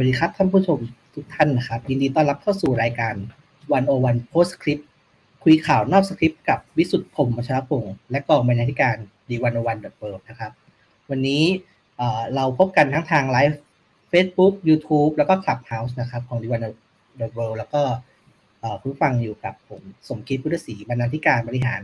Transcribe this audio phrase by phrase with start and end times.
[0.00, 0.78] สวัสดีครับท่านผู้ชม
[1.14, 3.14] ทุกท่านนะครับ ยินดีต้อนรับเข้าสู่รายการ
[3.72, 4.78] 101 Postscript
[5.42, 8.96] คุยข่าวนอกสคริปต์กับวิสุทธ์พรมวัชรพงศ์และกองบรรณาธิการ
[9.28, 10.52] The101.world นะครับ
[11.10, 11.42] วันนี้
[12.34, 13.60] เราพบกันทั้งทาง live
[14.12, 17.82] Facebook YouTube แล้วก็ Clubhouse นะครับของ The101.world แล้วก็
[18.80, 21.82] คุณฟังอยู่กับผมสมคิดพุทธศรีบรรณาธิการบริหาร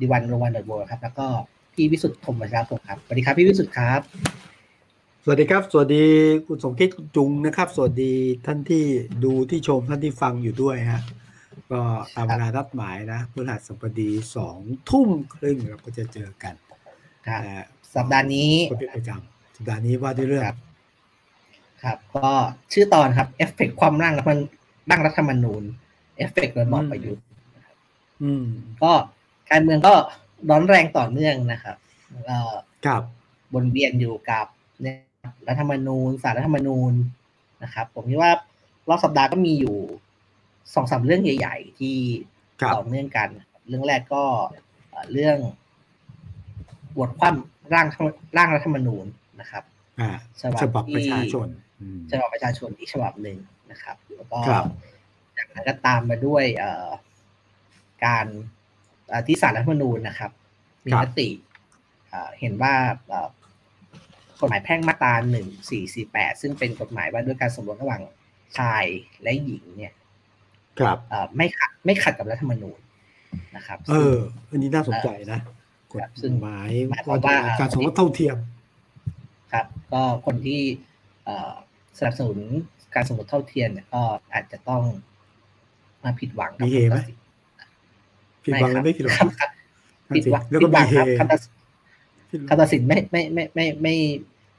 [0.00, 1.26] The101.world ครับแล้วก็
[1.72, 4.02] พี่วิสุทธ์พรมวัชรพงศ์ครับสวัสดีครับพี่วิสุทธ์ครับ
[5.24, 6.04] สวัสดีครับ สวัสดี
[6.46, 8.12] คุณสมคิดคุณจุงนะครับ สวัสดี
[8.46, 8.84] ท่านที่
[9.24, 11.02] ดูที่ชมท่านที่ฟังอยู่ด้วยฮะ
[11.70, 11.80] ก็
[12.14, 14.58] ตามเวลานัดหมายนะพฤหัสบดีสอง
[14.90, 16.54] ทุ่มครึ่งเราก็จะเจอกัน
[17.94, 20.44] สัปดาห์นี้เป็นประจำสัปดาห์นี้ว่าด้วยเรื่อง
[21.82, 22.30] ครับ ก็
[22.72, 24.40] ชื่อตอนครับเอฟเฟกความร่างรัฐมัน
[24.90, 25.62] ร่างรัฐธรรมนูญ
[26.16, 27.24] เอฟเฟกระบอบประยุทธ์
[28.22, 28.44] อืม
[28.82, 28.92] ก็
[29.50, 29.94] การเมืองก็
[30.50, 31.76] ร้อนแรงต่อเนื่องนะครับ
[32.28, 32.38] ก็
[32.86, 33.02] ครับ
[33.54, 34.46] บนเวียนอยู่กับ
[34.82, 34.96] เนี่ย
[35.48, 36.92] รัฐธรรมนูญสารรัฐธรรมนูญ
[37.62, 38.32] นะครับ ผมคิดว่า
[38.88, 39.76] รอบสัปดาห์ก็มีอยู่
[40.74, 41.96] สองสามเรื่องใหญ่ ๆ ที่
[42.74, 43.28] ต่อเนื่องกัน
[43.68, 44.24] เรื่องแรกก็
[45.12, 45.38] เรื่อง
[46.98, 47.34] บทความ
[47.74, 47.86] ร่าง
[48.36, 49.06] ร่างรัฐธรรมนูญ
[49.40, 49.64] นะครับ
[50.62, 51.48] ฉบับประชาชน
[52.10, 53.38] ฉบับประชาชนอีกฉบับหนึ่ง
[53.70, 54.38] นะครับ แล้วก็
[55.36, 56.44] จากนั้นก็ตามมาด้วย
[58.04, 58.26] การ
[59.26, 60.30] ที่สารรัฐธรรมนูญนะครับ
[60.86, 61.28] มีมติ
[62.40, 62.74] เห็นว่า
[64.40, 68.02] กฎหมายแพ่งมาตราหนึ่งสี่สี่แปดซึ่งเป็นกฎหมายว่าด้วยการสมรสระหว่าง
[68.58, 68.84] ชาย
[69.22, 69.92] และหญิงเนี่ย
[70.78, 70.98] ครับ
[71.36, 72.78] ไม่ขัดไม่ขัดกับรัฐธรรมนูญ
[73.56, 74.16] นะครับ เออ
[74.50, 75.40] อันนี้น่าสนใจนะ
[76.24, 76.68] กฎหมาย
[77.08, 77.18] ว่า
[77.60, 78.36] การสมรสเท่าเทียม
[79.52, 80.60] ครับ ก็คนที่
[81.98, 82.38] สนับสนุน
[82.94, 84.02] การสมรสเท่าเทียมเนี่ยก็
[84.32, 84.82] อาจจะต้อง
[86.04, 86.98] มาผิดหวังมีเหไหม
[88.44, 89.26] ผิดหวังไม่ผิดหวัง
[90.14, 91.52] ผิดหวังแล้วก็มีเหคำตัดสิน
[92.88, 93.96] ไม่ไม่ไม่ไม่ไม่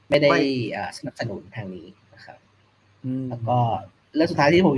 [0.08, 0.30] ไม่ได้
[0.96, 2.38] สนับสนุนทางนี้นะครับ
[3.28, 3.58] แล้วก็
[4.14, 4.74] เรื่องสุดท้ายที่ผม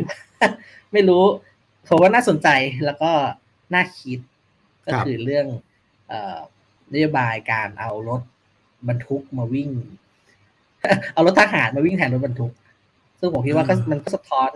[0.93, 1.25] ไม่รู้
[1.89, 2.49] ผมว่าน่าสนใจ
[2.85, 3.11] แล้วก็
[3.75, 4.19] น่าคิด
[4.87, 5.47] ก็คือเรื่อง
[6.93, 8.23] นโยบายการเอารถ
[8.89, 9.71] บรรทุกมาวิ่ง
[11.15, 12.53] เอารถทหารมาวิ่งแทนรถบรรทุก
[13.19, 14.51] ซึ่งผมคิดว่าก็มันก็สะท้อน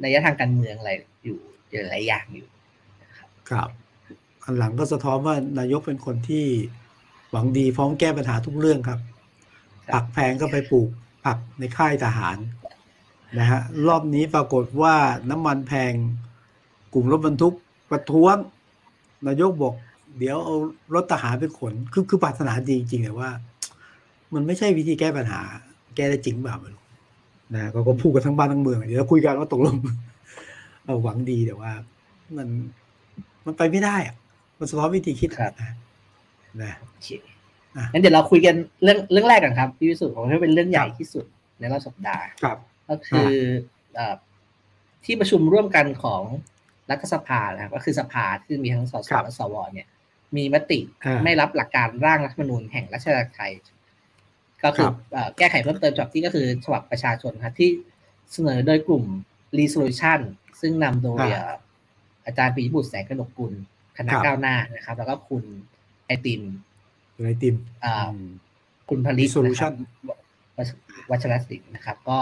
[0.00, 0.90] ในยะทางการเมืองอะไร
[1.24, 1.38] อยู่
[1.70, 2.46] เยอะหลายอย่างอยู่
[3.50, 3.68] ครับ
[4.42, 6.46] อันหลังก็สะท้อนว่านายกเป็นคนที่
[7.30, 9.00] หวังดีพร้อมแก้ปัญหาทุกเรื่องครับ
[9.92, 10.88] ผักแพงก็ไปปลูก
[11.24, 12.38] ผักในค่ายทหาร
[13.38, 14.94] นะฮะรอบนี้ปรากฏว่า
[15.30, 15.92] น้ำมันแพง
[16.94, 17.54] กลุ่มรถบรรทุก
[17.90, 18.36] ประท้วง
[19.26, 19.74] นายกบอก
[20.18, 20.56] เดี๋ยวเอา
[20.94, 23.30] รถทหารไปขน คือคือปรารถนาดีจริงแต่ว่า
[24.34, 25.40] มันไม่ใช่วิธีแก้ปัญหา
[25.96, 26.82] แก้ได้จริงเปล่าไม่รู้
[27.54, 29.76] นะก็ก็พูดกันทั้งบ้านทั้งเมืองเดี๋ยวคุยกันว่าตกลง
[30.84, 31.72] เราหวังดีแต่ว่า
[32.36, 32.48] มัน
[33.46, 34.14] มันไปไม่ได้อะ
[34.58, 35.30] มันสะท้อนวิธีคิด
[35.60, 35.74] นะ
[36.62, 36.72] นะ
[37.92, 41.24] งั้นเดี๋ยวเราคุยกันเรื่องเรื่องแรกกันครับพี่วิสุทธิ์ผมว่าเป็นเรื่องใหญ่ที่สุด
[41.58, 43.30] ในรอบสัปดาห์ครับ ก็คือ
[45.04, 46.22] ที่ประชุมร่วมกันของ
[46.90, 49.86] รัฐสภานะครับก็คือสภาที่มีทั้งสสและสวเนี่ย
[50.36, 50.80] มีมติ
[51.24, 53.52] ไม่รับหลักการร่างรัฐธรรมนูญแห่งรัชอาณาจักรไทย
[54.64, 54.88] ก็คือ
[55.38, 57.70] แก้ไขเพิ่มเติมฉบับที่ก็คือฉบับประชาชนครับที่
[58.32, 59.04] เสนอโดยกลุ่ม
[59.58, 60.20] Resolution
[60.60, 61.26] ซึ่งนำโดย
[62.26, 63.52] อาจารย์ปีบุตรแสงกนกกุล
[63.96, 65.44] คณะก้าวหน้านะครับ แล้วก็คุณ
[66.08, 66.42] ไอติม
[67.24, 67.56] ไอติม
[68.88, 69.72] คุณผลิตนะครับ
[71.10, 72.18] วัชรศิลป์นะครับ ก็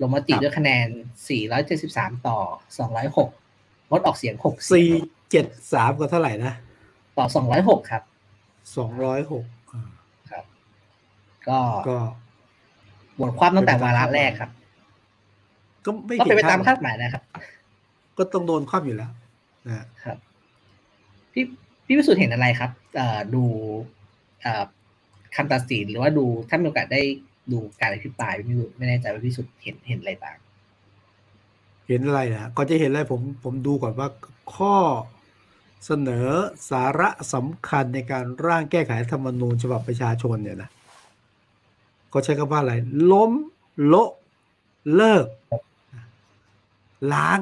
[0.00, 0.88] ลงมติด้วยคะแนน
[1.56, 2.38] 473 ต่อ
[3.14, 4.46] 206 งดออกเสียง 6
[5.20, 6.52] 473 ก็เท่าไหร่นะ
[7.18, 7.26] ต่อ
[7.58, 8.02] 206 ครับ
[9.16, 10.44] 206 ครับ
[11.48, 11.98] ก็ก็
[13.20, 14.50] บทความตั้งแต่วาระแรกครับ
[15.84, 17.22] ก็ไม่ก็เป็นไปตามคาดหมายนะครับ
[18.18, 19.10] ก็ต้องโดนคว่ำอยู่แล้ว
[19.66, 20.18] นะครับ
[21.32, 21.44] พี่
[21.86, 22.70] พี่วิสุทธ์เห็นอะไรครับ
[23.34, 23.44] ดู
[25.36, 27.02] คำตัดสินหรือว่าดูถ้ามีโอกาสได้
[27.52, 30.36] ดูการอภิปรายไม่รู้ไม่แน่ใจว่าพี่สุดเห็นเห็นอะไรบ้าง
[31.88, 34.08] เห็นอะไรนะก่อนจะเห็นอะไรผมผมดูก่อนว่า
[34.54, 34.76] ข้อ
[35.86, 36.28] เสนอ
[36.70, 40.70] สาระสำคัญในการร่างแก้ไขธรรมนูญฉบับประชาชนเนี่ยนะ
[42.10, 42.74] เขาใช้คำว่าอะไร
[43.12, 43.32] ล้ม
[43.86, 44.10] โละ
[44.94, 45.26] เลิก
[47.12, 47.40] ล้าง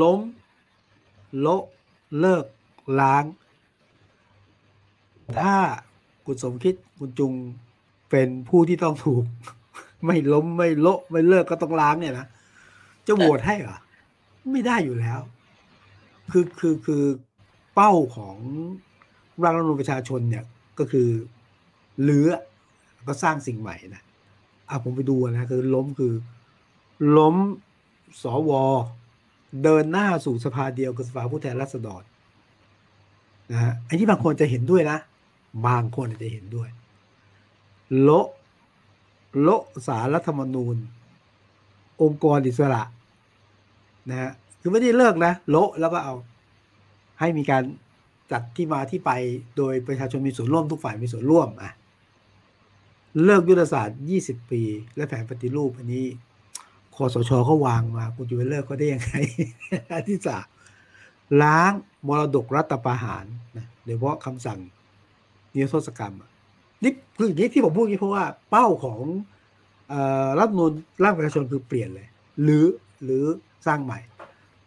[0.00, 0.20] ล้ม
[1.40, 1.64] โละ
[2.20, 2.44] เลิก
[3.00, 3.24] ล้าง
[5.38, 5.54] ถ้า
[6.26, 7.32] คุณสมคิดคุณจุง
[8.10, 9.24] เป็นผู้ที่ต้องถูก
[10.06, 12.26] ไม่ล้มไม่โละไม่เลิกก็ต้องล้างเนี่ยนะ
[13.06, 13.78] จะโหวตให้เหรอ
[14.50, 15.20] ไม่ได้อยู่แล้ว
[16.32, 17.02] คือคือคือ
[17.74, 18.36] เป้าของ
[19.42, 20.44] ร่างรัฐมนูญประชาชนเนี่ย
[20.78, 21.08] ก็คือ
[22.02, 22.30] เลือ
[23.08, 24.02] ก็สร้างสิ่งใหม่นะ
[24.68, 26.12] อะผมไปดูนะคือล้มคือ
[27.18, 27.36] ล้ม
[28.22, 28.52] สว
[29.62, 32.02] เดินหน้าสู่สภาเดียวกับสภาผู้แทนราษฎร
[33.50, 34.98] นะอันนี้บางคนจะเห็นด้วยนะ
[35.66, 36.68] บางคนจะเห็นด้วย
[38.00, 38.28] โละ
[39.42, 40.76] โละสารรัฐธรรมนูญ
[42.02, 42.82] องค์กรอิสระ
[44.10, 44.30] นะฮะ
[44.60, 46.14] คือไม่ได้เลิกนะโละแล้วก็เอา
[47.20, 47.62] ให้มีการ
[48.32, 49.10] จัดที่มาที่ไป
[49.56, 51.72] โดยประชาชนมีส่วนร่วมทุกฝ่ายมีส่วนร่วมอะ
[53.24, 54.62] เลิกยุทธศาสตร์ 20 ปี
[54.96, 56.04] และแผนปฏิรูปอันนี้
[56.94, 59.14] คอสชเขาวางมา คุณจะไปเลิกก็ได้ยังไง
[60.08, 60.44] ที่สาม
[61.42, 61.72] ล้าง
[62.06, 63.24] มรดกรัฐประหาร
[63.56, 64.60] นะโดยเฉพาะคำสั่ง
[65.54, 66.14] นิรโทษกรรม
[66.82, 69.00] นี่คืออย่างนี้ที่ผมพูดนี้เพราะว่าเป้าของ
[70.38, 70.72] รัฐมนูล
[71.02, 72.08] ร่างประชาชนคือเปลี่ยนเลย
[72.42, 72.66] หรือ
[73.04, 73.24] หรือ
[73.66, 73.98] สร้างใหม่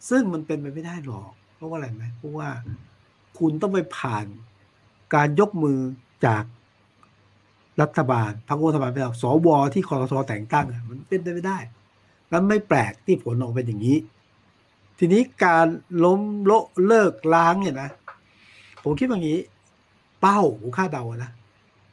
[0.09, 2.49] ซึ่งมันเป็นไปไม่ได้หรอก เพราะว่าอะไรไหมเพราะว่า
[3.39, 4.25] คุณต้องไปผ่าน
[5.15, 5.79] การยกมือ
[6.25, 6.43] จาก
[7.81, 11.57] รัฐบาลพรรครัฐบาลไปแล้วสวที่คอรทแต่งตั้งมันเป็นไปไม่ได้
[12.29, 13.97] แล้วไม่แปลกที่ผลออกเป็นอย่างนี้
[14.99, 15.67] ทีนี้การ
[16.05, 17.89] ล้มโละเลิกล้างเนี่ยนะ
[18.83, 19.39] ผมคิดอย่างนี้
[20.21, 21.31] เป้าผมคาดเดานะ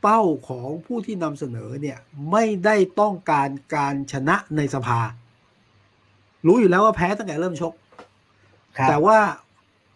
[0.02, 1.98] เป้าของผู้ที่นำเสนอเนี่ย
[2.30, 5.00] ไม่ได้ต้องการการชนะในสภา
[6.46, 7.72] รู้อยู่แล้วว่าแพ้ตั้งแต่เริ่มชก
[8.88, 9.18] แต่ว่า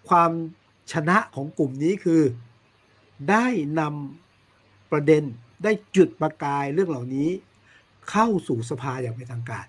[0.09, 0.31] ความ
[0.93, 2.23] ชนะของกลุ่มนี้คือ
[3.31, 3.47] ได้
[3.81, 5.23] นำประเด็น
[5.65, 7.29] ได้จุดประกายเรื่องเหล่านี้
[8.11, 9.67] เข้าสู่สภาอย่างเป็นทางการ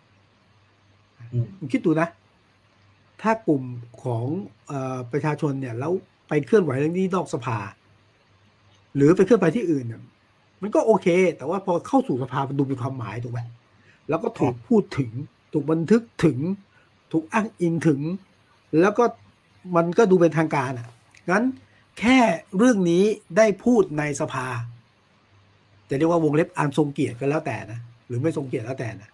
[1.71, 2.07] คิดดูนะ
[3.25, 3.63] ถ้ากลุ่ม
[4.03, 4.25] ของ
[4.71, 4.73] อ
[5.11, 5.91] ประชาชนเนี่ยแล้ว
[6.27, 7.57] ไปเคลื่อนไหวเรื่องนี้นอกสภา
[8.95, 10.01] หรือไปเคลื่อนไปที่อื่นเนี่ย
[10.61, 11.07] มันก็โอเค
[11.37, 13.39] แต่ว่าพอเข้าสู่สภามันดูมีความหมายถูกไหม
[14.09, 15.11] แล้วก็ถูกพูดถึง
[15.53, 16.37] ถูกบันทึกถึง
[17.11, 18.01] ถูกอ้างอิงถึง
[18.81, 19.03] แล้วก็
[19.75, 20.89] มันก็ดูเป็นทางการอะ
[21.31, 21.43] งั้น
[21.99, 22.17] แค่
[22.57, 23.03] เรื่องนี้
[23.37, 24.47] ได้พูดในสภา
[25.89, 29.09] จะเรียกว่าวงเล็บอานทรงเกียรติก็แล้วแต่นะ หรือไม่ทรงเกียรติแล้วแต่นะ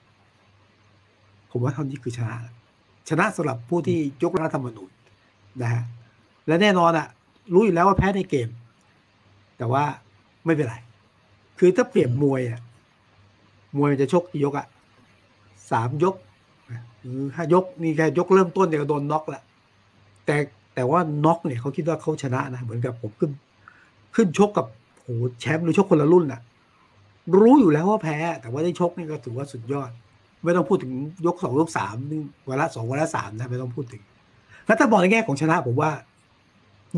[1.51, 2.35] ผมว่าเท่านี้คือชนะ
[3.11, 4.89] ชนะสำหรับผู้ที่ยกรัฐธรรมนูญ
[5.61, 5.83] นะฮะ
[6.47, 7.07] และแน่นอนอะ
[7.53, 8.49] รู้อยู่แล้วว่าแพ้ในเกม
[9.57, 9.83] แต่ว่า
[10.45, 10.75] ไม่เป็นไร
[11.59, 12.61] คือถ้าเปรียบมวยอะ
[13.77, 14.67] มวยมันจะชกยกอะ
[15.71, 16.15] สามยก
[17.01, 19.41] หรือห้ายกนี่แค่ยกเริ่มต้นเนี่ยก็โดนน็อกละ
[20.25, 20.35] แต่
[20.75, 23.31] แต่ว่าน็อกเนี่ยเขาคิดว่าเขาชนะนะเหมือนกับผมขึ้น
[24.15, 24.65] ขึ้นชกกับ
[24.97, 25.07] โห
[25.39, 26.41] แชมป์หรือชกคนละรุ่นน่ะ
[27.39, 29.91] รู้อยู่แล้วว่าแพ้ แต่ว่าได้ชกนี่ก็ถือว่าสุดยอด
[30.43, 30.93] ไม่ต้องพูดถึง
[31.25, 31.95] ยกสองยกสาม
[32.47, 34.03] วันละสองวันละสามนะไม่ต้องพูดถึง
[34.65, 35.91] แล้วถ้ามองในแง่ของชนะผมว่า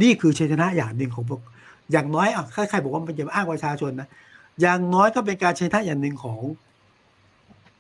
[0.02, 1.42] นี่คือชัยชนะอย่างหนึ่งของพวก
[1.92, 4.08] อย่างน้อยอะใครๆบอกว่ามันจะอ้างประชาชนนะ
[4.62, 6.40] อย่างน้อยก็เป็นการชัยชนะอย่างหนึ่งของ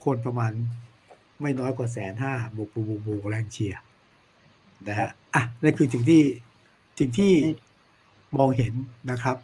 [0.03, 0.51] คนประมาณ
[1.41, 3.81] ไม่น้อยกว่าแสนห้าบวกบวกบวกแรงเชียร์
[4.87, 6.21] นะฮะอะนั่นคือสิ่งที่
[6.99, 7.31] สิ่งที่
[8.37, 8.73] มองเห็น
[9.11, 9.37] นะครับ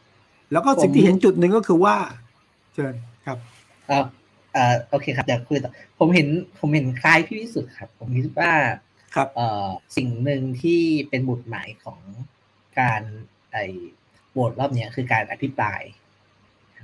[0.52, 1.96] แล้วก็สิ่งที่เห็นจุดหนึ่งก็คือว่า
[2.74, 2.94] เชิญ
[3.26, 3.38] ครับ
[3.92, 4.06] อ่า
[4.56, 6.28] อ่าโอเคครับเดี๋ยวคุยต่อผมเห็น
[6.60, 8.52] ผมเห็นคล้ายพี่วิสุทธ์ครับ ผมคิดว่า
[9.16, 9.68] ครับเอ่อ
[9.98, 12.00] สิ่งหนึ่งที่เป็นบุตรหมายของ
[12.80, 13.02] การ
[13.52, 13.66] ไอ้
[14.32, 15.82] โหวตรอบนี้คือการอภิปราย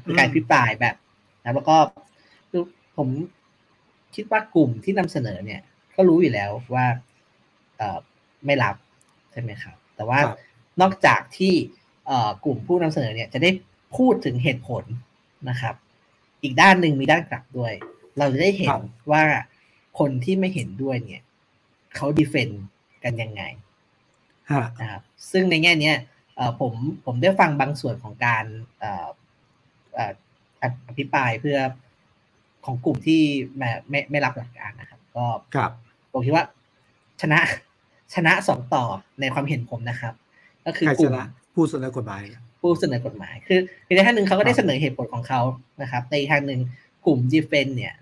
[0.05, 0.95] คือการอภิปรายแบบ
[1.43, 1.77] นะแล้วก็
[2.97, 3.09] ผม
[4.15, 5.61] คิดว่ากลุ่มที่นำเสนอเนี่ย
[5.95, 6.85] ก็รู้อยู่แล้วว่า
[7.77, 7.99] เอ่อ
[8.45, 8.75] ไม่รับ
[9.31, 10.19] ใช่ไหมครับ แต่ว่า
[10.81, 11.53] นอกจากที่
[12.45, 13.49] กลุ่มผู้นำเสนอเนี่ยจะได้
[13.97, 14.83] พูดถึงเหตุผล
[15.49, 15.75] นะครับ
[16.45, 17.73] อีกด้านหนึ่งมีด้านกลับด้วย
[18.17, 18.75] เราจะได้เห็น
[19.11, 19.23] ว่า
[19.99, 21.23] คนที่ไม่เห็นด้วยเนี่ย
[21.95, 22.65] เขาดีเฟนต์
[23.03, 23.43] กันยังไง
[24.81, 25.01] นะครับ
[25.31, 25.91] ซึ่งในแง่นี้
[26.59, 26.73] ผม
[27.05, 28.45] ผมได้ฟังบางส่วนของการ
[30.87, 31.59] อภิปรายเพื่อ
[32.65, 33.21] ของกลุ่มที่
[33.57, 35.25] ไม่ไม่ไม่รับหลักการนะครับ ก็
[36.11, 36.45] ผมคิดว่า
[37.21, 37.39] ชนะ
[38.13, 38.83] ชนะสองต่อ
[39.19, 40.13] ในความเห็นผมนะครับ
[40.65, 41.13] ก็คือกลุ่ม
[41.53, 42.23] ผู้เสนอกฎหมาย
[42.65, 43.59] ผู้เสนอกฎหมาย คือ
[43.95, 45.41] ในทางหนึ่งเขาก็ได้เสนอเหตุผลของเขา
[45.81, 46.61] นะครับ ในทางหนึ่ง
[47.05, 47.95] กลุ่มดีเฟนเนี่ย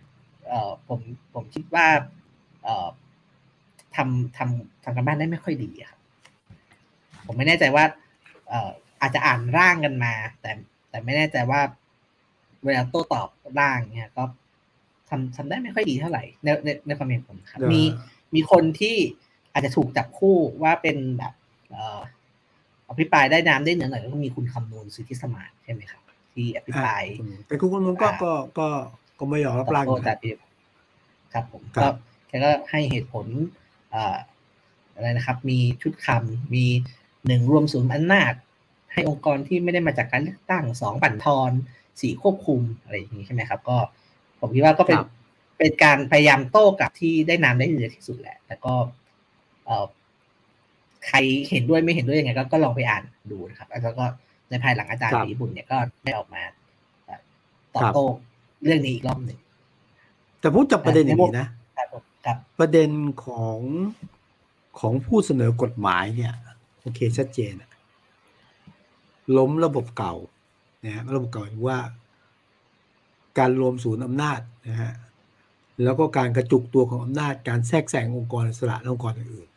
[0.47, 0.99] เอ่อผม
[1.33, 1.87] ผมคิดว่า
[2.63, 2.87] เอ่อ
[3.95, 5.99] ทำทำทำกันบ้านได้ไม่ค่อยดีครับ
[7.25, 7.83] ผมไม่แน่ใจว่า
[8.47, 8.69] เอ่อ
[9.01, 10.51] อาจจะอ่านร่างกันมา แต่
[10.89, 11.61] แต่ไม่แน่ใจว่า
[12.65, 13.27] เวลาโต้ตอบ
[13.59, 14.23] ร่างเนี่ยก็
[15.09, 17.81] ทำทำได้ไม่ค่อยดีเท่าไหร่ในในในความเห็นผมครับมี
[18.35, 18.95] มีคนที่
[19.53, 21.33] อาจจะถูกจับคู่ว่าเป็นแบบ
[21.73, 21.75] อ
[22.99, 26.01] ภิปรายได้น้ำได้เนื้อหน่อยก็มีคุณคำนวณสุทธิสมานใช่ไหมครับ
[26.33, 27.03] ที่อภิปราย
[27.47, 28.67] แต่คุณคำนวณก็ก็ก็
[29.19, 29.85] ก็ไม่ยอมรับร่าง
[31.33, 31.85] ครับผมก็
[32.27, 33.25] แกก็ให้เหตุผล
[34.95, 36.65] อะไรนะครับ มีชุดคำมี
[37.27, 38.33] หนึ่งรวมศูนย์อำนาจ
[38.93, 41.51] ให้องค์กรที่ไม่ได้มาจากการเลือกตั้งสองบั่นทอน
[42.01, 43.77] สี่ควบคุมอะไรอย่างนี้ใช่ไหมครับ ก็
[44.39, 44.99] ผมคิดว่าก็เป็น
[45.57, 48.73] เป็นการพยายามโต้กับที่ได้นำได้เยอะที่สุดแหละ แต่ก็
[49.65, 49.85] เออ
[51.07, 51.17] ใคร
[51.49, 54.05] เห็นด้วยไม่เห็นด้วยยังไงก็ก็ลองไปอ่านดูนะครับ แล้วก็
[54.49, 56.43] ในภายหลังอาจารย์ปีบุญเนี่ยก็ได้ออกมา
[57.75, 58.03] ตอบโต้
[58.63, 59.39] เรื่องนี้อีกรอบหนึ่ง
[60.39, 61.47] แต่พูดจับประเด็นอย่างนี้นะ
[62.59, 62.89] ประเด็น
[63.25, 63.59] ของ
[64.79, 66.33] ของผู้เสนอกฎหมายเนี่ย
[66.81, 67.53] โอเคชัดเจน
[69.37, 70.15] ล้มระบบเก่า
[70.85, 71.79] นะฮะระบบเก่าว่า
[73.37, 74.93] การรวมศูนย์อำนาจนะฮะ
[75.83, 79.47] แล้วก็การกระจุกตัวของอำนาจการแทรกแซงองค์กรอิสระและองค์กรอื่น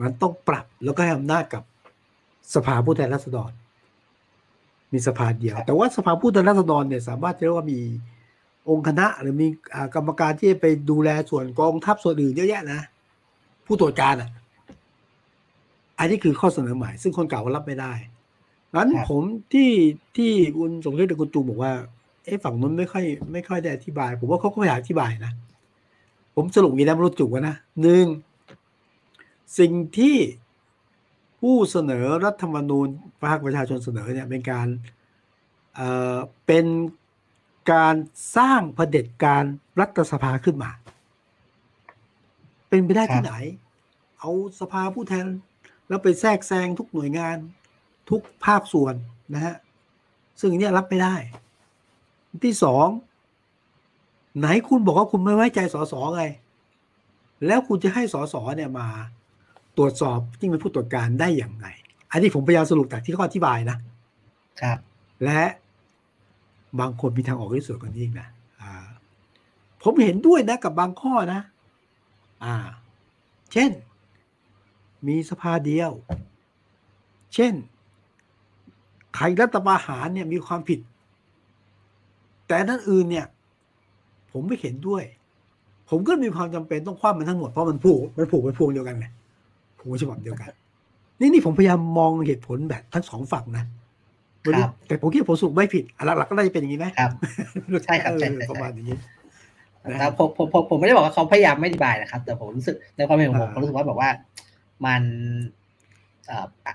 [0.00, 1.62] มันต้องปรับแล้วก็ให้อำนาจกับ
[2.54, 3.50] สภาผู้แทนราษฎร
[4.92, 7.80] มีสภาเดียว แต่ว่าสภาผู้แทนราษฎรเนี่ยสามารถจะเรียกว่ามี
[8.68, 9.48] องค์คณะหรือมี
[9.94, 12.80] กรรมการที่ไปดูแลส่วนกองทัพส่วนอื่นเยอะแยะนะ
[13.66, 14.30] ผู้ตรวจการอะ
[15.98, 17.92] อันนี้คือข้อเสนอใหม่ ซึ่งคนเก่ารับไม่ได้
[18.74, 19.70] งั้นผมที่
[20.16, 21.72] ที่คุณสงเชษฐ์คุณจูบอกว่า
[22.24, 25.32] เอ๊ะฝั่งนู้นไม่ค่อยไม่ค่อยได้อธิบาย ผมว่าเขาก็ไม่อยากอธิบายนะ
[26.34, 28.04] ผมสรุปอย่างนี้นะรู้จุกนะหนึ่ง
[29.58, 30.16] สิ่งที่
[31.40, 32.88] ผู้เสนอรัฐธรรมนูญ
[33.22, 34.68] ภาคประชาชนเสนอเนี่ยเป็นการ
[35.74, 36.66] เอ่อเป็น
[37.72, 37.94] การ
[38.36, 39.44] สร้างเผด็จการ
[39.80, 40.70] รัฐสภาขึ้นมา
[42.68, 43.34] เป็นไปได้ที่ไหน
[44.18, 45.26] เอาสภาผู้แทน
[45.88, 47.36] แล้วไปแทรกแซงทุกหน่วยงาน
[48.10, 48.94] ทุกภาคส่วน
[49.34, 49.56] นะฮะ
[50.40, 51.14] ซึ่งเนี่ยรับไม่ได้
[52.44, 52.88] ที่สอง
[54.38, 56.24] ไหนคุณบอกว่าคุณไม่ไว้ใจสสไง
[57.46, 58.88] แล้วคุณจะให้สสเนี่ยมา
[59.78, 61.66] ตรวจสอบที่เป็นผู้ตรวจการได้อย่างไง
[62.10, 63.78] อันนี้ผมพยายามสรุปจากที่เขาอธิบายนะ
[64.62, 64.78] ครับ
[65.24, 65.42] และ
[66.80, 68.28] บางคนมีทางออกที่สวยกว่านี้อีกนะ
[68.60, 68.72] อ่า
[69.82, 71.40] ผมเห็นด้วยนะกับบางข้อนะ
[72.44, 72.54] อ่า
[73.52, 73.70] เช่น
[75.08, 75.90] มีสภาเดียว
[77.34, 77.52] เช่น
[79.16, 80.80] ใครรัฐประหารเนี่ยมีความผิด
[82.46, 83.26] แต่นั้นอื่นเนี่ย
[84.32, 85.02] ผมไม่เห็นด้วย
[85.90, 89.06] ผมก็มีความจำเป็นต้องคว้ามันทั้งหมดเพราะมันผูกมันผูกเป็นพวงเดียวกันไง
[89.78, 90.50] ผูกฉบับเดียวกัน
[91.20, 93.64] นี่นี่ผมพยายามมองเหตุผลแบบทั้งสองฝั่งนะ
[94.86, 97.10] แต่ผมคิดผมสุกไม่ผิดหลักๆก็น่าจะเป็นอย่างนี้ไหมครับ
[97.84, 98.90] ใช่ครับใช่ประมาณนี้
[99.90, 104.10] นะครับผมผมผมผมไม่ได้บอกว่าเขาพยายามไม่อธิบายนะครับ แต่ผมรู้สึกในความเห็นของผมผมรู้สึกว่าแบบว่า
[104.86, 105.02] มัน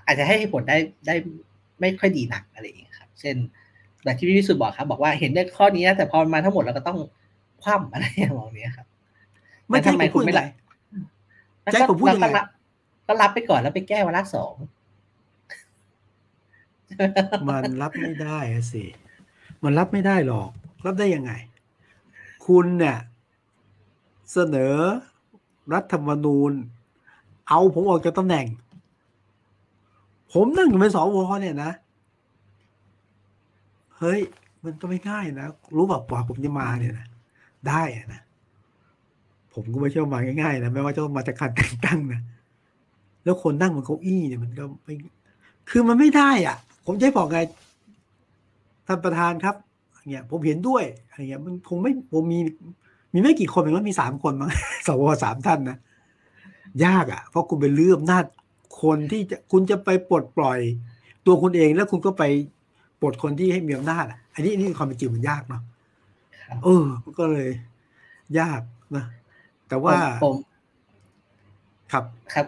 [0.06, 1.14] อาจจะให้ผลได้ได้
[1.80, 3.36] ไม่ค่อยดีหนักอะไรอย่างนี้ครับ เช่น
[4.04, 6.98] แบบที่พี่วิสุทธ์บอกครับ บอกว่าเห็นได้ข้อนี้แต่พอมาทั้งหมดเราก็ต้อง
[7.62, 8.20] คว่ำอะไรอย่าง
[8.60, 8.86] นี้ครับ
[9.68, 10.44] ไม่ทำไมคุณไม่ได้
[11.72, 12.26] ใจผมพูดยังไง
[13.06, 14.54] ก็รับไปก่อนแล้วไปแก้วาระสอง
[17.48, 18.38] มันรับไม่ได้
[18.72, 18.84] สิ
[19.62, 20.50] มันรับไม่ได้หรอก
[20.86, 21.32] รับได้ยังไง
[22.46, 22.98] คุณเนี่ย
[24.32, 24.74] เสนอ
[25.72, 26.52] รัฐธรรมนูญ
[27.48, 28.46] เอาผมออกจากตำแหน่ง
[30.32, 31.72] ผมนั่งอยู่เป็นสวเนี่ยนะ
[33.98, 34.20] เฮ้ย
[34.64, 35.46] มันก็ไม่ง่ายนะ
[35.76, 37.06] รู้แบบกว่าผมจะมาเนี่ยนะ
[37.68, 37.82] ได้
[38.12, 38.22] นะ
[39.52, 42.20] ผมก็ไม่ใช่มาง่ายๆนะ ไม่ว่าจะมาจากการแต่งตั้งนะ
[43.24, 44.94] แล้วคนนั่งบนเก้าอี้เนี่ยมันก็ไม่
[45.70, 47.38] คือมันไม่ได้อะ ผมจะบอกไง
[48.86, 49.56] ท่านประธานครับ
[50.08, 52.38] เนี่ยผมเห็นด้วยอะไรเงี้ยมันคงไม่ผมมี
[53.12, 54.50] มีไม่กี่คนเองว่ามีสามคนมั้ง
[54.86, 55.78] สวสามท่านนะ
[56.84, 58.26] ยากอะ เพราะคุณเป็นเรื่องนาจ
[58.82, 60.58] คนที่จะคุณจะไปปลดปล่อย
[61.26, 62.24] ตัวคุณเองแล้วคุณก็ไป
[63.00, 65.62] ปลดคนที่ให้มีอำนาจอะ อันนี้นี่ความเป็นจริงมันยากเนาะ
[66.64, 66.84] เออ
[67.18, 67.50] ก็เลย
[68.40, 68.60] ยาก
[68.96, 69.04] นะ
[69.68, 69.92] แต่ว่า
[70.24, 70.36] ผม
[71.92, 72.04] ครับ
[72.34, 72.46] ครับ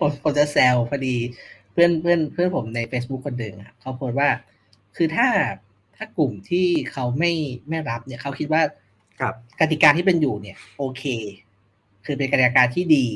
[0.00, 1.16] ผมผมจะแซวพอดี
[1.72, 4.28] เพื่อนเพื่อนเพื่อนผมใน Facebook คนหนึ่งอะเขาโพสว่า
[4.96, 5.28] คือถ้า
[5.96, 7.32] ถ้ากลุ่มที่เขาไม่
[7.68, 8.62] ไม่รับเนี่ยเขาคิดว่า
[9.20, 11.04] ครับกติกาที่เป็นอยู่เนี่ย โอเค
[12.04, 13.06] คือเป็นกติกาที่ดี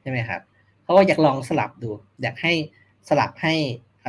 [0.00, 0.40] ใช่ไหมครับ
[0.82, 1.90] เขาก็อยากลองสลับดู
[2.22, 2.52] อยากให้
[3.08, 3.54] สลับให้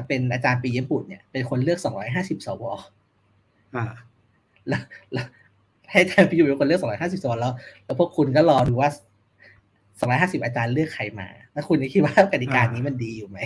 [0.08, 2.64] เป็นอาจารย์ปียบุตรเนี่ยเป็นคนเลือกสองร้อยห้าสิบสว
[3.76, 3.86] อ่า
[4.68, 4.82] แล้ว
[5.14, 5.28] แล้ว
[5.90, 7.54] ให้อาจารย์ปียบุตรเป็นคนเลือกสองร้อยห้าสิบสวแล้ว
[7.86, 8.90] แล้วพวกคุณก็รอดูว่า
[10.00, 13.40] สองร้อยห้าสิบอาจารย์เลือกใครมาแล้วคุณคิดว่ากติกานี้มันดีอยู่ไหม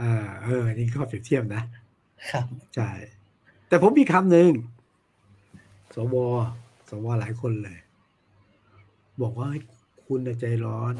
[0.00, 1.62] อ่าเออ นี่ข้อเปรียบเทียบนะ
[2.30, 2.90] ครับใช่
[3.68, 4.50] แต่ผมมีคำหนึ่ง
[5.94, 6.14] สว
[6.88, 7.78] สวหลายคนเลย
[9.22, 9.48] บอกว่า
[10.06, 10.94] คุณใจร้อน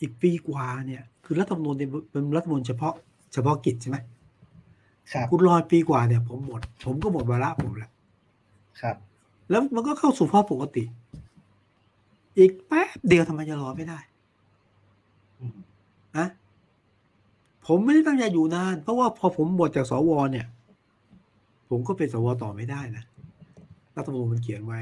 [0.00, 1.74] อีกปีกว่าเนี่ย คือรัฐธรรมนูญ
[2.10, 2.94] เป็นรัฐธรรมนูญเฉพาะ
[3.32, 3.98] เฉพาะกิจใช่ไหม
[5.12, 7.90] ครับคุณรอปีกว่าเนี่ย ผมหมด ผมก็หมดวาระผมแล้ว
[8.80, 8.96] ครับ
[9.50, 10.84] แล้วมันก็เข้าสู่ภาพปกติ
[12.38, 13.98] อีกแป๊บเดียวทำไมจะรอไม่ได้
[16.18, 16.28] นะ
[17.66, 20.46] ผมไม่ได้ตั้งใจอยู่นาน เพราะว่าพอผมหมดจากสวเนี่ย
[21.70, 23.04] ผมก็เป็นสวต่อไม่ได้นะ
[23.96, 24.80] รัฐธรรมนูญมันเขียนไว้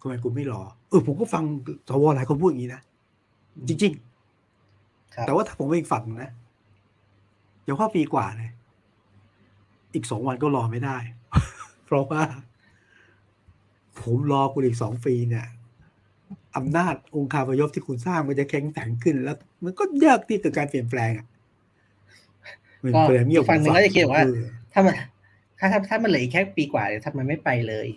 [0.00, 1.44] ทำไมคุณไม่รอเออผมก็ฟัง
[1.88, 2.82] สวหลายคนพูดอย่างนี้นะ
[3.68, 6.30] จริง ๆ แต่ว่าถ้าผมไปอีกฝั่งนะ
[7.64, 8.50] เดี๋ยวข้อปีกว่าเลย
[9.94, 10.96] อีกสองวันก็รอไม่ได้
[11.84, 12.22] เพราะว่า
[14.00, 15.46] ผมรอคุณอีกสองปีเนี่ย
[16.56, 21.26] อำนาจองค์คาพยพที่คุณสร้างมันจะแข็งแกร่งขึ้น แล้ว มันก็ยากที่เกิดการเปลี่ยนแปลงอะ
[22.94, 24.22] ก็เงียบฟังหนึ่งก็จะคิดว่า
[24.72, 24.94] ถ้ามัน
[25.58, 27.88] ถ้าถ้าถ้ามันเหลือแค่ปีกว่าเนี่ยถ้ามันไม่ไปเลย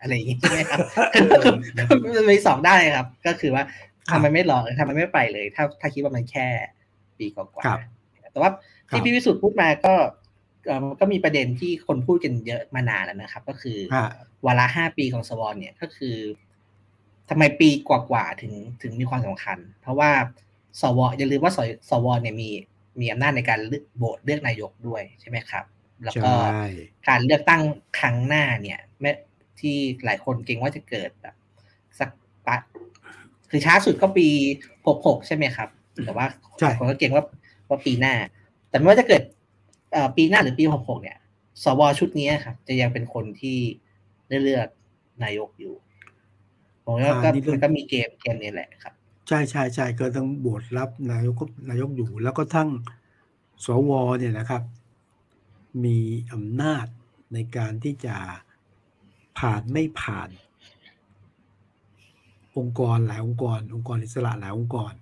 [0.00, 0.78] อะไรอย่างงี้ใช่ไหมครับ
[2.16, 3.64] มันมีสองได้ครับ ก็คือว่า
[4.10, 6.46] ทำไมไม่รอทำไมไม่ไปเลย ถ้าถ้าคิดว่ามันแค่
[7.18, 7.64] ปีกว่า
[8.32, 8.50] แต่ว่า
[8.88, 9.94] ที่พี่วิสุทธ์พูดมาก็
[11.00, 13.78] ก็มีประเด็นที่คนพูดกันเยอะมานานแล้วนะครับ ก็คือ
[14.46, 16.16] วาระห้าปีของสวอเนี่ยก็คือ
[17.28, 18.52] ทำไมปีกว่าๆถึง
[18.82, 20.10] ถึงมีความสำคัญ เพราะว่า
[20.80, 21.58] สวอย่าลืมว่าส
[21.90, 22.50] สวเนี่ยมี
[23.00, 23.60] มีอำนาจในการ
[23.96, 25.64] โหวตเลือกนายกด้วยใช่ไหมครับ
[26.04, 26.30] แล้วก็
[27.08, 27.62] การเลือกตั้ง
[27.98, 29.10] ครั้งหน้าเนี่ยแม้
[29.60, 31.34] ที่หลายคนเก่งว่าจะเกิดแบบ
[31.98, 32.10] สัก
[32.46, 32.56] ปะ
[33.50, 34.28] คือช้าสุดก็ปี
[34.86, 35.68] หกหกใช่ไหมครับ
[36.04, 36.26] แต่ว่า
[36.60, 37.24] หลายคนก็เก่งว่า
[37.68, 38.14] ว่าปีหน้า
[38.70, 39.22] แต่ไม่ว่าจะเกิด
[40.16, 41.18] ปีหน้าหรือปีหกหกเนี่ย
[41.64, 43.58] สวชุดนี้ครับจะยังเป็นคนที่
[44.28, 44.68] ได้เลือก
[45.24, 45.74] นายกอยู่
[46.84, 48.94] ผมว่าก็มันก็มีเกมเกมนี้แหละครับ
[49.28, 51.36] ใช่ใช่ใช่ก็ต้องบวชรับนายก
[51.70, 52.68] นายกอยู่ แล้วก็ทั้ง
[53.64, 54.62] สวเนี่ยนะครับ
[55.84, 55.98] มี
[56.32, 56.86] อำนาจ
[57.32, 58.16] ในการที่จะ
[59.38, 60.28] ผ่านไม่ผ่าน
[62.58, 64.92] องค์กรหลายองค์กร องค์กรอิสระหลายองค์กร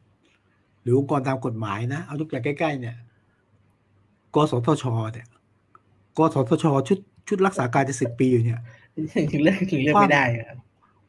[0.82, 2.96] หรือองค์กรตามกฎหมายนะ เอาทุกอย่างใกล้ๆเนี่ย
[4.34, 5.26] กสทชเนี่ย
[6.18, 6.98] กสทช ชุด
[7.28, 8.60] ชุดรักษาการจะสิบปีอยู่เนี่ย
[9.32, 10.58] ถึงเลือกถึงเลือกไม่ได้ครับ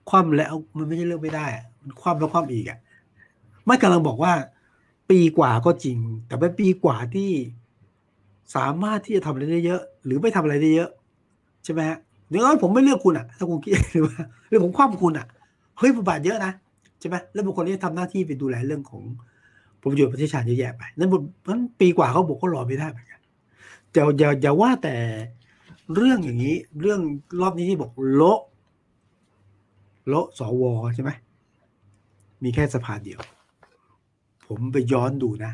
[0.10, 1.46] คว่ำแล้วมันไม่ใช่เลือกไม่ได้
[1.82, 2.80] มันคว่ำแล้วคว่ำอีกอะ
[3.66, 4.34] ไม่กำลังบอกว่า
[5.10, 7.32] ปีกว่าก็จริง แต่เป็นปีกว่าที่
[8.56, 10.90] สามารถที่จะทำอะไรได้เยอะ หรือไม่ทำอะไรได้เยอะ
[11.64, 11.98] ใช่ไหมฮะ
[12.30, 14.16] เดี๋ยวผมไม่เลือกคุณอะ ถ้าคุณคิดหรือว่า
[14.48, 15.28] หรือผมคว่ำคุณอะ
[15.78, 16.52] เฮ้ยบทบาทเยอะนะ
[17.00, 19.02] ใช่ไหมแล้วบุคคลที่ทำหน้าที่ไปดูแลเรื่องของ
[19.82, 21.10] ผลประโยชน์ประเทศชาติเยอะแยะไปนั่น
[21.48, 23.20] นั้นปีกว่าเขาบอกก็รอไม่ได้เหมือนกัน
[23.92, 24.96] แต่อย่าอย่าว่าแต่
[25.96, 27.00] เรื่องอย่างนี้ เรื่อง
[27.42, 28.42] รอบนี้ที่บอกโละ
[30.08, 30.64] โละสว
[30.96, 31.12] ใช่ไหม
[32.44, 33.20] มีแค่สภาเดียว
[34.48, 35.54] ผมไปย้อนดูนะ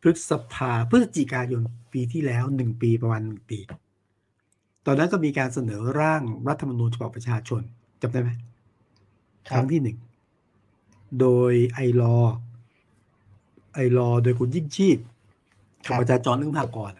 [0.00, 3.58] พฤษภาพฤศจิกายนปีที่แล้วหนึ่งปีประมาณหนึ่งปี
[4.86, 7.62] ตอนนั้นก็มีการเสนอร่างรัฐธรรมนูญฉบับประชาชน
[8.02, 8.30] จำได้ไหม
[9.48, 9.98] ครั้งที่หนึ่ง
[11.20, 12.16] โดยไอรอ
[13.74, 14.98] ไอรอโดยคุณยิ่งชีพ
[15.86, 16.92] กับอาจารย์จอนึ่งภากร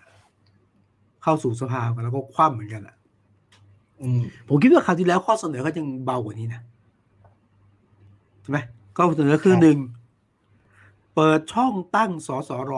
[1.23, 2.96] เข้าสู่สภาแล้วก็คว่ำเหมือนกันอะ
[4.49, 6.61] ผมคิดว่าคราวที่แล้วข้อเสนอเขายังเบากว่านี้นะ
[8.43, 8.59] ใช่ไหม
[8.97, 9.79] ข้อเสนอคือหนึ่ง
[11.15, 12.73] เปิดช่องตั้งสสร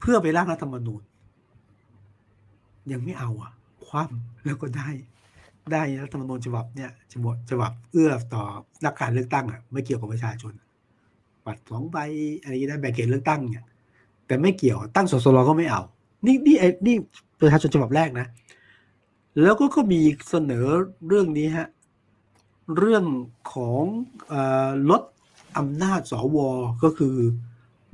[0.00, 1.02] เพื่อไปร่างรัฐธรรมนูญ
[2.92, 3.52] ยังไม่เอาอะ
[3.86, 4.88] คว่ำแล้วก็ได้
[5.72, 8.42] ได้รัฐธรรมนูญฉบับเนี่ยฉบับฉบับเอื้อต่อ
[8.84, 10.52] นักการเลือกตั้งอะไม่เกี่ยวกับประชาชน
[11.46, 11.98] บัตรสองใบ
[12.42, 13.64] อะไรได้แบ่งเขตเลือกตั้งเนี่ย
[14.26, 15.82] แต่ไม่เกี่ยวตั้งสสรก็ไม่เอา
[16.26, 16.96] นี่นี่ไอ้นี่
[17.40, 18.26] ประชาชนฉบับแรกนะ
[19.40, 20.66] แล้วก็ก็มีเสนอ
[21.08, 21.68] เรื่องนี้ฮะ
[22.78, 23.04] เรื่อง
[23.54, 23.82] ของ
[24.32, 24.34] อ
[24.90, 25.02] ลด
[25.58, 26.38] อำนาจสว
[26.82, 27.16] ก็คือ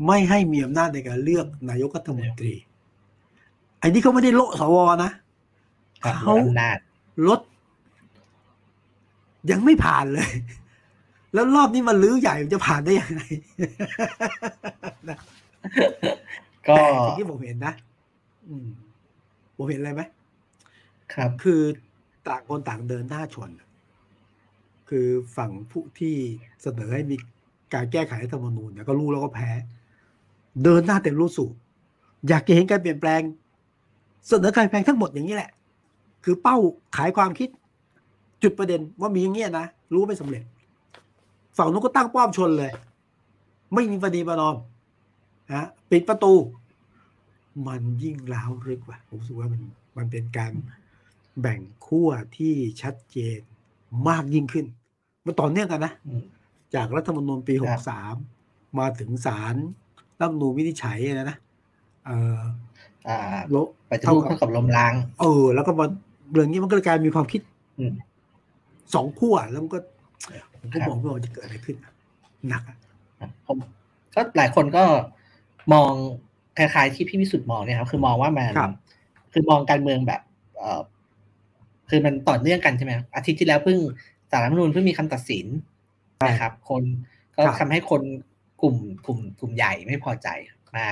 [0.06, 2.54] ไม่ให้มีอำนาจในการเลือกนายกรัฐมนตรี
[3.82, 5.10] อันนี้เขาไม่ได้โละสวนะ
[6.02, 6.34] เขา
[7.28, 7.40] ลด
[9.50, 10.28] ยังไม่ผ่านเลย
[11.34, 13.22] แล้วรอบนี้มันลื้อใหญ่จะผ่านได้ยังไง
[16.68, 16.76] ก็
[17.18, 17.74] ที่ผมเห็นนะ
[18.48, 18.66] อืม
[19.56, 20.02] ผมเห็นอะไรไหม
[21.14, 21.60] ครับคือ
[22.28, 23.50] ต่างคนต่างเดินหน้าชน
[24.88, 26.16] คือฝั่งผู้ที่
[26.62, 27.16] เสนอให้มี
[27.74, 29.50] การแก้ไขรัฐธรรมนูญเนี่ยก็รู้แล้วก็แพ้
[30.64, 31.46] เดินหน้าเต็มรูสู
[32.28, 33.22] อยากเห็นการเปลี่ยนแปลง
[34.28, 35.50] เสนอการเปลี่ยนแปลงทั้งหมดอย่างนี้แหละ
[36.24, 36.56] คือเป้า
[36.96, 37.48] ขายความคิด
[38.42, 40.42] จุดประเด็นว่ามีอย่างเงี้ยนะรู้ไม่สำเร็จ
[41.56, 42.72] ฝั่งนู้นก็ตั้งป้อมชนเลย
[43.74, 44.56] ไม่มีปฏิบัตินอม
[45.52, 46.32] นะปิดประตู
[47.66, 49.60] มันยิ่งล้าวลึกว่ะผมรู้สึกว่ามัน
[49.96, 50.52] มันเป็นการ
[51.40, 53.38] แบ่งขั้วที่ชัดเจน
[54.08, 54.66] มากยิ่งขึ้น
[55.26, 55.92] มันต่อเนื่องกันนะ
[56.74, 58.14] จากรัฐธรรมนูญปีหกสาม
[58.78, 59.54] มาถึงศาล
[60.18, 61.36] รัฐธรรมนูญวินิจฉัยนะนะ
[62.06, 62.40] เออ
[63.08, 63.56] อ่าล
[63.88, 65.86] ไปเท่ากับลมล้าง เออ แล้วก็มา
[66.32, 67.40] เรื่องนี้มันก็กลายมีความคิด
[68.94, 69.78] สองขั้วแล้วมันก็
[70.60, 71.76] ผมก็มองว่าจะเกิดอะไรขึ้น
[72.48, 72.62] หนัก
[73.46, 73.56] ผม
[74.16, 74.84] ก็หลายคนก็
[75.72, 75.92] มอง
[76.58, 78.52] คล้ายๆที่พี่วิสุทธ์มองเนี่ยครับคือมองว่ามัน
[79.32, 80.20] คือมองการเมืองแบบ
[80.58, 80.80] เออ
[81.90, 83.78] คือมันต่อเนื่องกันใช่ไหมอาทิตย์ที่แล้วเพิ่ง
[84.30, 85.46] สารรัฐมนูญเพิ่งมีคำตัดสิน
[86.28, 86.82] นะครับ คน
[87.36, 88.02] ก็ทำให้คน
[88.62, 90.28] กลุ่มกลุ่มกลุ่มใหญ่ไม่พอใจ
[90.76, 90.86] มา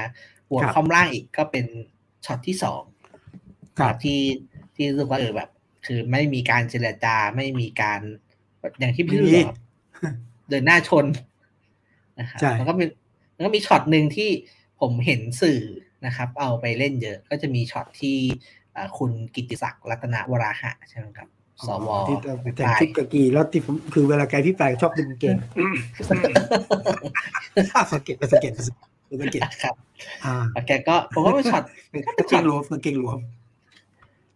[0.50, 1.66] บวกคอมล่างอีกก็เป็น
[2.26, 2.82] ช็อตที่สอง
[4.04, 4.20] ที่
[4.74, 5.50] ที่รู้สึกว่าเออแบบ
[5.86, 8.00] คือไม่มีการเจรจาไม่มีการ
[8.78, 9.54] อย่างที่พี่บอก
[10.48, 11.06] เดินหน้าชน
[12.18, 12.84] นะครับแล้วก็มี
[13.34, 14.30] แล้วก็มีช็อตหนึ่งที่
[14.80, 15.62] ผมเห็นสื่อ
[16.06, 18.18] นะครับ เอาไปเล่นเยอะ ก็จะมีช็อตที่
[18.98, 21.28] คุณกิติศักดิ์รัตนวราหะใช่ไหมครับ
[21.66, 22.16] สวที่
[22.56, 25.36] แต่งชุดกะกีแล้วที่ผมคือเวลาแกพี่แปลชอบดึงเก่ง
[26.10, 26.34] สังเกต
[27.92, 28.40] สังเกตสัง
[29.32, 29.74] เกตครับ
[30.24, 31.64] อ่าแกก็ผมว่าเป็นช็อต
[32.28, 33.18] เก่งรวมเก่งรวม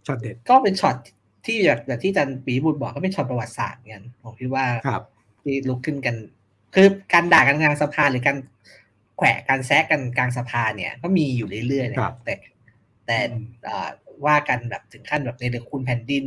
[0.06, 0.96] ช็อตเด็ดก็เป็นช็อต
[1.46, 4.64] ที่แบบแบบที่จันปีบุตรบอกก็เป็นช็อตประวัติศาสตร์กันผมคิดว่า
[5.42, 6.16] ที่ลุกขึ้นกัน
[6.74, 8.36] คือการด่ากันกลางสภาหรือการ
[9.16, 12.34] แขวะการแซกกันกลางสภาเนี่ย ก็มีอยู่เรื่อยๆนะครับแต่
[13.06, 13.18] แต่
[13.62, 13.74] แต่
[14.26, 16.24] ว่ากันแบบถึงขั้นแบบในเดือคุณแผ่นดิน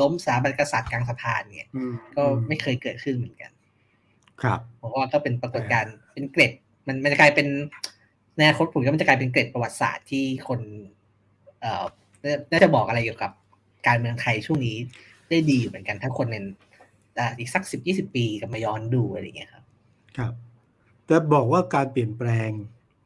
[0.00, 1.70] ล้มสถาบันกษัตริย์กลางสะพานเนี่ย
[2.16, 3.50] ก็ไม่เคยเกิดขึ้นเหมือนกัน
[4.42, 6.52] ครับผมว่าก็เป็นปรากฏการณ์เป็นเกร็ด
[6.86, 7.46] มันมันจะกลายเป็น
[8.36, 10.60] ในอนาคตผมก็มันจะกลายเป็นเกร็ดประวัติศาสตร์ที่คน
[11.60, 11.84] เอ่อ
[12.50, 13.32] น่าจะบอกอะไรเกี่ยวกับ
[13.86, 14.76] การเมืองไทยช่วงนี้
[15.30, 16.36] ได้ดีเหมือนกัน ถ้าคนใน
[17.38, 19.64] อีกสักสิบยี่สิบปีกับมาย้อนดูอะไรอย่างเงี้ยครับ
[20.18, 20.32] ครับ
[21.06, 22.50] แต่บอกว่าการเปลี่ยนแปลง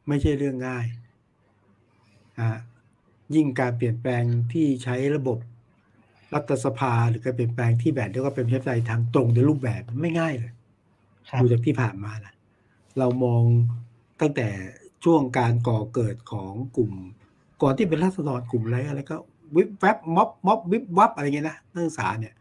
[0.07, 0.85] ไม่ใช่เรื่องง่าย
[2.39, 2.49] อ่า
[3.35, 5.37] ยิ่งการเปลี่ยนแปลงที่ใช้ระบบ
[6.33, 10.51] รัฐสภาหรือการเปลี่ยนแปลงที่แบบเรียกว่าเป็นประชาธิปไตยทางตรงในรูปแบบไม่ง่ายเลย
[11.41, 12.33] ดูจากที่ผ่านมานะ
[12.99, 13.43] เรามอง
[14.21, 14.47] ตั้งแต่
[15.03, 16.91] ช่วงการก่อเกิดของกลุ่ม
[17.61, 19.17] ก่อนที่เป็นรัฐดรกลุ่มอะไรอะไรก็
[19.55, 22.33] วิบแวบม็อบม็อบวิบวับอะไรเงี้ยนะนักศึกษาเนี่ย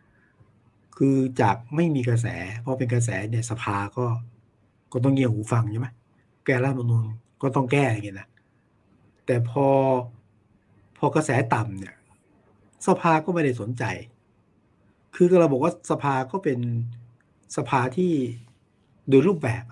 [0.97, 2.27] คือจากไม่มีกระแส
[2.65, 4.07] พอเป็นกระแสเนี่ยสภาก็
[4.93, 5.89] ก็ต้องเงียบหูฟังใช่ไหม
[6.45, 7.05] แก้รัฐมนูล
[7.43, 8.29] ก็ต้องแก้อย่างเงี้ยนะ
[9.27, 9.67] แต่พอ
[10.99, 11.97] พอกระแสต่ำเนี่ย
[12.87, 13.85] สภาก็ไม่ได้สนใจ
[15.15, 16.59] คือเราบอกว่าสภาก็เป็น
[17.57, 18.13] สภาที่
[19.09, 19.65] โดยรูปแบบ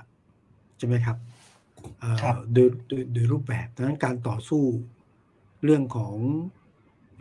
[0.79, 1.17] ใช่ไหมครับ
[2.55, 4.65] โดยโดยโดยรูปแบบดังนั้นการต่อสู้
[5.65, 6.17] เรื่องของ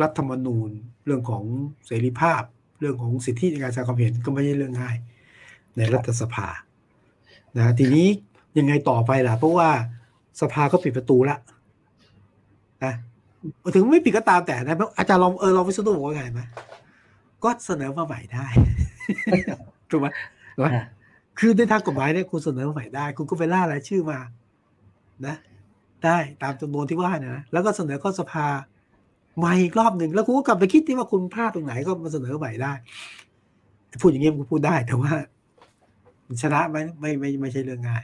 [0.02, 0.70] รัฐธรรมนูญ
[1.06, 1.44] เรื่องของ
[1.86, 2.42] เสรีภาพ
[2.80, 4.96] เรื่องของสิทธิในการแสดงความเห็นก็ไม่ใช่เรื่องง่าย
[5.78, 6.48] ในรัฐสภา
[7.58, 8.08] นะทีนี้
[8.58, 9.70] ยังไงต่อไปล่ะ เพราะว่า
[10.42, 11.40] สภาก็ปิดประตูละนะ
[13.76, 16.42] ถึงไม่ปิดก็ตามแต่นะอาจารย์ลองเออลองวิศนุบอกว่าไงไหม
[17.44, 18.46] ก็เสนอมาใหม่ได้
[19.92, 20.08] ถูกไหม
[20.54, 20.68] ถูกไหม
[21.40, 24.20] คือในทางกฎหมายเนี่ยคุณเสนอมาใหม่ได้ คุณก็ไปล่ารายชื่อมา
[25.26, 25.36] นะ
[26.06, 28.46] ได้ตามจำนวนที่ว่านะแล้วก็เสนอข้อสภา
[29.38, 32.74] ใหม่อีกรอบหนึ่งแล้วคุณก็กลับไปคิดที่ว่าคุณพลาดตรงไหนก็มาเสนอใหม่ได้
[34.02, 35.14] พูดอย่างเงี้ยคุณพูดได้แต่ว่า
[36.42, 38.04] ชนะไหมไม่ไม่ไม่ใช่เรื่องง่าย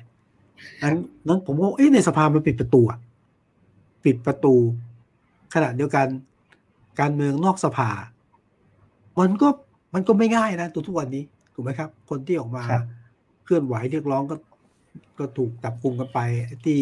[0.82, 0.96] นั้น
[1.28, 2.82] นั้นผมว่าเอ้ในสภามันปิดประตู
[4.06, 4.54] ปิดประตู
[5.54, 6.08] ขณะเดียวกัน
[7.00, 7.90] การเมืองนอกสภา
[9.20, 9.48] มันก็
[9.94, 12.64] มันก็ไม่ง่ายนะตัวทุกวันนี้ถูกไหมครับ คนที่ออกมา
[13.44, 14.36] เคลื่อนไหวเรียกร้องก็
[15.20, 16.20] ก็ถูกจับกลุ่มกันไป
[16.66, 16.78] ที่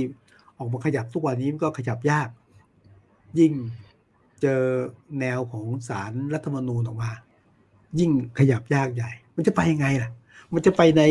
[0.58, 2.30] ออกมาขยับทุกวันนี้มันก็ขยับยาก
[3.40, 3.54] ยิ่ง
[4.42, 4.62] เจอ
[5.20, 7.12] แนวของสารรัฐธรรมนูญออกมา
[8.00, 10.12] ยิ่งขยับยากใหญ่ มันจะไปยังไงล่ะ
[10.54, 11.04] มันจะไปใน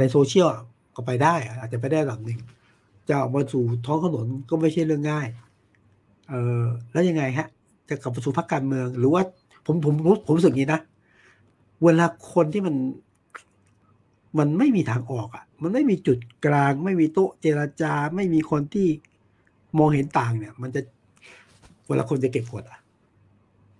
[0.00, 0.48] ในโซเชียล
[0.96, 2.40] ก็ไปได้ อาจจะไปได้หลังหนึ่ง
[3.08, 5.28] จะออกมาสู่ท้องถนนก็ไม่ใช่เรื่องง่าย
[6.30, 7.46] เออแล้วยังไงฮะ
[7.88, 9.22] จะกลับมาสู่พรรคการเมือง หรือว่า
[9.66, 9.94] ผมผม
[10.26, 10.80] ผมรู้สึกนี้นะ
[11.84, 12.74] เวลาคนที่มัน
[14.38, 18.88] มันไม่มีทางออกอะ มันไม่มีจุดกลาง ไม่มีโต๊ะเจรจา ไม่มีคนที่
[19.78, 20.80] มองเห็นต่างเนี่ย มันจะ
[21.88, 22.78] เวลาคนจะเก็บกดอะ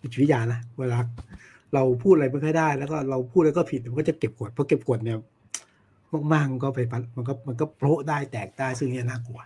[0.01, 0.99] จิตวิทยานะเวลา
[1.75, 5.19] เราพูดอะไรไม่ค่อยได้ แล้วก็เราพูดอะไรก็ผิดมันก็จะเก็บกดเพราะเก็บกดเนี่ย
[6.33, 6.81] มากๆก็ไป
[7.17, 9.41] มันก็มันก็โปรได้แตกได้ซึ่งเนี่ยน่ากลัว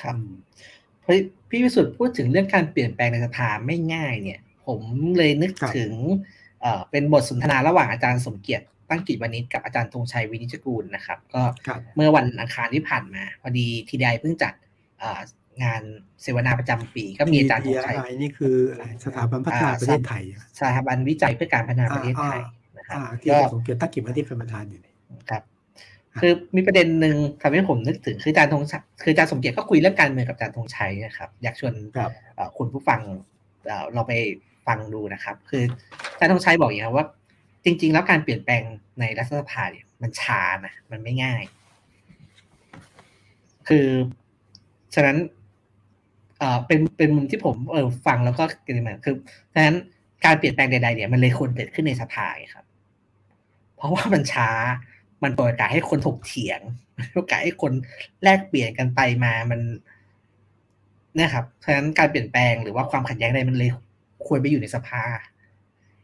[0.00, 1.14] ครับเพราะ
[1.50, 4.80] พี่วิสุทธ์พูดถึงเรื่องการเปลี่ยนแปลงในสภาไม่ง่ายเนี่ย ผม
[5.16, 5.92] เลยนึกถึง
[6.60, 11.42] เอ่อเป็นบทสนทนาระหว่างอาจารย์สมเกียรติตั้งกิจวณิชกับอาจารย์ธงชัยวินิจกูลนะครับ ก็
[11.96, 14.54] เมื่อวันอังคารที่ผ่านมาพอดีทีดีไอเพิ่งจัด
[15.62, 15.82] งาน
[16.22, 18.56] เสวนาประจำปี ก็มีอาจารย์ธงชัยนี่คือ
[19.04, 20.22] สถาบันพัฒนาประเทศไทย
[20.58, 22.40] สถาบันวิจัยเพื่อการพัฒนาประเทศไทย
[22.78, 24.80] นะครับที่อาจารย์สมเกียรติตั้งกิจวณิชเป็นประธานอยู่
[25.30, 25.42] ครับ
[26.18, 31.74] คือมีประเด็นหนึ่งทำให้ผมนึกถึงคืออาจารย์ธงชัยคืออาจารย์สมเกียรติก็คุยเรื่องการเมืองกับอาจารย์ธงชัยนะครับ อยากชวน
[32.58, 33.00] คุณผู้ฟัง
[33.94, 34.12] เราไป
[34.66, 35.64] ฟังดูนะครับ คือ
[36.12, 37.06] อาจารย์ธงชัยบอกอย่างนี้ว่า
[37.64, 38.62] จริง ๆ แล้วการเปลี่ยนแปลง
[39.00, 41.42] ในรัฐสภาเนี่ยมันช้านะมันไม่ง่าย
[43.68, 43.86] คือ
[44.94, 45.16] ฉะนั้น
[46.38, 49.14] เอ่อเป็นเป็นมุมที่ผมเออฟังแล้วก็เกิดมาคือ
[49.52, 49.76] ฉะนั้น
[50.24, 52.64] การเปลี่ยนแปลงใดๆเนี่ยมันเลยควรเกิดขึ้นในสภาครับ
[53.76, 54.50] เพราะว่ามันช้า
[55.22, 56.60] มันเปิดโอกาสให้คนถกเถียง
[57.14, 57.72] โอกาสให้คน
[58.22, 59.60] แลกเปลี่ยนกันไปมามัน
[61.18, 63.70] นะครับเพราะฉะนั้นการเปลี่ยนแปลงหรือว่าความขัดแย้งใดมันเลย
[64.26, 65.02] ควรไปอยู่ในสภา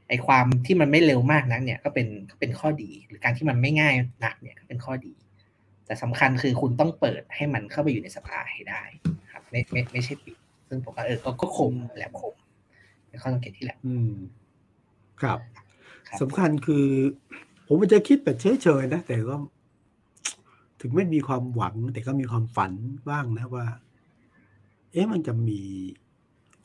[0.08, 5.14] ไอ้ความที่มันไม่เร็วมากนักเนี่ยก็เป็นก็เป็นข้อดี หรือการที่มันไม่ง่ายนักเนี่ยก็เป็นข้อดี
[5.86, 8.82] แต่สำคัญคือคุณต้องเปิดให้มันเข้าไปอยู่ในสภาให้ได้
[9.32, 10.36] ครับ ไม่ไม่ไม่ใช่ปิด
[10.68, 12.34] ซึ่งผมว่าเออก็ก็คมแหลมคม
[13.08, 14.12] เป็นข้อสังเกตที่แหลมอืม
[15.20, 15.38] ครับ
[16.20, 16.86] สำคัญคือ
[17.66, 19.36] ผมมันจะคิดแบบเฉยๆนะ แต่ก็
[20.80, 22.72] ถึงไม่มีความหวัง แต่ก็มีความฝัน
[23.10, 23.66] บ้างนะว่า
[24.92, 25.60] เอ๊ะมันจะมี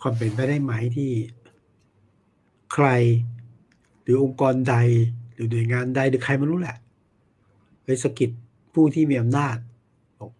[0.02, 1.12] ความเป็นไปได้ไหมที่
[2.74, 2.88] ใคร
[4.02, 4.76] หรือองค์กรใด
[5.34, 6.78] หรือหน่วยงานใดหรือใครไม่รู้แหละ
[7.84, 8.30] ไปสกิด
[8.74, 9.58] ผู้ที่มีอำนาจ
[10.20, 10.32] บอก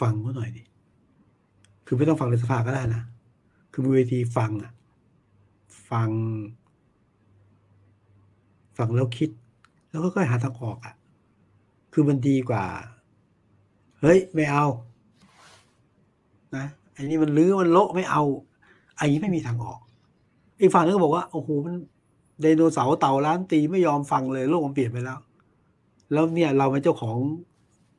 [0.00, 0.62] ฟังเขาหน่อยดิ
[1.86, 3.02] คือไม่ต้องฟังในสภาก็ได้นะ
[3.72, 4.72] คือมีเวทีฟังอะ
[5.90, 6.10] ฟัง
[8.78, 9.30] ฟังแล้วคิด
[9.90, 10.94] แล้วก็ค่อยหาทางออกอะ
[11.92, 12.64] คือมันดีกว่า
[14.00, 14.64] เฮ้ย ไม่เอา
[16.56, 18.22] นะไออันนี้มันลื้อมันโละไม่เอา
[18.98, 19.80] อันนี้ไม่มีทางออก
[20.60, 21.74] อีกฝั่งนึงก็บอกว่าโอ้โหมัน
[22.40, 25.18] ไดโนเสาร์เต่าล้านตีไม่ยอมฟังเลยโลกมันเปลี่ยนไปแล้ว
[26.12, 27.16] แล้วเนี่ยเราเป็นเจ้าของ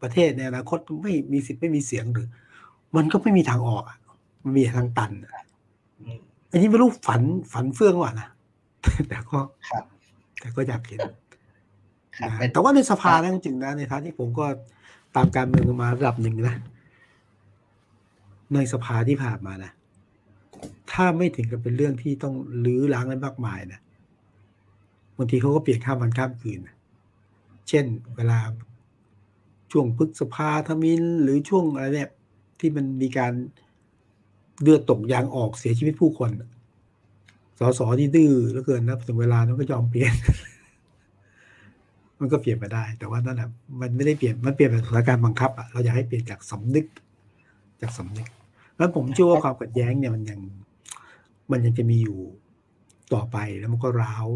[0.01, 2.27] ประเทศในอนาคตไม่มีสิทธิ์ไม่มีเสียงหรือ
[2.95, 3.97] มันก็ไม่มีทางออกอะ
[4.43, 5.11] มันมีทางตัน
[6.51, 7.21] อันนี้ไม่รู้ฝัน
[7.53, 8.27] ฝันเฟื่องว่ะนะ
[9.07, 9.39] แต่ก็
[10.39, 11.01] แต่ก็อยากเห็น
[12.51, 14.45] แต่ว่าในสภานะจริงๆนะในทางที่ผมก็
[15.15, 16.55] ตามการเมืองมาระดับหนึ่งนะ
[18.53, 19.71] ในสภาที่ผ่านมานะ
[20.91, 23.81] ถ้าไม่ถึงกับเป็นเรื่องที่ต้องลื้อล้างอะไรมากมายนะ
[25.17, 26.59] บางทีเขาก็เปลี่ยนข้ามวันข้ามคืน
[27.69, 28.39] เช่น เวลา
[29.71, 32.09] ช่วงพฤษภาธมินหรือช่วงอะไรเนี่ย
[32.59, 33.33] ที่มันมีการ
[34.61, 36.31] เลือดตกยางออกเสียชีวิตผู้คน
[37.59, 40.13] สสที่ดื้อแล้วเกินนะถึงเวลานั้นก็ยอมเปลี่ยน
[42.19, 43.49] มันก็เปลี่ยนไปได้ แต่ว่านั่นแหละ
[43.81, 46.85] มันไม่ได้เปลี่ยนมันเปลี่ยนเป็นสถานการณ์บังคับอะเราอยากให้เปลี่ยนจากสำนึก
[47.81, 48.27] จากสำนึก
[48.77, 50.39] แล้วผมเชื่อว่าความขัดแย้งเนี่ยมันยัง
[51.51, 52.19] มันยังจะมีอยู่
[53.13, 54.27] ต่อไปแล้วมันก็ร้าว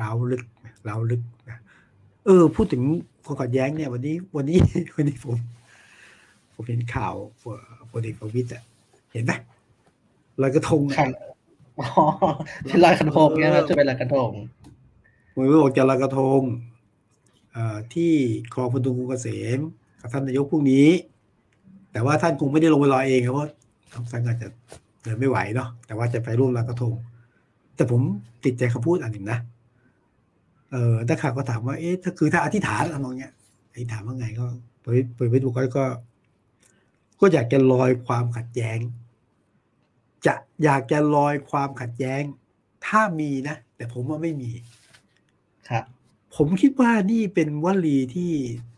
[0.00, 0.44] ร้าวลึก
[0.88, 1.58] ร้าวลึกนะ
[2.26, 2.82] เออ พูดถึง
[3.24, 4.58] ความขัดแย้งเนี่ย วันนี้ วันนี้
[4.94, 5.36] วันนี้ผม
[6.54, 7.14] ผมเห็นข่าว
[7.90, 8.62] พลเอกประวิตยอะ
[9.12, 9.32] เห็นไหม
[10.42, 11.04] ลอยกระทงอ๋
[11.82, 11.84] อ
[12.68, 14.30] ที่ลอยกระทงเนี่ยจะเป็นลอยกระทง
[15.34, 16.40] ผมบอกจะลอยกระทง
[17.94, 18.12] ที่
[18.54, 19.60] คลองพดุงกรุงเกษม
[20.00, 20.88] กับท่านนายกพรุ่งนี้
[21.92, 23.50] แต่ว่าท่านคงไม่ได้ลงไปลอยเองเพราะ
[24.12, 24.48] ท่านอาจจะ
[25.02, 26.92] เดินไม่ไหวเนาะแต่ว่าจะไปร่วมลอยกระทง
[27.76, 28.00] แต่ผม
[28.44, 29.38] ติดใจคำพูดอันหนึ่งนะ
[30.72, 33.32] เออถ้าข่าวก็ถามว่าเอ๊ะถ้าคือถ้าอธิษฐานอะไรเงี้ย
[33.72, 34.46] อธิษฐานว่าไงก็
[34.82, 34.86] ไป
[35.16, 35.84] ไปไปดูก็ก็
[37.20, 38.78] ก็อยากจะลอยความขัดแย้ง
[40.26, 40.34] จะ
[40.64, 42.22] อยากจะลอยความขัดแย้ง
[42.86, 44.52] ถ้ามีนะ แต่ผมว่าไม่มี
[45.68, 45.84] ครับ
[46.36, 48.32] ผมคิดว่านี่เป็นวลีที่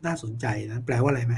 [0.07, 1.37] น่าสนใจนะแปลว่าอะไรไหม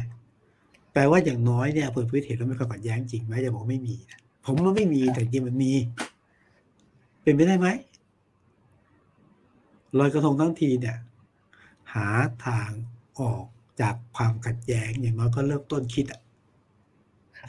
[0.93, 5.73] แปลว่าอย่างน้อยเนี่ยเปิดพื้นเห็นแล้วไม่ขัดแย้งจริงไหมจะบอกไม่มีนะผมว่าไม่มีแต่จริงมันมี
[7.23, 7.69] เป็นไปได้ไหม
[9.99, 10.97] ลอยกระทงทั้งทีเนี่ย
[11.93, 12.07] หา
[12.47, 12.71] ทาง
[13.21, 13.45] ออก
[13.81, 16.21] จากความขัดแย้งอย่างน้อยก็เริ่มต้นคิดอะ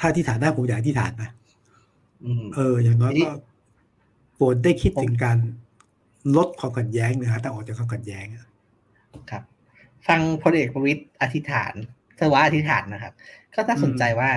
[0.01, 1.31] ถ้าที่ฐานได้ผมอยากที่ฐานนะ
[2.55, 3.29] เออ อย่างน้อยก็
[4.35, 5.37] โปรดได้คิดถึงการ
[6.37, 8.25] ลดความขัดแย้งนะฮะแต่ออกจากความขัดแย้ง
[9.31, 9.43] ครับ
[10.07, 11.73] ฟังพลเอกประวิตยอธิษฐาน
[12.19, 13.13] สวะอธิษฐานนะครับ
[13.55, 14.29] ก็น่าสนใจว่า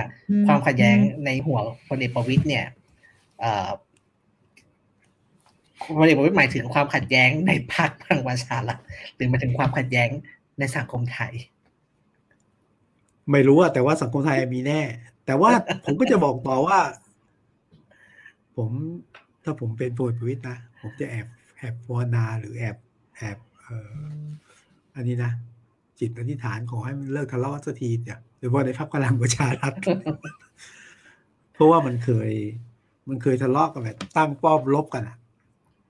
[0.47, 2.65] ความขัดแย้งในหัวพลเอกประวิตยเนี่ย
[5.97, 8.79] พลเอกประวิตยหมายถึงความขัดแย้งในพรรคพลังประชารัฐ
[9.15, 10.09] หรือหมายถึงความขัดแย้ง
[10.59, 11.33] ในสังคมไทย
[13.31, 14.81] ไม่รู้อะแต่ว่าสังคมไทยมีแน่
[15.25, 15.51] แต่ว่า
[15.85, 16.77] ผมก็จะบอกต่อว่า
[18.57, 18.71] ผม
[19.43, 22.77] ถ้าผมเป็นโพลประวิตนะ ผมจะแอบแอบภาวนาหรือแอบ
[23.17, 24.19] แอบเอ่อ
[24.95, 25.31] อันนี้นะ
[25.99, 29.73] จิตอธิษฐานขอให้มันเลิกทะเลาะสักทีเนี่ยโดยเฉพาะในพรรคพลังประชารัฐ
[31.53, 32.31] เพราะว่ามันเคย
[33.09, 35.17] มันเคยทะเลาะกันแบบตั้งป้อมลบกันอะ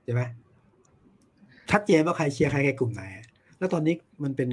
[0.04, 0.22] ใช่ไหม
[1.72, 3.04] ชัดเจนว่าใครเชียร์ใครใครกลุ่มไหน
[3.58, 4.50] แล้วตอนนี้มันเป็น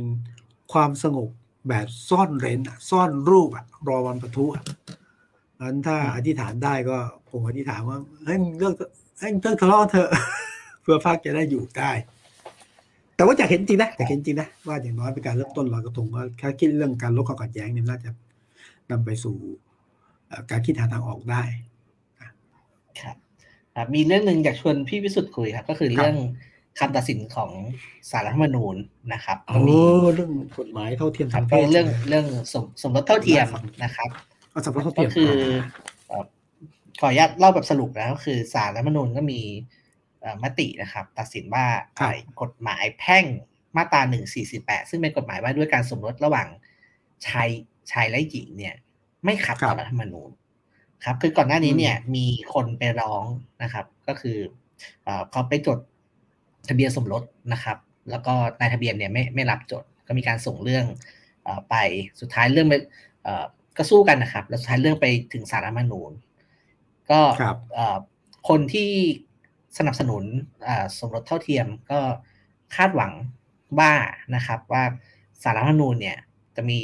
[0.73, 1.29] ความสงบ
[1.69, 4.65] แบบซ่อนเร้นซ่อนรูปอะรอวันประทุอะ
[5.61, 6.99] นั้นถ้าอธิษฐานได้ก็
[7.33, 8.75] ผมอธิษฐานว่าเฮ้ยเลิก
[9.19, 10.11] เฮ้ยเลิกทะเลาะเถอะ
[10.83, 11.91] เพื่อพรรคจะได้อยู่ได้
[13.17, 18.11] แต่ว่าจะเห็นจริงนะจะเห็นจริงนะว่าอย่างน้อยเป็นการเริ่มต้นลอยกระทงว่าถ้าคิดเรื่องการลดความขัดแย้งเนี่ยน่าจะ
[18.91, 19.37] นำไปสู่
[20.51, 21.43] การคิดหาทางออกได้
[23.01, 23.17] ครับ
[23.95, 26.15] มีเรื่องหนึ่งอยากชวนพี่วิสุทธ์คุยครับ ก็คือเรื่อง
[26.79, 27.51] คำตัดสินของ
[28.11, 28.77] สารรัฐมนูญ
[29.13, 29.57] นะครับโอ้
[30.15, 33.47] เรื่องกฎหมายเท่าเทียมทางเพศเรื่องเรื่องสมสมรสเท่าเทียม
[33.85, 34.09] นะครับ
[34.55, 35.31] ก็คือ
[37.01, 39.41] ขออนุญาตเล่าแบบสรุปนะก็คือสารรัฐมนูญก็มี
[40.43, 41.65] มตินะครับ ตัดสินว่า
[42.43, 43.25] กฎหมายแพ่ง
[43.77, 46.49] มาตราหนึ่งสี่สิบแปดซึ่งเป็นกฎหมายว่าด้วยการสมรสระหว่าง
[47.27, 47.49] ชาย
[47.93, 48.75] ชายและหญิงเนี่ย
[49.25, 50.31] ไม่ขัดต่อรัฐธรรมนูญ
[51.05, 53.25] ครับ คือก่อนหน้านี้เนี่ย มีคนไปร้อง
[53.63, 54.39] นะครับ ก็คือ
[55.31, 55.79] เขาไปจด
[56.69, 57.79] ทะเบียนสมรสนะครับ
[58.11, 60.85] แล้วก็นายทะเบียนเนี่ยไม่ไม่รับจด ก็มีการส่งเรื่อง
[61.47, 61.75] อไป
[62.21, 62.75] สุดท้ายเรื่องไป
[63.77, 66.13] ก็สู้กันนะครับ แล้วสุดท้ายเรื่องไปถึงสารรัฐมนูญ
[67.11, 67.21] ก็
[68.49, 68.91] คนที่
[69.79, 70.25] สนับสนุน
[70.99, 72.01] สมรสเท่าเทียมก็
[72.77, 73.13] คาดหวัง
[73.79, 73.93] ว่า
[74.35, 74.83] นะครับว่า
[75.43, 76.19] สารรัฐมนูญเนี่ย
[76.57, 76.81] จะมี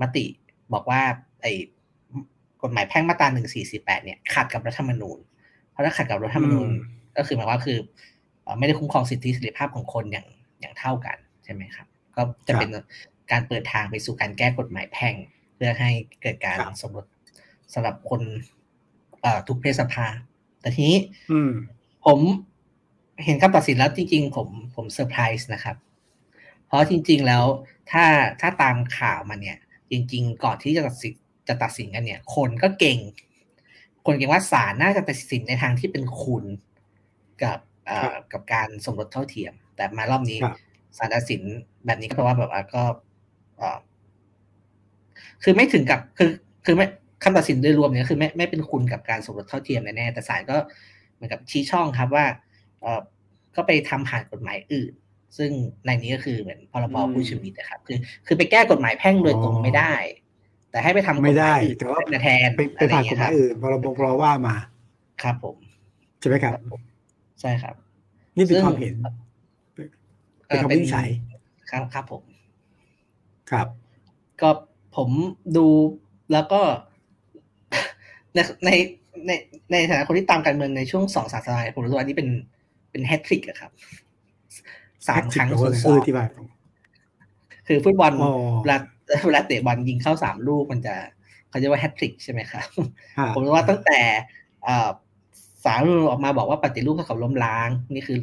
[0.00, 0.24] มติ
[0.72, 1.02] บอกว่า
[1.42, 1.46] ไอ
[2.62, 5.18] กฎหมายแพ่งมาตราหนึ่งสี่สี่แปดเนี่ยขัดกับรัฐธรรมนูญ
[5.70, 6.68] เพราะถ้าขัดกับรัฐธรรมนูญ
[7.16, 7.78] ก็คือหมายว่าคือ
[8.58, 10.26] ไม่ได้คุ้มครองสิทธิเสรีภาพของคนอย่าง
[10.60, 12.68] อย่างเท่ากันใช่ไหมครับ ก็จะเป็น
[13.30, 15.14] การเปิดทางไปสู่การแก้กฎหมายแพ่ง
[15.54, 15.90] เพื่อให้
[16.22, 17.06] เกิดการสมรส
[17.74, 18.20] สำหรับคน
[19.48, 20.06] ทุกเพศสภา
[20.60, 20.98] แต่ทีนี้
[22.06, 22.20] ผม
[23.24, 25.76] เห็นคำตัดสินแล้วจริง ๆ ผมผมเซอร์ไพรส์นะครับ
[26.66, 27.44] เพราะจริง ๆ แล้ว
[27.90, 28.04] ถ้า
[28.40, 29.58] ถ้าตามข่าวมาเนี่ย
[29.90, 31.14] จริง ๆ ก่อนที่จะตัดสิน
[31.48, 32.98] จะตัดสินกันเนี่ย คนก็เก่ง
[34.06, 36.44] คนเก่งว่าศาลน่าจะตัดสินในทางที่เป็นคุณ
[37.42, 37.58] กับ
[38.32, 40.38] กับการสมรสเท่าเทียม แต่มารอบนี้
[40.96, 41.42] ศาลตัดสิน
[41.86, 42.82] แบบนี้ก็เพราะว่าแบบว่าก็
[45.42, 46.30] คือไม่ถึงกับคือ
[46.64, 46.86] คือไม่
[47.22, 50.56] คำตัดสินโดยรวมเนี่ยคือไม่ไม่เป็นคุณกับการสมรสเท่าเทียมแน่แต่ศาลก็
[51.14, 52.24] เหมือนกับชี้ช่องครับว่า
[52.80, 53.00] เออ
[53.56, 54.92] ก็ไปทำผ่านกฎหมายอื่น
[55.38, 55.50] ซึ่ง
[55.84, 59.94] ในนี้ก็คือเหมือนพรบผู้ชีวิตนะครับ คือ คือไปแก้กฎหมายแพ่งโดยตรงไม่ได้
[60.70, 62.60] แต่ให้ไปทำไม่ได้แต่ว่าแทนไป
[62.92, 64.56] ผ่านกฎหมายอื่นพรบพรว่ามา
[65.22, 65.56] ครับผม
[66.20, 66.54] ใช่ไหมครับ
[67.40, 67.74] ใช่ครับ
[68.36, 68.94] นี่เป็นความเห็น
[70.46, 71.08] เป็นคำวินิจฉัย
[71.70, 72.22] ครับครับผม
[73.50, 73.66] ครับ
[74.40, 74.50] ก็
[74.96, 75.10] ผม
[75.56, 75.66] ดู
[76.32, 76.60] แล้วก็
[78.34, 78.70] ในใน
[79.26, 79.30] ใน
[79.72, 82.28] ในฐานะคนที่ตามการเมืองในช่วงสองสามสัปดาห์ผมรู้สึกว่านี่เป็น
[82.90, 83.70] เป็นแฮตทริกอะครับ
[85.08, 85.48] สามครั้ง
[85.84, 86.30] ซ้อนที่บ้าน
[87.66, 88.12] คือฟุตบอล
[88.62, 88.76] เวลา
[89.26, 90.94] เวลาเตะบอลยิงเข้าสามลูกมันจะ
[91.48, 92.66] เขาเรียกว่าแฮตทริกใช่ไหมครับ
[93.34, 94.00] ผมรู้ว่าตั้งแต่
[95.64, 98.18] สารรัฐออกมาบอกว่าปฏิรูปเท่ากับล้มล้าง นี่คือ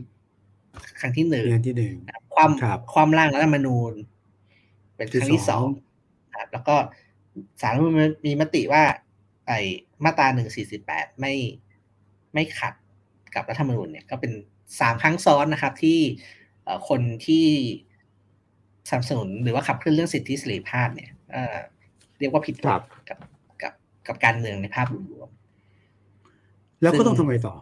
[0.99, 1.95] ครั้งที่หนึ่งที่หนึ่ง
[2.35, 2.51] ความ
[2.93, 3.93] ความร่างรัฐธรรมนูญ
[4.95, 5.65] เป็นครั้งที่สอง
[6.39, 6.75] ครับแล้วก็
[7.61, 8.83] สารรัฐมนูญมีมติว่า
[9.47, 9.59] ไอ้
[10.03, 11.33] มาตราหนึ่งสี่สิบแปดไม่
[12.33, 12.73] ไม่ขัด
[13.35, 14.31] กับรัฐธรรมนูญเนี่ยก็เป็น
[14.79, 15.99] สามครั้งซ้อนนะครับที่
[16.89, 17.45] คนที่
[18.89, 21.11] สนับสนุนหรือว่าขับเคลื่อนเรื่องสิทธิเสรีภาพเนี่ย
[22.19, 23.17] เรียกว่าผิดกับกับ
[23.61, 23.73] กับ
[24.07, 25.29] กับการเมืองในภาพรวม
[26.81, 27.55] แล้วก็ต้องทำไงต่อ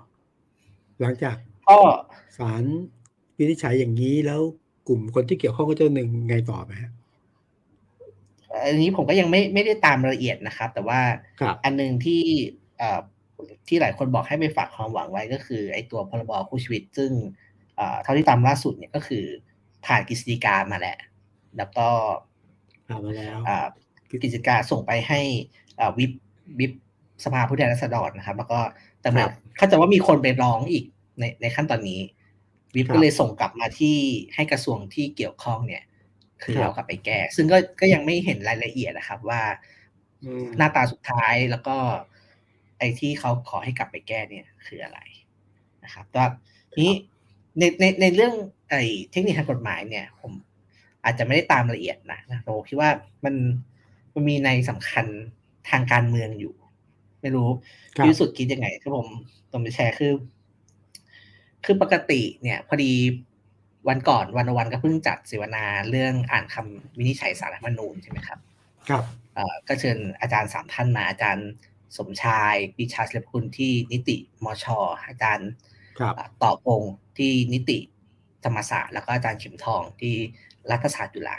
[1.02, 1.36] หลังจาก
[1.70, 1.78] ก็
[2.38, 2.64] ศาล
[3.38, 4.42] วินิจฉัยอย่างนี้แล้ว
[4.88, 6.92] กลุ่มคนที่เกี่ยวข้องก็จะหนึ่งไงต่อไหมฮะ
[8.62, 11.00] อันนี้ผมก็ยังไม่ไม่ได้ตามละเอียดนะครับ แต่ว่า
[11.64, 12.24] อันหนึ่งที่
[13.68, 17.12] ที่หลายคนบอกให้ไปฝากความหวังไว้ก็คือ ไอ้ตัวพรบคู่ชีวิต ซึ่ง
[18.04, 19.24] เท่าที่ตามล่าสุดเนี่ยก็คือ
[19.86, 20.98] ผ่านกฤษฎีกามาแล้ว
[21.58, 21.88] แล้วก็
[23.06, 23.38] มาแล้ว
[24.10, 25.20] กฤษฎีกาส่งไปให้
[25.98, 26.12] วิบ
[26.60, 26.72] วิบ
[27.24, 28.60] สภาผู้แทนราษฎรนะครับ แล้วก็
[29.02, 30.86] แต่แบบเขาจะว่ามีคนไปร้องอีก
[31.20, 32.00] ในในขั้นตอนนี้
[32.76, 33.98] วิบก็เลยส่งกลับมาที่
[34.36, 35.84] ให้กระทรวงที่เกี่ยวข้องเนี่ย
[36.44, 39.42] คือเอากลับไปแก้ ซึ่งก็ก็ยังไม่เห็นรายละเอียดนะครับ ว่า
[40.58, 41.78] หน้าตาสุดท้ายแล้วก็
[42.78, 45.00] ไอ้ที่เขาขอให้กลับไปแก้เนี่ย คืออะไร
[45.84, 46.24] นะครับแต่
[46.84, 46.94] นี้
[47.60, 48.34] ในในในเรื่อง
[48.70, 50.32] ไอ้เทคนิคทางกฎหมายเนี่ย ผม
[51.04, 52.90] อาจจะไม่ได้ตามละเอียดนะนะผมคิดว่า
[53.26, 53.36] มัน
[54.14, 55.06] มันมีในสำคัญ
[55.70, 56.56] ทางการเมืองอยู่
[57.22, 57.50] ไม่รู้
[58.06, 59.08] ที่สุดคิดยังไงคือผม
[59.52, 60.14] ต้องไปแชร์คือ
[61.66, 62.92] คือปกติเนี่ย พอดี
[63.90, 68.40] วันก่อนวันวันก็เพิ่งจัดเสวนาเรื่องอ่านคำวินิจฉัยสารรัฐมนูญใช่ไหมครับ
[68.90, 69.04] ครับ
[69.36, 71.50] เอ่อก็เชิญอาจารย์สามท่านมาอาจารย์
[71.98, 74.66] สมชายปิชาเสลคุณที่นิติมช
[75.08, 75.50] อาจารย์
[76.44, 76.82] ต่อพง
[77.18, 77.80] ที่นิติ
[78.46, 80.16] ธรรมศาสตร์แล้วก็อาจารย์เข็มทองที่
[80.72, 81.38] รัฐศาสตร์จุฬา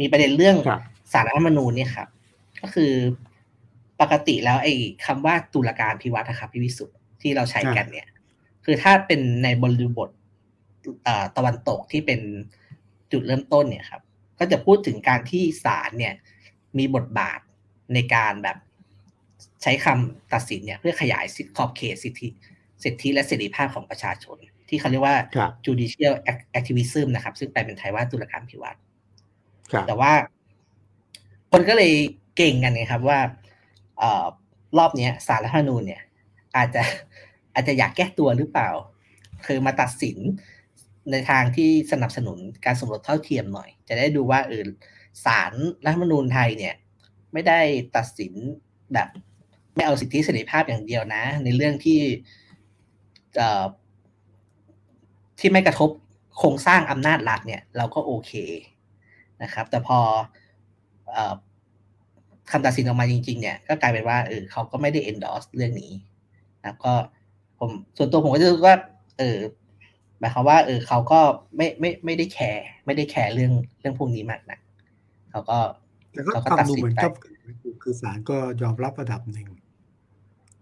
[0.00, 0.56] มีประเด็นเรื่อง
[1.12, 2.08] สารรัฐมนูญเนี่ยครับ
[2.62, 2.92] ก็คือ
[4.00, 4.74] ปกติแล้วไอ้
[5.06, 8.08] คำว่าตุลาการพิวัตรนะครับพิวิสุทธ์ที่เราใช้กันเนี่ย
[8.64, 10.08] คือถ้าเป็นในบริบท
[11.36, 12.20] ตะวันตกที่เป็น
[13.12, 14.02] จุดเริ่มต้นเนี่ยครับ
[14.38, 16.14] ก็จะพูดถึงการที่ศาลเนี่ย
[16.78, 17.40] มีบทบาท
[17.94, 18.56] ในการแบบ
[19.62, 22.28] ใช้คำตัดสินเนี่ยเพื่อขยายสิทธิขอบเขตสิทธิ
[22.84, 24.36] สิทธิและเสรีภาพของประชาชน
[24.68, 25.16] ที่เขาเรียกว่า
[25.66, 26.14] judicial
[26.58, 28.78] activism นะครับ ซึ่งแปลเป็นไทยว่าตุลาการพิวัตร
[29.86, 30.12] แต่ว่า
[31.50, 31.92] คนก็เลย
[32.36, 33.18] เก่งกันไงครับว่า
[34.00, 34.26] ออ
[34.78, 36.02] รอบนี้สารรัฐธรรมนูญเนี่ย
[36.56, 36.82] อาจจะ
[37.54, 38.70] อาจจะอยากแก้ตัวหรือเปล่า
[39.46, 40.18] คือมาตัดสิน
[41.10, 44.62] ในทางที่สนับสนุนการสมรสเท่าเทียมหน่อย จะได้ดูว่าเออ
[45.24, 45.52] สาร
[45.86, 46.74] รัฐมนูญไทยเนี่ย
[47.32, 47.60] ไม่ได้
[47.96, 48.32] ตัดสิน
[48.92, 49.08] แบบ
[49.74, 52.00] ไม่เอาสิทธิเสรีภาพอย่างเดียวนะ ในเรื่องที่
[55.38, 55.90] ที่ไม่กระทบ
[56.38, 58.32] โครงสร้างอำนาจรัฐเนี่ยเราก็โอเค
[59.42, 59.98] นะครับ แต่พอ
[62.50, 65.92] คำตัดสินออกมาจริง ๆ เนี่ยก็กลายเป็นว่าเออเขาก็ไม่ได้ endorse เรื่องนี้
[66.62, 66.94] นะก็
[67.58, 68.76] ผมส่วนตัวผมก็จะรู้ว่า
[69.18, 69.38] เออ
[70.22, 71.20] หมายความว่าเออเขาก็
[71.56, 74.58] ไม่ไม่ไม่ได้แคร์ไม่ได้แคร์เรื่องเรื่องพวกนี้มากนะ
[75.30, 75.58] เขาก็
[76.32, 77.00] เขาก็ตัดสินไป
[77.82, 79.48] คือศาลก็ยอมรับระดับหนึ่ง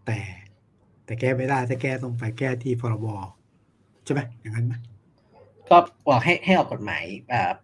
[0.07, 0.19] แต่
[1.05, 3.07] แต่แก้ไม่ได้ถ้าแก้ต้องไปแก้ที่พรบ
[4.05, 4.75] ใช่ไหมอย่างนั้นไหม
[5.71, 5.77] ก็
[6.09, 7.55] บอกให้ให้ออกกฎหมายแบบ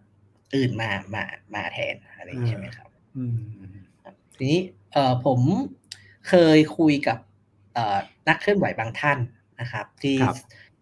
[0.55, 3.39] อื่นมามามาแทนอะไรใช่ไหมครับอืม
[4.35, 4.61] ทีนี้
[4.93, 5.39] เออผม
[6.29, 7.17] เคยคุยกับ
[7.73, 7.97] เออ
[8.27, 9.17] นักเคลื่อนไหวบางท่าน
[9.61, 10.17] นะครับ ที่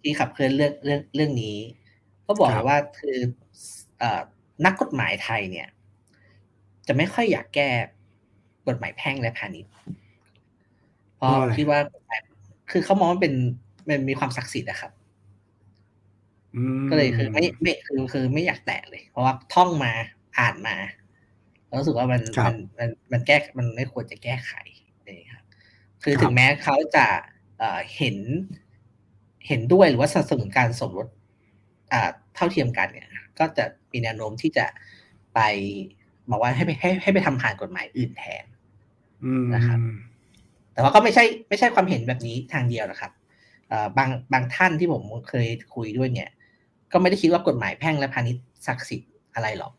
[0.06, 1.58] ที่ขับเคลื่อนเรื่องเรื่องเรื่องนี้
[2.26, 3.18] ก็บอกว่าคือ
[4.00, 4.22] เออ
[4.66, 5.68] นักกฎหมายไทยเนี่ย
[6.88, 7.70] จะไม่ค่อยอยากแก้
[8.68, 9.72] กฎหมายแพ่งและพาณิชย์
[11.16, 11.80] เพราะคิดว่า
[12.72, 13.34] คือเขามองว่าเป็น
[13.90, 14.92] มันมีความศักดิ์สิทธิ์นะครับ
[16.90, 19.92] ก็เลยคือไม่ไม่คือคือไม่อยากแตะเลย เพราะว่าท่องมา
[20.38, 20.76] อ่านมา
[21.80, 24.52] รู้สึกว่ามันมันมันมันแก้มันไม่ควรจะแก้ไข
[25.04, 25.46] เลยครับ
[26.04, 27.06] คือถึงแม้เขาจะ
[27.98, 28.18] เห็น
[29.48, 31.08] เห็นด้วยหรือว่าสนับสนุนการสมรส
[32.36, 33.08] เท่าเทียมกันเนี่ย
[33.40, 34.66] ก็จะมีแนวโน้มที่จะ
[35.36, 35.40] ไป
[36.32, 38.46] บอกว่าให้ไปให้ให้ไปทำผ่านกฎหมายอื่นแทน
[39.56, 39.80] นะครับ
[40.74, 43.12] แต่ว่าก็ไม่ใช่ไม่ใช่ความเห็นแบบนี้ทางเดียวนะครับ
[43.98, 46.30] บางบางท่านที่ผมเคยคุยด้วยเนี่ย
[46.92, 49.74] ก็ไม่ได้คิดว่ากฎหมายแพ่งและพาณิชย์ศักดิ์สิทธิ์อะไรหรอก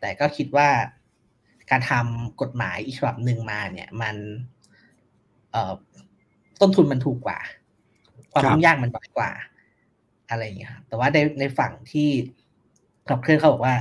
[0.00, 0.68] แต่ก็คิดว่า
[1.70, 4.16] การทำกฎหมายอีกฉบับหนึ่งมาเนี่ย มัน
[6.60, 7.38] ต้นทุนมันถูกกว่า
[8.36, 9.30] ความยุ่งยากมันน้อยกว่า
[10.30, 12.08] อะไรอย่างเงี้ยแต่ว่าในในฝั่งที่
[13.08, 13.76] ขับเคลื่อนเขาบอกว่า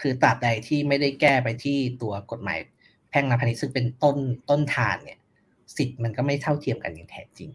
[0.00, 2.58] คือตราบใดที่ไม่ได้แก้ไปที่ตัวกฎหมาย
[3.10, 4.16] แพ่งและพาณิชย์ซึ่งเป็นต้น
[4.50, 5.18] ต้นทานเนี่ย
[5.76, 7.50] สิทธิ์มันก็ไม่เท่าเทียมกันอย่างแท้จริง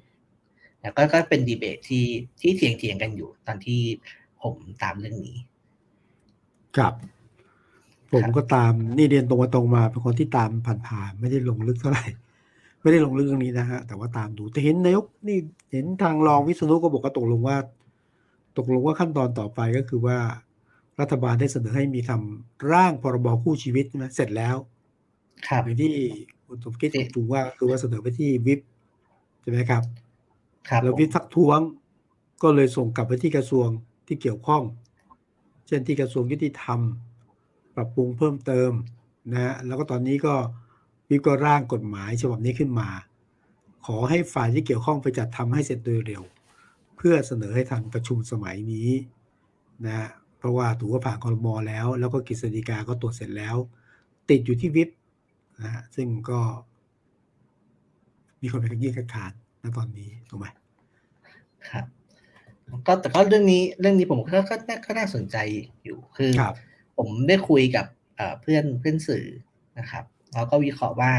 [0.82, 2.06] แล้วก็ก็เป็นดีเบตที่
[2.41, 3.82] ที่เถียงเถียงกันอยู่ ตอนที่
[4.41, 5.38] ผมตามเรื่องนี้
[6.76, 6.93] ครับ
[8.14, 10.49] ผมก็ตามนี่เรียนตรงมาตรงมาเป็นคนที่ตาม
[10.88, 12.06] ผ่านๆไม่ได้ลงลึกเท่าไหร่
[12.82, 15.38] ไม่ได้ลงลึกเรื่องนี้นะฮะ แต่ว่าตามดูแต่เห็นนายกนี่
[15.71, 17.57] เห็นทางรองวิษณุก็บอกว่าตกลงว่า
[18.57, 20.17] ตกลงว่าขั้นตอนต่อไปก็คือว่า
[20.99, 24.55] รัฐบาลได้เสนอให้มีทำร่างพรบคู่ชีวิตนะเสร็จแล้ว
[25.47, 25.93] ครับอย่างที่
[26.47, 28.59] คุณสมคิดถูกว่าคือว่าเสนอไปที่วิป
[29.41, 29.84] ใช่ไหมครับ
[30.84, 31.59] แล้ววิทักท้วง
[32.43, 33.67] ก็เลยส่งกลับไปที่กระทรวง
[34.07, 34.63] ที่เกี่ยวข้อง
[35.67, 36.79] เช่นที่กระทรวงยุติธรรม
[37.75, 38.71] ปรับปรุงเพิ่มเติม
[39.32, 40.36] นะแล้วก็ตอนนี้ก็
[41.12, 42.89] วิก็ร่างกฎหมายฉบับนี้ขึ้นมา
[43.86, 46.24] ขอให้ฝ่ายที่เกี่ยวข้องไปจัดทำให้เสร็จโดยเร็ว
[46.97, 48.89] เพื่อเสนอให้ทันประชุมสมัยนี้
[49.86, 53.55] นะเพราะว่าถือว่าผ่านคอรมอแล้ว แล้วก็กฤษฎีกาก็ตรวจเสร็จแล้ว
[54.30, 54.89] ติดอยู่ที่วิป
[55.62, 56.39] นะซึ่งก็
[58.41, 59.32] มีคนไปยื่นคัดค้าน
[59.62, 60.45] ณตอนนี้ถูกไหม
[61.70, 61.86] ครับ
[62.88, 64.55] ก็แต่ก็เรื่องนี้เรื่องนี้ผมก็ก็
[64.86, 65.38] ก็น่าสนใจ
[65.84, 66.32] อยู่คือ
[66.97, 67.86] ผมได้คุยกับ
[68.41, 69.26] เพื่อนเพื่อนสื่อ
[69.80, 70.03] นะครับ
[70.34, 71.13] แล้วก็วิเคราะห์ว่า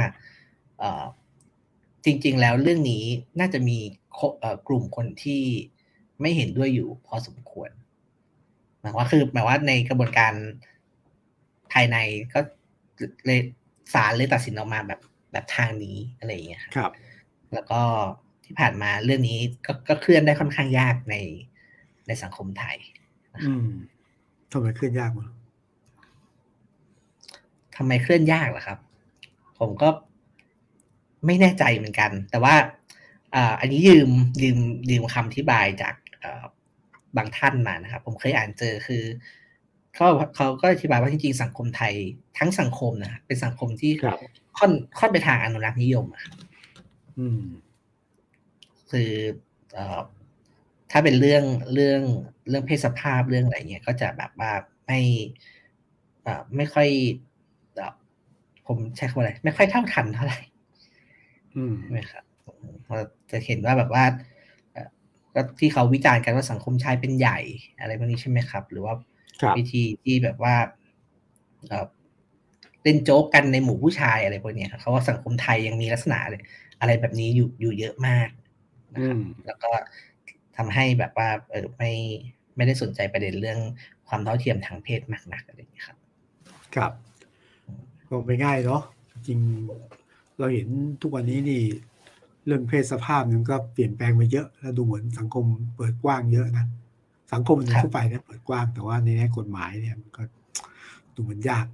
[2.04, 3.04] จริง ๆ แล้วเรื่องนี้
[3.40, 3.78] น่าจะมี
[4.68, 5.42] กลุ่มคนที่
[6.20, 7.70] ไม่เห็นด้วยอยู่พอสมควร
[8.80, 10.32] หมายว่าคือหมายว่าในกระบวนการ
[11.72, 11.96] ภายใน
[12.34, 12.40] ก็
[13.26, 13.40] เลย
[13.94, 15.00] ศาลเลยตัดสินออกมาแบบ
[15.32, 16.92] แบบทางนี้อะไรอย่างเงี้ยครับ
[17.54, 17.80] แล้วก็
[18.44, 21.16] ที่ผ่านมาเรื่องนี้ก็ก็เคลื่อนได้ค่อนข้างยากใน
[22.06, 22.76] ในสังคมไทย
[23.44, 23.68] อืม
[24.52, 25.28] ทำไมเคลื่อนยากมั้ง
[27.76, 28.78] ทำไมเคลื่อนยากล่ะครับ
[29.62, 29.88] ผมก็
[31.26, 32.54] ไม่แน่ใจเหมือนกัน แต่ว่า
[33.60, 34.10] อันนี้ยืม
[34.42, 34.58] ยืม
[34.90, 35.94] ยืมคำอธิบายจาก
[37.16, 39.02] บางท่านมานะครับ ผมเคยอ่านเจอคือ
[39.94, 41.94] เขาเขาก็อธิบายว่าจริงๆสังคมไทย
[42.38, 43.92] ทั้งสังคมนะเป็นสังคมที่
[44.58, 46.22] ค่อนค่อนไปทางอนุรักษ์นิยมอะ
[48.90, 49.12] คือ
[49.72, 50.00] เอ่อ
[50.90, 51.44] ถ้าเป็นเรื่อง
[51.74, 52.00] เรื่อง
[52.48, 54.52] เรื่องเพศสภาพเรื่องอะไรเงี้ยก็จะแบบว่า
[54.86, 55.00] ไม่
[56.26, 56.88] อ่าไม่ค่อย
[58.66, 60.40] ผมใช้คำอะไรไม่ค่อยเท่าทันเท่าไหร่
[61.80, 62.24] ใช่ไหมครับ
[63.30, 64.04] จะเห็นว่าแบบว่า
[65.34, 67.38] ก็ที่เขาวิจารณ์กันว่าสังคมชายเป็นใหญ่
[67.80, 68.94] อะไรพวกนี้ใช่ไหมครับ หรือว่า
[69.58, 70.54] วิธีที่แบบว่า
[72.82, 76.18] เล่นโจ๊กกันในหมู่ผู้ชายอะไรพวกนี้เขาว่าสังคมไทยยังมีลักษณะ
[76.80, 78.28] อะไรแบบนี้อยู่อยู่เยอะมาก
[78.94, 79.70] นะครับแล้วก็
[80.56, 81.92] ทำให้แบบว่าเออไม่
[82.56, 83.58] ไม่ได้สนใจประเด็นเรื่อง
[84.08, 85.98] ความเท่าเทียมทางเพศมากนักอะไรอย่างนี้ครับ
[86.74, 86.92] ครับ
[88.12, 88.82] ก็ไม่ง่ายเนาะ
[89.26, 89.38] จริง
[90.38, 90.68] เราเห็น
[91.02, 91.62] ทุกวันนี้นี่
[92.46, 95.44] เรื่องเพศสภาพนึงก็เปลี่ยนแปลงไปเยอะ แล้วดูเหมือนสังคม
[95.76, 96.66] เปิดกว้างเยอะนะ
[97.32, 100.22] สังคมมันทั่วไปเนี่ยเปิดกว้างแต่ว่าในแง่กฎหมายเนี่ยมันก็
[101.14, 101.66] ดูเหมือนยาก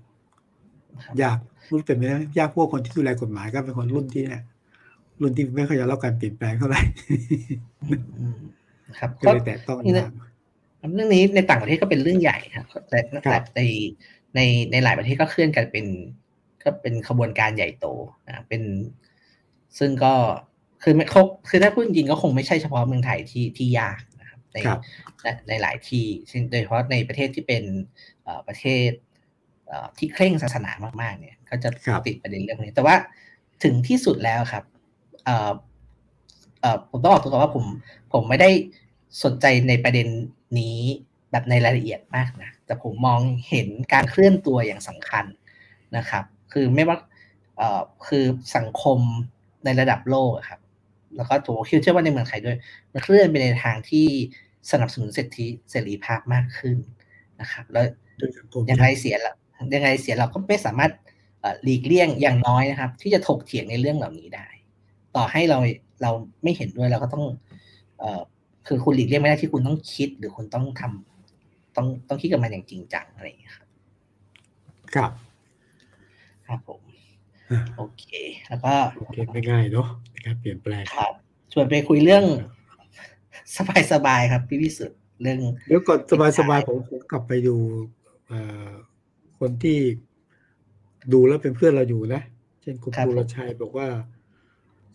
[1.22, 1.39] ยาก
[1.70, 4.43] รุ่นเป็นไปได้ยากพวกคนที่ดูแลกฎหมายก็เป็นคนรุ่นที่เนี่ย
[5.20, 6.80] รุ่นที่ไม่ค่อยจะรับการเปลี่ยนแปลงเท่าไหร่
[8.99, 13.61] ครับก็เลยแต่ต้องเรื่องนี้ในต่างประเทศก็เป็นเรื่องใหญ่ครับแต่แต่ใน
[14.34, 15.86] ในในหลายประเทศก็เคลื่อนกันเป็น
[16.63, 17.87] ก็เป็นขบวนการใหญ่โต
[18.27, 18.63] นะเป็น
[19.79, 20.15] ซึ่งก็
[20.83, 21.17] คือไม่ค
[21.49, 24.59] คือถ้าพูดจริงก็คงไม่ใช่เฉพาะเมืองไทยที่ที่ยากนะครับใน
[25.49, 26.07] ในหลายที่
[26.51, 27.65] โดยเฉพาะในประเทศที่เป็น
[28.49, 28.91] ประเทศ
[29.99, 30.71] ที่เคร่งศาสนา
[31.03, 31.69] มากๆ เนี่ย ก็จะ
[32.07, 32.97] ติดประเด็นเรื่องนี้ แต่ว่า
[33.65, 34.65] ถึงที่สุดแล้วครับ
[35.25, 35.53] เอ่อ
[36.61, 37.65] เอ่อผมต้องบอกตัวก่อนว่าผม
[38.13, 38.51] ผมไม่ได้
[39.25, 40.09] สนใจในประเด็น
[40.59, 40.79] นี้
[41.31, 45.25] แบบในรายละเอียดมากนะแต่ผมมองเห็นการเคลื่อนตัวอย่างสำคัญ
[45.97, 46.96] นะครับ คือไม่ว่า
[47.59, 48.24] เอ่อคือ
[48.57, 48.99] สังคม
[49.64, 50.61] ในระดับโลกครับ
[51.16, 52.57] แล้วก็ตัวคิดเชื่อว่าในเมืองไทยด้วย
[52.92, 54.07] มันเคลื่อนไปในทางที่
[54.70, 56.76] สนับสนุนเสรีเสรีภาพมากขึ้น
[57.40, 57.84] นะครับ แล้ว
[58.70, 59.34] ยังไงเสียละ
[59.74, 60.92] ยังไงเสียเราก็ไม่สามารถ
[61.62, 64.49] หลีกเลี่ยงอย่างน้อยนะครับ ที่จะถกเถียงในเรื่องเหล่านี้ได้
[65.16, 65.59] ต่อให้เรา
[66.03, 66.11] เรา
[66.42, 67.24] ไม่เห็นด้วยเราก็ต้อง
[67.99, 68.22] เอ่อ
[68.66, 73.68] คือคุณหลีกเลี่ยงไม่ได้ที่คุณต้องคิดหรือคุณต้องทำต้องต้องคิดกับมันอย่างจริงจังอะไรอย่างเงี้ยครับ
[74.94, 75.12] ครับ
[76.49, 76.80] ครับผม
[77.78, 78.05] โอเค
[78.49, 81.12] แล้วก็โอเคไม่ง่ายเนาะในการเปลี่ยนแปลงครับ
[81.53, 82.24] ชวนไปคุยเรื่อง
[83.92, 85.38] สบายๆครับ พี่วิสุทธ์เรื่อง
[85.68, 85.99] เดี๋ยวก่อน
[86.38, 87.57] สบายๆผมผมกลับไปดู
[89.38, 89.78] คนที่
[91.12, 92.22] ดูแล้วเป็นเพื่อนเราอยู่นะ
[92.62, 93.88] เช่นคุณภูรชัยบอกว่า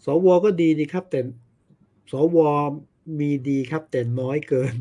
[0.06, 1.20] สวก็ดีดีครับ แต่
[2.12, 2.38] สว
[3.20, 4.74] มีดีครับ แต่น้อยเกิน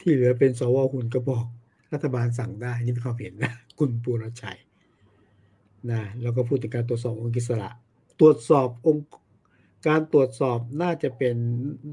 [0.00, 1.46] ที่เหลือเป็นสวหุ่นกระบอก
[1.92, 4.58] รัฐบาลสั่งได้ นี่เป็นความเห็นนะ คุณปูรชัย
[5.90, 7.70] นะแล้วก็พูดถึงการตรวจสอบองค์กิสระ
[8.20, 9.06] ตรวจสอบองค์
[9.86, 11.36] การตรวจสอบน่าจะเป็น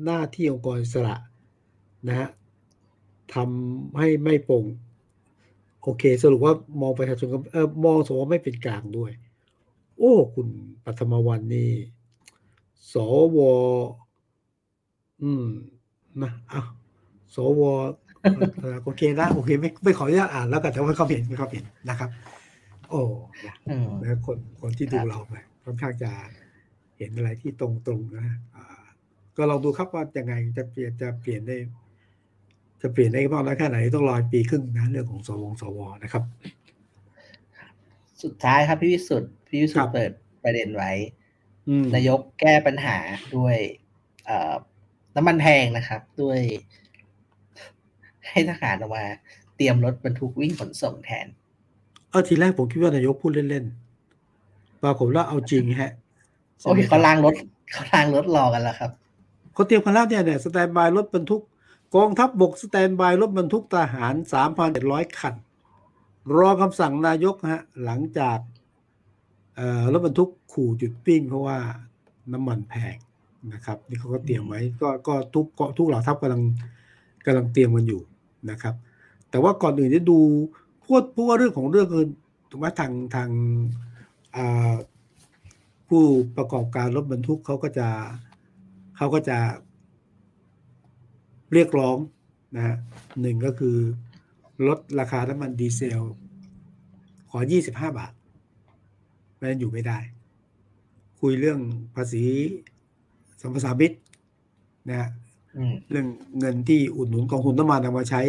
[0.05, 1.15] หน้าที่องค์กรอิสระ
[2.07, 2.29] นะฮะ
[3.33, 4.65] ทำให้ไม่โปร่ง
[5.83, 9.11] โอเค สรุปว่ามองประชาชนเออมองสวไม่เป็นกลางด้วย
[9.97, 10.47] โอ้ คุณ
[10.85, 11.71] ปัทมวันนี่
[12.93, 12.95] ส
[13.37, 13.39] ว
[15.21, 15.45] อืม
[16.21, 16.61] นะอะ
[17.35, 17.61] สว
[18.83, 22.09] โอเคนะโอเค ไม่ไม่ขออนุญาตอ่านแล้วกันแต่ว่าเขาเห็นเขาเห็นนะครับ
[22.89, 23.03] โอ้
[24.01, 26.11] นะคนคนที่ดูเราไปค่อนข้างจะ
[26.97, 28.37] เห็นอะไรที่ตรงตรงนะ
[29.37, 31.57] ก็ลองดูครับว่ายังไงจะเปลี่ยนจะเปลี่ยนได้
[32.81, 36.23] จะเปลี่ยนได้มากน้อยแค่ไหนต้องรอปีครึ่งนะเรื่องของสวงสวนะครับ
[38.23, 40.11] สุดท้ายครับพี่วิสุทธ์พี่วิสุทธ์เปิด
[40.43, 40.91] ประเด็นไว้
[41.95, 42.97] นายกแก้ปัญหา
[43.35, 43.57] ด้วย
[45.15, 46.39] น้ำมันแพงนะครับ ด้วย
[48.29, 49.05] ให้ทหารออกมา
[49.55, 51.27] เตรียมรถบรรทุกวิ่งขนส่งแทน
[52.09, 55.91] เออทีแรกผมคิดว่านายกพูดเล่นๆปรากฏว่าเอาจริงฮะ
[56.63, 57.33] โอเคเขาล้างรถ
[57.71, 58.91] เขาล้างรถรอกันแล้วครับ
[59.53, 61.41] เขาเตรียมกันแล้วเนี่ยเนี่ยสแตนบายรถบรรทุก
[61.95, 65.33] กองทัพบบกสแตนบายรถบรรทุกทหารสามพันเจ็ดร้อยคัน
[66.37, 68.37] รอคำสั่งนายกฮะ หลังจาก
[69.91, 71.57] รถบรรทุกขู่จุดปิ้ง เพราะว่า
[72.33, 72.95] น้ำมันแพง
[73.53, 75.45] นะครับ นี่เขาก็เตรียมไว้ก็ก็ทุก
[75.77, 76.41] ทุกเหล่าทัพกำลัง
[77.25, 78.01] กำลังเตรียมกันอยู่
[78.49, 78.75] นะครับ
[79.29, 80.19] แต่ว่าก่อนอื่นจะดู
[80.87, 82.05] พูดพูดว่าเรื่องของเรื่องคือ
[82.49, 83.29] ถูกไหมทางทาง
[85.89, 86.03] ผู้
[86.37, 87.87] ประกอบการรถบรรทุกเขาก็จะ
[88.97, 89.37] เขาก็จะ
[91.53, 91.97] เรียกร้อง
[92.55, 92.75] นะฮะ
[93.21, 93.77] หนึ่งก็คือ
[94.67, 96.01] ลดราคาน้ำมันดีเซล
[97.29, 98.13] ขอ 25 บาท
[99.35, 99.99] ไม่นั้นอยู่ไม่ได้
[101.19, 101.59] คุยเรื่อง
[101.95, 102.23] ภาษี
[103.41, 103.97] สัมปทานมิตร
[104.89, 105.09] นะฮะ
[105.89, 106.07] เรื่อง
[106.39, 108.21] เงินที่อุดหนุนกองทุนน้ำมันเอามาใช้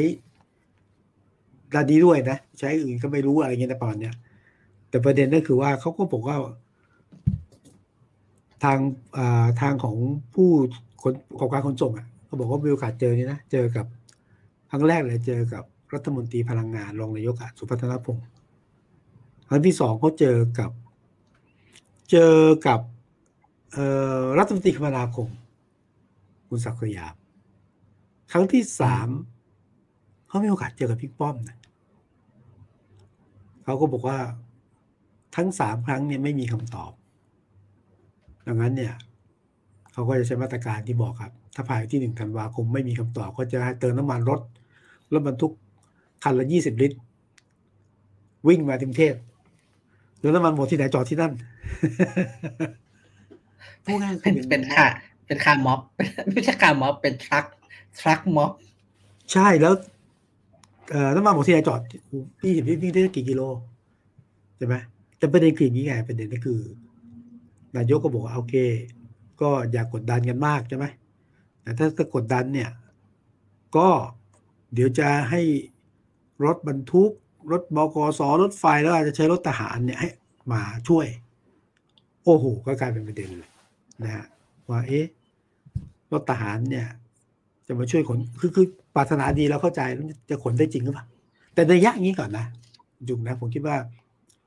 [1.75, 4.15] ด้านนี้ด้วยนะ ใช้อื่นก็ไม่รู้อะไรเงี้ยนะปอนเนี่ย
[4.89, 6.37] แต่ประเด็นก็คือว่าเขาก็บอกว่า
[8.65, 8.79] ทาง
[9.61, 9.97] ทางของ
[10.35, 10.51] ผู้
[11.03, 13.87] คนประกอบการขนส่งอะเขาบอกว่ามีโอกาสเจอนี่นะเจอกับ
[14.71, 15.65] ครั้งแรกเลยเจอกับ
[15.95, 18.27] รัฐมนตรีพลังงานรองนายกสุพัฒนพงศ์
[19.49, 20.71] ครั้งที่สองเขาเจอกับ
[22.11, 22.81] เจอกับ
[24.39, 25.29] รัฐมนตรีคมนาคม
[26.49, 27.07] คุณศักดิ์ยา
[28.33, 29.09] ครั้งที่สาม
[30.29, 31.57] เขามีโอกาสเจอกับพี่ป้อมนะ
[33.65, 34.19] เขาก็บอกว่า
[35.37, 36.93] ทั้งสามครั้งเนี่ยไม่มีคำตอบ
[38.47, 38.95] ดังนั้นเนี่ย
[39.93, 44.41] เขาก็จะใช้มาตรการที่บอกครับ ถ้าภายที่หนึ่งธันวาคมไม่มีคำตอบก็จะให้เติมน้ำมันรถ
[45.13, 45.53] รถบรรทุก
[46.25, 46.99] คันละยี่สิบลิตร
[48.49, 49.15] วิ่งมาถึงเทพ
[50.21, 51.33] แล้วน้ำมันหมดที่ไหนจอดที่นั่น
[53.83, 54.87] เป็นเป็นค่า
[55.27, 55.81] เป็นค่าม็อบ
[56.31, 57.45] ไม่ใช่ค่าม็อบเป็นทรัค
[58.01, 58.51] ทรัคม็อบ
[59.33, 59.75] ใช่แล้ว
[60.91, 61.81] เอ่อน้ำมันหมดที่ไหนจอด
[62.41, 63.43] พี่เห็นวิ่งได้กี่กิโล
[64.57, 64.75] ใช่ไหม
[65.19, 66.61] แต่ประเด็นคืออย่างนี้ไงประเด็นก็คือ
[67.77, 68.55] นายกก็บอกว่าโอเค
[69.41, 70.87] ก็อย่ากกดดันกันมากใช่ไหม
[71.63, 72.71] แต่ถ้าถ้ากดดันเนี่ย
[73.77, 73.89] ก็
[74.75, 75.43] เดี๋ยวจะให้
[76.45, 77.11] รถบรรทุก
[77.53, 80.09] รถบกสรถไฟแล้วอาจจะใช้รถทหารเนี่ยให้
[80.53, 81.07] มาช่วย
[82.25, 83.51] โอ้โหก็กลายเป็นประเด็นเลย
[84.03, 84.25] นะฮะ
[84.71, 85.07] ว่าเอ๊ะ
[86.13, 86.87] รถทหารเนี่ย
[87.67, 88.67] จะมาช่วยขนคือคือ
[88.99, 89.81] ปรารถนาดีเราเข้าใจ
[90.31, 91.07] จะขนได้จริงหรือเปล่า
[91.55, 92.47] แต่ในยะนี้ก่อนนะ
[93.09, 93.77] จุงนะ ผมคิดว่า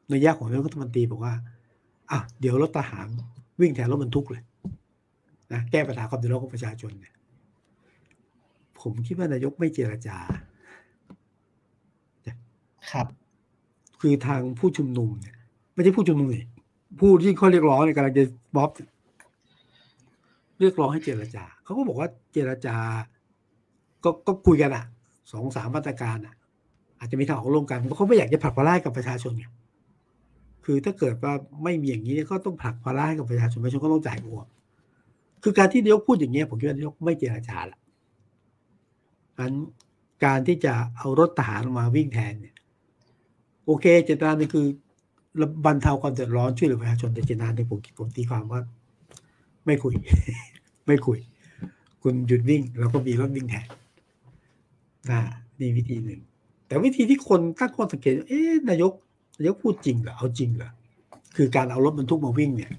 [0.10, 1.34] ในยะของนายกรัฐมนตรีบอกว่า
[2.12, 3.08] อะเดี๋ยวรถทหาร
[3.62, 4.43] วิ่งแทนรถบรรทุกเลย
[5.54, 7.14] นะแก้ปัญหาความเดือดร้อนของประชาชนเนี่ย
[8.80, 10.18] ผมคิดว่านายกไม่เจรจา
[12.91, 13.08] ครับ
[14.02, 15.36] คือทางผู้ชุมนุมเนี่ย
[15.74, 16.45] ไม่ใช่ผู้ชุมนุมนี่
[16.99, 18.24] ผู้ที่เขาเรียกร้องเนี่ยกำลังจะ
[18.56, 18.70] บ๊อบ
[20.60, 22.76] เรียกร้องให้เจรจาเขาก็บอกว่าเจรจา
[24.04, 24.86] ก็ก็คุยกันอะ
[25.32, 26.36] สองสามมาตรการอะ
[26.99, 29.45] อาจจะมีทางออกร่วมกันเพราะเขาไม่อยากจะผลักภาระกับประชาชนไง
[30.66, 31.34] คือถ้าเกิดว่า
[31.64, 34.41] ไม่มีอย่างนี้ก็ต้องผลักภาระให้กับประชาชนประชาชนก็ต้องจ่ายงว
[35.43, 37.80] คือการที่นายกพูดอย่างนี้ผมคิดว่านายกไม่เจรจาละ
[39.38, 39.54] อัน
[40.26, 42.56] การที่จะเอารถทหารมาวิ่งแทนเนี่ย
[43.66, 44.66] โอเค เจตนานี่คือ
[45.66, 48.62] บรรเทาความเดือดร้อนช่วยเหลือประชาชนแต่เจตนาในผมผมตีความว่า
[49.66, 49.93] ไม่คุย
[50.88, 51.20] ไม่คุย
[52.04, 53.68] คุณหยุดวิ่งเราก็มีรถวิ่งแทน
[55.10, 55.22] นะ
[55.60, 56.22] นี่วิธีหนึ่ง
[56.68, 58.93] แต่วิธีที่คนตั้งข้อสังเกต เอ๊ะนายก
[59.38, 60.72] นายกพูดจริงเหรอเอาจริงเหรอ
[61.36, 62.72] คือการเอารถบรรทุกมาวิ่งเนี่ย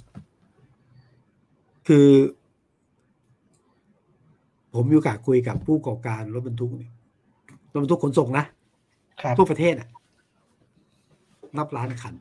[1.89, 2.09] คือ
[4.75, 6.93] ผมมีโอกาสคุยกับผู้ก่อการรถบรรทุกเนี่ย
[7.73, 8.45] รถบรรทุกขนส่งนะ
[9.39, 9.89] ทั่วประเทศอะ
[11.57, 12.15] นับล้านคัน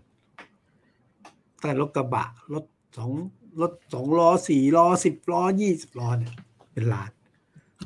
[1.61, 2.63] แต่รถกระบะรถ
[2.97, 3.11] สอง
[3.61, 6.33] รถสองล้อสี่ล้อสิบล้อยี่สิบล้อเนี่ย
[6.73, 7.09] เป็นล้าน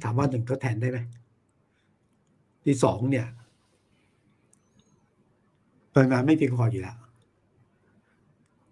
[0.04, 1.00] ถามว่าหนึ่งทดแทนได้ไหม
[2.66, 3.28] ที่สองเนี่ย
[5.94, 6.98] พลังงานไม่เพียงพออยู่แล้ว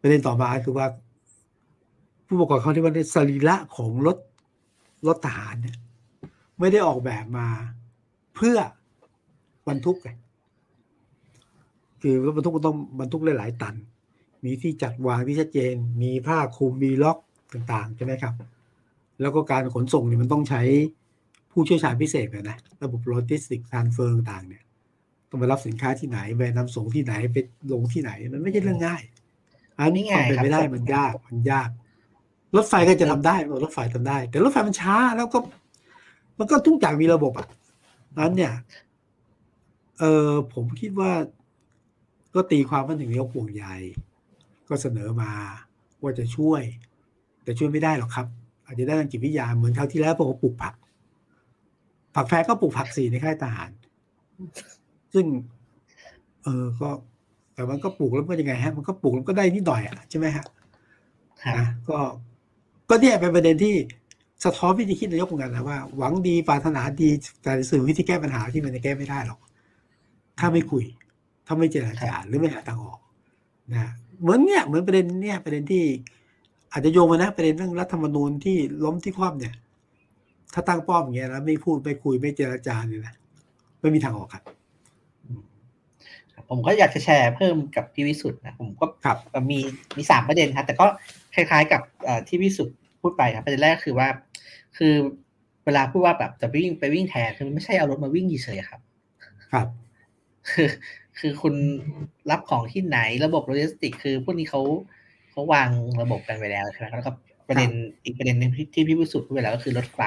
[0.02, 0.88] ประเด็นต่อมาคือว่า
[2.28, 4.18] ผู้ประกอบการที่ว่าในสรีระของรถ
[5.08, 5.78] รถทหารเนี่ย
[6.60, 7.48] ไม่ได้ออกแบบมา
[8.36, 8.58] เพื่อ
[9.68, 10.10] บรรทุกไง
[12.02, 13.76] คือรถบรรทุกมันต้องบรรทุกหลาย ๆ ตัน
[14.46, 17.18] มีที่จัดวางที่ชัดเจน มีผ้าคลุมมีล็อก
[17.54, 18.34] ต่างๆใช่ไหมครับ
[19.22, 20.62] แล้วก็การขนส่งเนี่ยมันต้องใช้
[21.54, 24.64] ผู้เชี่ยวชาญพิเศษนะระบบ logistic transfer ต่างๆเนี่ย
[25.30, 27.38] ต้องไปรับสินค้าที่ไหนไปนำส่งที่ไหนไป
[27.72, 29.02] ลงที่ไหน มันไม่ใช่เรื่องง่าย
[29.80, 31.70] อันนี้ความเป็นไปได้มันยากมันยาก
[32.56, 35.40] รถไฟก็จะทำได้รถไฟทำได้ แต่รถไฟมันช้าแล้วก็
[36.38, 37.48] มันก็ทุกอย่างมีระบบอะ
[38.20, 38.54] นั้นเนี่ย
[40.00, 41.12] เออผมคิดว่า
[42.36, 43.66] ก็ตีความว่าถึงนี้ห่วงใย
[44.70, 45.32] ก็เสนอมา
[46.02, 46.62] ว่าจะช่วย
[47.44, 48.28] แต่ช่วยไม่ได้หรอกครับ
[48.66, 50.74] อาจจะได้ทางจิตวิทยาเหมือนคราวที่แล้วพวกปลูกผัก
[52.16, 53.70] ผักแฟก็ปลูกผักสีในค่ายทหาร
[55.14, 55.26] ซึ่ง
[56.44, 56.90] เออก็
[57.54, 60.46] แต่มันก็ปลูกแล้วมันยังไงฮะ มันก็ปลูกแล้วก็ได้นิดหน่อยอะใช่ไหมฮะ
[61.58, 61.98] นะก็
[62.90, 63.76] ก็เนี่ยเป็นประเด็นที่
[64.44, 67.10] สะท้อนวิธีคิดนายกเหมือนกันนะว่าหวังดีปรารถนาดี
[67.44, 69.40] แต่สื่อวิธีแก้ปัญหาที่มันจะแก้ไม่ได้หรอก
[70.40, 70.84] ถ้าไม่คุย
[71.46, 73.00] ถ้าไม่เจรจาหรือไม่หาทางออก
[73.74, 73.92] นะ
[74.22, 75.84] เหมือนเนี่ยเหมือนประเด็นเนี่ยประเด็นที่
[76.72, 79.54] อาจจะโยงมานะประเด็นเรื่องรัฐธรรมนูญที่ล้มที่คว่ำเนี่ย
[80.54, 83.14] ถ้าตั้งป้อมอย่างเงี้ยแล้วไม่พูดไม่คุยไม่เจรจาเนี่ยนะ
[83.82, 84.44] ไม่มีทางออกครับ
[86.50, 88.86] ผมก็อยากจะแชร์เพิ่มกับพี่วิสุทธ์นะผมก็
[89.52, 89.60] มี
[89.98, 90.86] มีสามประเด็นครับแต่ก็
[91.36, 91.82] คล้ายๆกับ
[92.28, 94.08] ที่วิสุทธ์พูดไปครับประเด็นแรกคือว่า
[94.78, 94.94] คือ
[95.66, 98.82] เวลาพูดว่าแบบจะวิ่งไปวิ่งแทนคือไม่ใช่เอารถมาวิ่งเฉยๆครับ
[99.52, 99.68] ครับ
[100.52, 100.70] คือ
[101.20, 101.56] คือคุณ
[102.32, 104.62] รับของที่ไหนระบบโลจิสติก คือพวกนี้เขา
[105.32, 105.70] เขาวาง
[106.02, 107.12] ระบบกันไปแล้วใช่ไหมแล้วก็
[107.48, 107.72] ประเด็น
[108.04, 110.02] อีกประเด็นนึงที่พี่วิสุทธ์พูดไปแล้วก็คือรถไฟ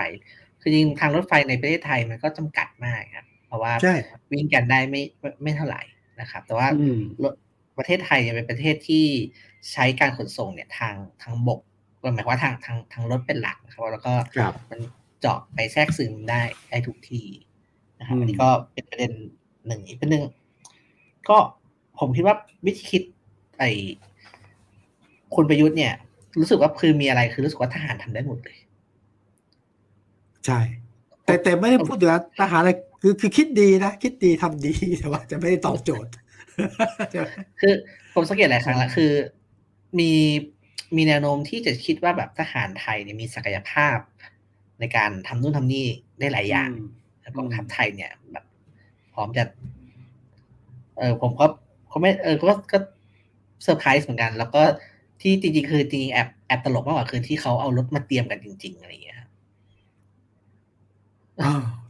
[0.61, 3.73] คือจริงทางรถไฟในประเทศไทยมันก็จำกัดมากครับ เพราะว่า
[4.33, 5.03] วิ่งกันได้ไม่
[5.43, 5.83] ไม่เท่าไหร่
[6.21, 6.69] นะครับ แต่ว่า
[7.77, 9.05] ประเทศไทยเป็นประเทศที่
[9.73, 11.61] ใช้การขนส่งเนี่ยทางทางบก
[12.01, 14.13] หมายว่าทางทางทางรถเป็นหลักนะครับ แล้วก็
[14.71, 14.81] มัน
[15.21, 17.27] เจาะไปแทรกซึมได้ได้ทุกที่
[17.99, 19.13] นะครับอันนี้ก็เป็นประเด็น
[19.67, 20.35] หนึ่งอีกประเด็นหนึ่ง
[21.29, 21.39] ก็
[21.99, 23.03] ผมคิดว่าวิธีคิด
[23.59, 23.71] ไอ้
[25.35, 25.95] คุณประยุทธ์เนี่ย
[26.39, 28.59] รู้สึกว่าคือมีอะไรคือรู้สึกว่าทหารทำได้หมดเลย
[30.47, 30.61] ใช่
[31.25, 32.11] แต่แต่ไม่ได้พูดถึง
[32.41, 32.73] ทหารอะไร
[33.03, 36.11] คือคือคิดดีนะ คิดดีทำดีแต่ว่าจะไม่ได้ตอบโจทย์
[37.61, 37.75] คือ
[38.15, 39.13] ผมสังเกตหลายครั้งแล้วคือ
[39.99, 40.13] มี
[40.97, 43.99] มีแนวโน้มที่จะคิดว่าแบบทหารไทยเนี่ยมีศักยภาพ
[44.81, 45.87] ในการทำนู่นทำนี่
[46.19, 46.71] ได้หลายอย่าง
[47.21, 48.45] แล้วกองทัพไทยเนี่ยแบบ
[49.15, 49.45] พร้อมจะ
[50.99, 51.47] เออผมก็
[51.89, 52.79] เขาไม่เออก็ก็
[53.63, 54.63] เซอร์ไพรส์เหมือนกัน แล้วก็
[55.21, 59.21] ที่จริงๆคือจริงๆแอบแอบตลกมากกว่าคือที่เขาเอารถมาเตรียมกันจริง ๆ อะไรอย่างเงี้ย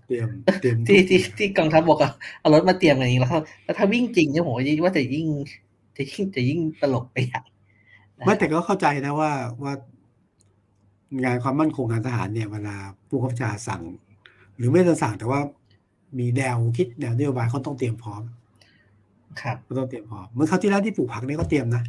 [0.07, 0.29] เตรียม
[0.61, 1.99] เตรียมที่ที่ที่กองทัพบอก
[2.41, 3.33] เอารถมาเตรียมกันนี้แล้ว
[3.65, 5.27] แล้วถ้าวิ่งจริงเนี่ยผมว่าจะยิ่ง
[5.97, 7.43] จะยิ่งจะยิ่งตลกไปใหญ่
[8.25, 9.31] ไม่แต่ก็เข้าใจนะว่า
[9.63, 9.73] ว่า
[11.25, 12.77] งานความมั่นคงงานทหารเนี่ยเวลา
[13.09, 13.83] ผู้ขับชาสั่ง
[14.57, 15.41] หรือไม่ต้องสั่งแต่ว่า
[16.19, 18.23] มีแนวคิดแนวนโยบายเขาต้องเตรียมพร้อม
[19.41, 21.83] ครับก็ต้องเตรียมพร้อมเมื่อคราวที่แล้วที่ปลูกผักเนี่ยก็เตรียมนะ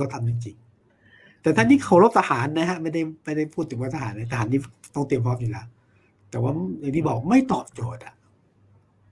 [0.00, 4.60] ก็ทำจริงๆแต่ท่านนี่เคารพทหารนะฮะไม่ได้ไม่ได้พูดถึงว่าทหารในทหารนี่
[4.94, 5.66] ต้องเตรียมพร้อมอยู่แล้ว
[6.30, 8.14] แต่ว่าอย่างที่บอกไม่ตอบโจทย์อะ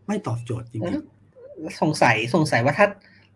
[0.07, 2.87] ไม่ตอบโจทย์จริงๆสงสัยสงสัยว่าถ้า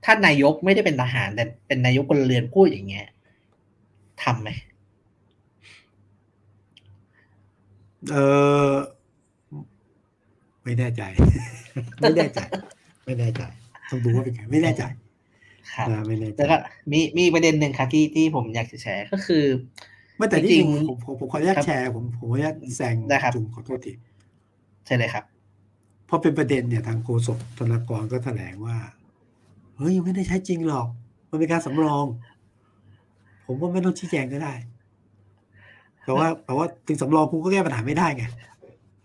[0.04, 3.06] ถ้านายกไม่ได้เป็นทหารแต่เป็นนายกพลเรือนพูดอย่างเงี้ย
[4.22, 4.50] ทำไหม
[8.10, 8.16] เอ
[8.72, 8.74] อ
[10.64, 11.02] ไม่แน่ใจ
[12.00, 12.40] ไม่แน่ใจ
[13.04, 13.42] ไม่แน่ใจ
[13.90, 14.82] ต้องดูว่าเป็นไงไม่แน่ใจ
[15.74, 16.56] ครับไม่แน่ใจแล้วก็
[16.92, 19.44] มีมีประเด็นหนึ่งครับที่ที่ผมอยากจะแชร์ก็คือ
[20.16, 22.94] ไม่แต่จริงผมผมผมขออนุญาตแชร์ผมผมขออนุญาตแซง
[23.34, 23.92] จุงขอโทษที
[24.86, 25.24] ใช่เลยครับ
[26.06, 28.76] เพราะเป็นประเด็นเนี่ยทางโฆษกธนากรก็แถลงว่า
[29.76, 30.86] เฮ้ยยังไม่ได้ใช้จริงหรอก
[31.30, 32.04] มันเป็นการสำรอง
[33.46, 34.54] ผมว่าไม่ต้องชี้แจงก็ได้
[36.04, 38.24] แต่ว่าแต่ว่าถึงสำรองคุณก็แก้ปัญหาไม่ได้ไง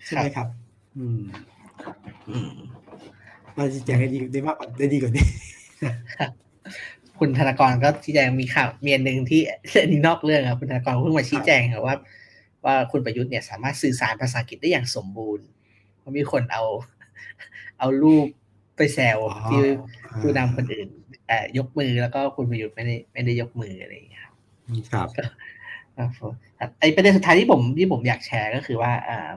[0.05, 0.47] ใช่ไหมครับ
[0.97, 1.21] อืม
[3.55, 5.25] เราชี้แจงได้ดีได้มากกว่าได้ดีกว่านี้
[7.19, 9.41] คุณธนากรก็ชี้แจงมีข่าวเมียนหนึ่งที่
[9.81, 11.95] อันนี้นอกเรื่องครับคุณธนากรเพิ่งมาชี้แจงครับว่า
[12.65, 15.45] ว่าคุณประยุทธ์เนี่ยสามารถสื่อสารภาษาอังกฤษได้อย่างสมบูรณ์
[15.97, 16.63] เพราะมีคนเอา
[17.79, 18.27] เอารูป
[18.77, 19.61] ไปแซวที่
[20.21, 20.89] ผู้นำคนอื่น
[21.27, 24.35] เอ่อยกมือแล้วก็คุณประยุทธ์ไม่ได้ไม่ได้ยกมืออะไรอย่างเงี้ยครับ
[25.17, 29.29] ครับไอ้ประเด็นสุดท้ายที่ผมที่ผมอยากแชร์ก็คือว่าอ่า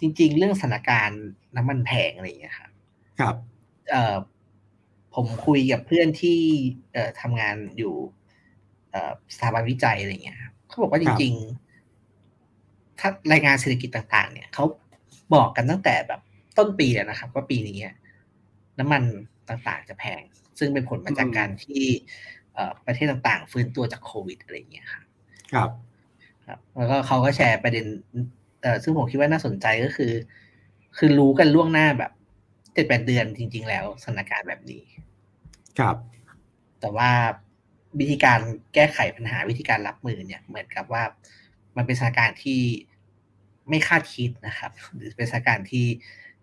[0.00, 1.22] จริง ๆ เรื่องสถานการณ์
[1.56, 2.70] น้ำมันแพงอะไรอย่างเงี้ยครับ
[3.20, 3.34] ครับ
[3.90, 4.16] เอ่อ
[5.14, 6.38] ผมคุยกับเพื่อนที่
[6.92, 7.94] เอ่อทำงานอยู่
[8.90, 10.38] เอ่อสถาบันวิจัยอะไรเงี้ย
[10.68, 11.32] เขาบอกว่าจริง
[12.16, 14.64] ๆ ถ้ารายงานเศรษฐกิจต่าง ๆ เนี่ยเขา
[15.34, 16.20] บอกกันตั้งแต่แบบ
[16.58, 17.78] ต้นปีแล้วนะครับ ว่าปีนี้
[18.78, 19.02] น้ำมัน
[19.48, 20.22] ต่างๆ จะแพง
[20.58, 21.84] ซึ่งเป็นผลมาจากการที่
[22.86, 25.04] ประเทศต่างๆ ฟื้นตัวจากโควิดอะไรเงี้ยครับ
[25.52, 25.70] ครับ
[26.46, 27.86] ครับ แล้วก็เขาก็แชร์ประเด็น
[28.62, 30.12] เอ่อซึ่งผมคิดว่าน่าสนใจก็คือ
[30.96, 32.12] คือรู้กันล่วงหน้าแบบ
[32.74, 34.82] เจ็ดแปดเดือนจริง ๆ แล้วสถานการณ์แบบนี้
[35.78, 35.96] ครับ
[36.80, 37.10] แต่ว่า
[37.98, 38.40] วิธีการ
[38.74, 41.02] แก้ไขปัญหาวิธีการรับมือเนี่ย เหมือนกับว่า
[41.76, 42.60] มันเป็นสถานการณ์ที่
[43.68, 45.86] ไม่คาดคิดนะครับ หรือเป็นสถานการณ์ที่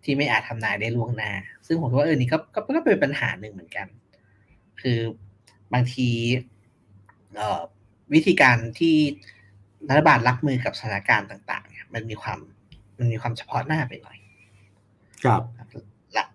[0.04, 1.32] ที่ไม่อาจทำนายได้ล่วงหน้า
[1.68, 3.88] ซึ่งผมว่าเออนี่ก็ก็ก็เป็นปัญหาหนึ่งเหมือนกัน
[4.82, 5.00] คือ
[5.74, 6.10] บางที
[7.36, 7.62] เอ่อ
[8.14, 8.96] วิธีการที่
[9.90, 12.40] รัฐบาลรับมือกับสถานการณ์ต่างๆเนี่ยมันมีความ
[12.98, 14.18] มันมีความเฉพาะหน้าไปหน่อย
[15.26, 15.61] ครับ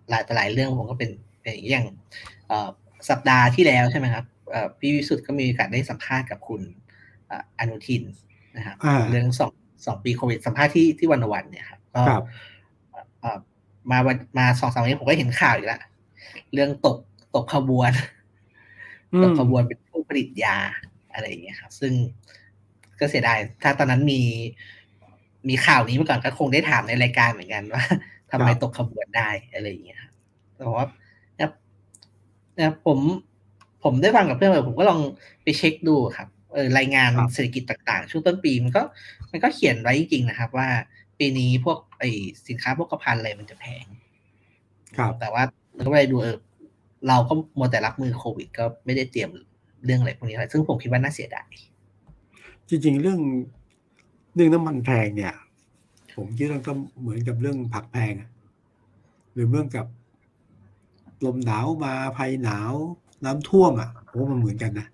[0.09, 1.09] หลายหลายเรื่องผมก็เป็น
[1.41, 1.85] เป็นอย่าง
[3.09, 4.25] สัปดาห์ที่แล้วใช่ไหมครับ
[4.79, 6.61] พี่วิสุทธ์ก็มีโอกาสได้สัมภาษณ์กับคุณ
[7.59, 8.03] อนุทิน
[8.57, 8.75] นะครับ
[9.11, 9.51] เรื่องสอง
[9.85, 12.03] สองปีโควิดสัมภาษณ์ที่ที่วันวันเนี่ยครับก็
[13.91, 15.81] มาวันมาสองสามวันนี้ผมก็เห็นข่าวอีกแล้ว
[16.53, 16.97] เรื่องตก
[17.35, 17.91] ตกขบวน
[19.23, 20.57] ตกขบวนเป็นผู้ผลิตยา
[21.13, 21.93] อะไรอย่างเงี้ยครับ ซึ่ง
[22.99, 24.21] ก็เสียดายถ้าตอนนั้นมี
[25.49, 27.83] มีข่าวนี้มาก่อนก็คงได้ถามในรายการเหมือนกันว่า
[28.31, 30.13] ทำไมตกขบวนได้อะไรอย่างเงี้ยครับ
[30.57, 30.85] แต่ว่า
[32.59, 32.99] นะผม
[33.83, 34.99] ผมได้ฟังกับเพื่อนผมก็ลอง
[35.43, 38.81] ไปเช็คดูครับเออรายงานเศรษฐกิจต่างๆ ช่วงต้นปีมันก็
[39.31, 40.67] มันก็เขียนไว้จริงๆนะครับ ว่า
[41.19, 42.03] ปีนี้พวกไอ
[42.47, 43.85] สินค้าพวกกระพันอะไรมันจะแพง
[44.97, 45.43] ครับ แต่ว่า
[45.75, 46.37] เราก็ไปดูเออ
[47.07, 49.29] เราก็มัวแต่รับมือโควิด ก็ไม่ได้เตรียม
[49.85, 51.49] เรื่องอะไรพวกนี้อะไรซึ่งผมคิดว่าน่าเสียดาย
[52.69, 53.19] จริง ๆ เรื่อง
[54.35, 55.33] เรื่องน้ำมันแพงเนี่ย
[56.17, 58.13] ผมคิดว่าก็เหมือนกับเรื่องผักแพง
[59.33, 59.85] หรือเรื่องกับ
[61.25, 62.73] ลมหนาวมาภัยหนาว
[63.25, 64.87] น้ำท่วมอะโอ้มันเหมือนกันนะ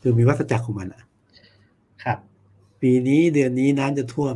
[0.00, 1.02] คือมีวัฏจักรของมันอะ
[2.04, 2.18] ครับ
[2.82, 4.34] ปีนี้เดือนนี้น้ำจะท่วม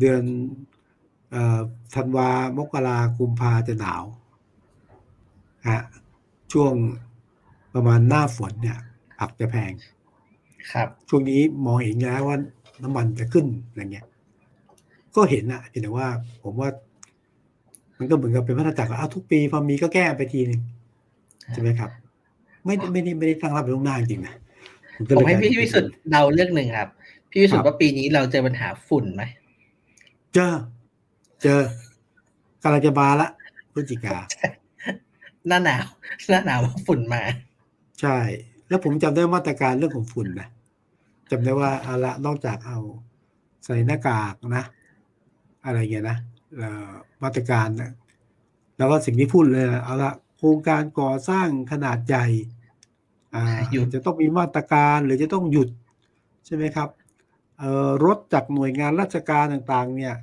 [0.00, 0.22] เดือน
[1.94, 4.04] ธันวามกรากุมภาจะหนาว
[5.68, 5.80] ฮะ
[6.52, 6.72] ช่วง
[7.74, 8.78] ประมาณหน้าฝนเนี่ย
[9.18, 9.72] ผักจะแพง
[10.72, 12.36] ครับ ช่วงนี้มองเห็นแล้วว่า
[12.82, 14.06] น้ำมันจะขึ้นอะไรเงี้ย
[15.16, 16.08] ก็เห็นอะเห็นแต่ว่า
[16.44, 16.68] ผมว่า
[17.98, 20.60] มันก็เหมือนกับเป็นพัฒนาจักรว่าทุกปีพอมีก็แก้ไปทีนึง
[21.54, 21.90] ใช่ไหมครับ
[22.64, 24.34] ไม่ไม่ได้ไม่ได้ตั้งรับไปล่วงหน้าจริงนะ
[25.16, 26.88] ผมให้พี่วิสุทธ์เดาเรื่องหนึ่งครับ
[27.30, 29.22] พี่วิสุทธ์ว่าปีนี้เราเจอปัญหาฝุ่นไหม
[30.34, 30.52] เจอ
[31.42, 31.60] เจอ
[32.62, 33.28] กำลังจะมาละ
[33.72, 34.16] พฤศจิกา
[35.48, 35.84] หน้าหนาว
[36.28, 37.22] หน้าหนาวฝุ่นมา
[38.00, 38.16] ใช่
[38.68, 40.48] แล้วผมจำได้มาตรการเรื่องของฝุ่นนะ
[41.30, 42.78] จำได้ว่าเอาละนอกจากเอา
[43.64, 44.64] ใส่หน้ากากนะ
[45.64, 46.18] อะไรเงี้ยนะ
[47.22, 47.90] มาตรการนะ
[48.76, 52.26] แล้วก็สิ่งที่พูดเลยเอาละโครงการก่อสร้างขนาดใหญ่
[53.34, 55.68] อ่าหยุดจะต้องมีมาตรการหรือจะต้องหยุด
[56.46, 56.88] ใช่ไหมครับ
[57.58, 60.14] เอ่อรถจากหน่วยงานราชการต่างๆ เนี่ย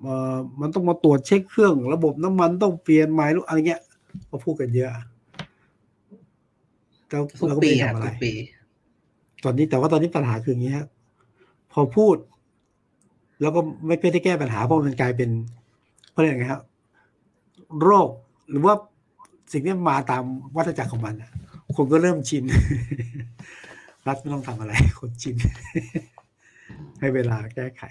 [0.00, 3.82] เอ่อมันต้องมาตรวจเช็คเครื่อง ระบบน้ำมันต้องเปลี่ยนใหม่อะไรเงี้ย
[4.30, 4.90] ก็พูดกันเยอะ
[7.10, 8.08] เราเราก็ไม่ทำอะไร
[9.44, 10.88] ตอนนี้แต่ว่าตอนนี้ปัญหาคืออย่างนี้ครับ
[11.72, 12.16] พอพูด
[13.40, 15.30] แล้วก็ไม่ได้แก้ปัญหาเพราะมันกลายเป็น
[16.10, 16.62] เพราะอะไรครับ
[17.82, 18.08] โรค
[18.50, 18.74] หรือว่า
[19.52, 20.22] สิ่งนี้มาตาม
[20.56, 21.14] วัฏจักรของมัน
[21.76, 22.44] คนก็เริ่มชิน
[24.06, 25.36] รัฐไม่ต้องทำอะไร คนชิน
[27.00, 27.82] ให้เวลาแก้ไข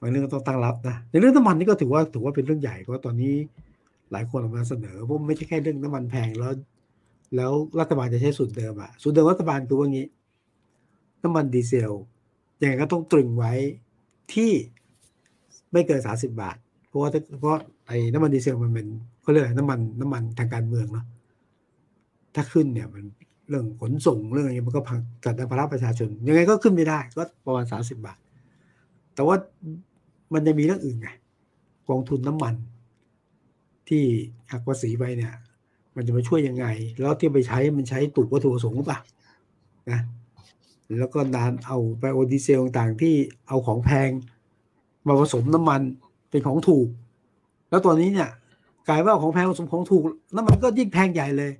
[0.00, 3.34] บางเรื่องต้องตั้งรับนะในเรื่องน้ำมันนี่ก็ถือว่าถือว่าเป็นเรื่องใหญ่เพราะตอนนี้
[4.12, 6.52] หลายคนออกมาเสนอว่าไม่ใช่แค่เรื่องน้ำมันแพงแล้ว
[7.36, 10.06] แล้วรัฐบาลจะใช้สูตรเดิมอะสูตรเดิมรัฐบาลคือว่างี้
[11.22, 11.92] น้ำมันดีเซล
[12.60, 13.52] ยังไงก็ต้องตรึงไว้
[14.32, 14.52] ที่
[15.72, 16.56] ไม่เกินสาสิบบาท
[16.88, 17.56] เพราะว่าเพราะ
[17.86, 18.86] ไอ้น้ำมันดีเซลมันเป็น
[19.22, 21.06] เขาเรียกน้ำมันน้ำมันทางการเมืองเนาะ
[22.34, 23.04] ถ้าขึ้นเนี่ยมัน
[23.48, 28.18] เรื่องขนส่งเรื่องอะไรมันก็พังกัดภาระประชาชน ยังไงก็ขึ้นไม่ได้ ก็ประมาณสาสิบบาท
[29.14, 29.36] แต่ว่า
[30.34, 31.08] มันจะมีเรื่องอื่นไง
[31.88, 32.54] กองทุนน้ำมัน
[33.88, 34.02] ที่
[34.52, 35.34] หักภาษีไปเนี่ย
[35.96, 36.66] มันจะมาช่วยยังไง
[37.00, 38.98] แล้วที่ไปใช้มันใช้ถูกวัตถุประสงค์ป่ะ
[39.90, 40.00] นะ
[40.98, 43.14] แล้วก็นานเอาไบโอดีเซลต่างที่
[43.48, 44.10] เอาของแพง
[45.06, 45.80] มาผสมน้ำมัน
[46.30, 46.88] เป็นของถูก
[47.70, 48.30] แล้วตอนนี้เนี่ย
[48.88, 50.02] กลายว่าของแพงผสมของถูก
[50.34, 51.52] น้ำมันก็ยิ่งแพงใหญ่เลย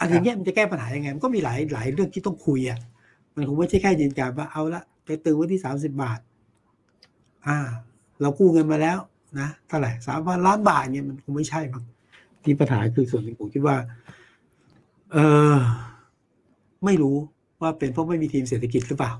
[0.00, 2.78] อันนี้มันจะแก้ปัญหายังไง มันก็มีหลายหลายเรื่องที่ต้องคุยอะ
[3.34, 6.18] มันคงไม่ใช่แค่ยืนยันว่าเอาละไปตึงไว้ที่สามสิบบาท
[7.46, 7.56] อ่า
[8.20, 8.98] เรากู้เงินมาแล้ว
[9.40, 11.84] นะเท่าไหร่สามพันล้านบาทเนี่ยมันคงไม่ใช่มั้ง
[12.44, 13.76] ที่ปัญหาคือส่วนหนึ่งผมคิดว่า
[15.12, 15.18] เอ
[15.54, 15.56] อ
[16.84, 17.16] ไม่รู้
[17.60, 19.12] ว่าเป็นเพราะไม่มีทีมเศรษฐกิจหรือเปล่า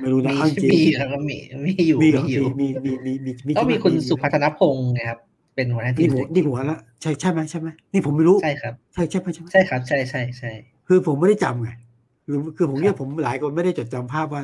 [0.00, 0.32] ไม่รู้นะ
[0.62, 5.18] จริงมีแล้วก็มีมีอยู่มีอยู่มีมีมีมีมีก็มีคุณสุพัฒนพงศ์นะครับ
[5.54, 10.50] เป็นหัวหน้าทีมนี่หัวละใช่ใช่ไหมใช่ไหมนี่ผมไม่รู้ใช่ครับใช่ใช่ไหมใช่ไหมใช่ครับ ใช่ใช่ใช่
[10.88, 11.70] คือผมไม่ได้จำไง
[12.26, 14.42] คือคือผมเนี่ยผมหลายคนไม่ได้จดจำภาพว่า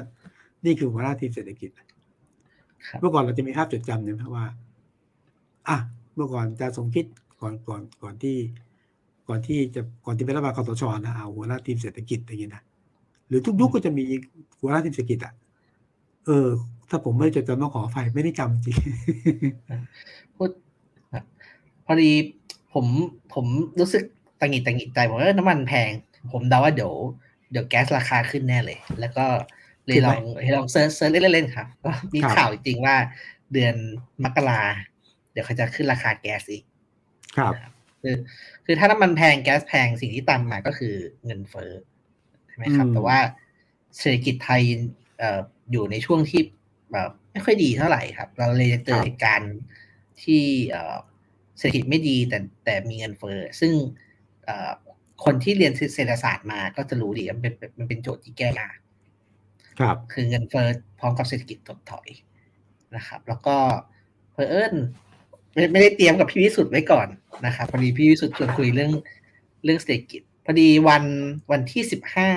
[0.64, 1.70] นี่คือหัวหน้าทีมเศรษฐกิจ
[3.00, 4.44] เมื่อก่อนเราจะมีภาพจดจำเนี่ยว่า
[5.68, 5.76] อะ
[6.18, 7.04] เมื่อก่อนจะสมคิด
[7.40, 8.36] ก่อนก่อนก่อนที่
[9.28, 12.62] ก่อนที่จะก่อนที่เป็นรัฐบาลคอสชนะเอาหัวหน้าทีมเศรษฐกิจอย่างเงี้ยนะ
[13.28, 14.04] หรือทุกยุคก็จะมี
[14.60, 15.32] หัวหน้าทีมเศรษฐกิจอะ
[16.26, 16.48] เออ
[16.90, 18.76] ถ้าผมไม่ได้จดจำต้องขอไฟไม่ได้จำจริง
[20.36, 20.50] พูด
[21.86, 22.10] พอดี
[22.74, 22.86] ผม
[23.34, 23.46] ผม
[23.80, 24.04] รู้สึก
[24.40, 25.90] ตังหิดตังหิดใจผมว่าน้ำมันแพง
[26.32, 26.92] ผมเดาว่าเดี๋ยว
[27.50, 29.26] เดี๋ยวแก๊สราคาขึ้นแน่เลย แล้วก็
[29.86, 30.22] เลยลอง
[30.56, 32.96] ลอง search search เล่นๆครับก็มีข่าวจริงว่า
[33.52, 33.74] เดือน
[34.24, 34.60] มกรา
[34.97, 36.64] เดี๋ยวเขาจะขึ้นราคาแก๊สอีก
[37.38, 37.54] ครับ
[38.02, 38.16] คือ
[38.64, 41.72] คือถ้าน้ำมันแพงแก๊สแพงสิ่งที่ตามมาก็คือเงินเฟ้อ
[42.48, 43.18] ใช่ไหมครับ แต่ว่า
[43.98, 44.62] เศรษฐกิจไทย
[45.18, 46.40] เอ่ออยู่ในช่วงที่
[46.92, 49.56] แบบไม่ค่อยดีเท่าไหร่ครับ เราเลยจะเจอเหตุการณ์
[50.22, 50.96] ที่เอ่อ
[51.58, 53.72] เศรษฐกิจไม่ดีแต่แต่มีเงินเฟ้อซึ่ง
[55.24, 58.76] คนที่เรียนเศรษฐศาสตร์มาก็จะรู้ดีมันเป็นมันเป็นโจทย์ที่แก้ยาก
[59.80, 60.68] ครับ คือเงินเฟ้อ
[60.98, 62.08] พร้อมกับเศรษฐกิจถดถอย
[62.96, 63.56] นะครับ แล้วก็
[64.32, 64.74] เพอเอิญ
[65.58, 67.08] ไม่ไม่ได้เตรียมกับพี่วิสุทธ์ไว้ก่อน
[67.46, 68.92] นะครับพอดีพี่วิสุทธ์ชวนคุยเรื่อง
[69.64, 71.04] เรื่องเศรษฐกิจพอดีวัน
[71.50, 72.30] วันที่สิบห้า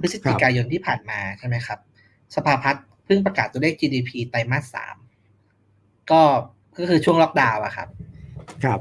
[0.00, 1.78] พฤศจิกายนที่ผ่านมาใช่ไหมครับ
[2.34, 4.96] สภาพัฒน์เพิ่งประกาศตัวเลข GDP ไตรมาสสาม
[6.10, 6.22] ก็
[6.78, 7.88] ก็คือช่วงล็อกดาวน์อะครับ
[8.64, 8.80] ครับ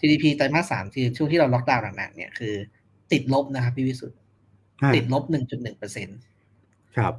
[0.00, 2.54] GDP ไตรมาสสามคือช่วงที่เราล็อกดาวน์หนักๆเนี่ยคือ
[3.12, 4.18] ติดลบนะครับพี่วิสุทธ์
[4.94, 6.18] ติดลบหนึ่งจุดหนึ่งเปอร์เซ็นต์
[6.96, 7.14] ครับ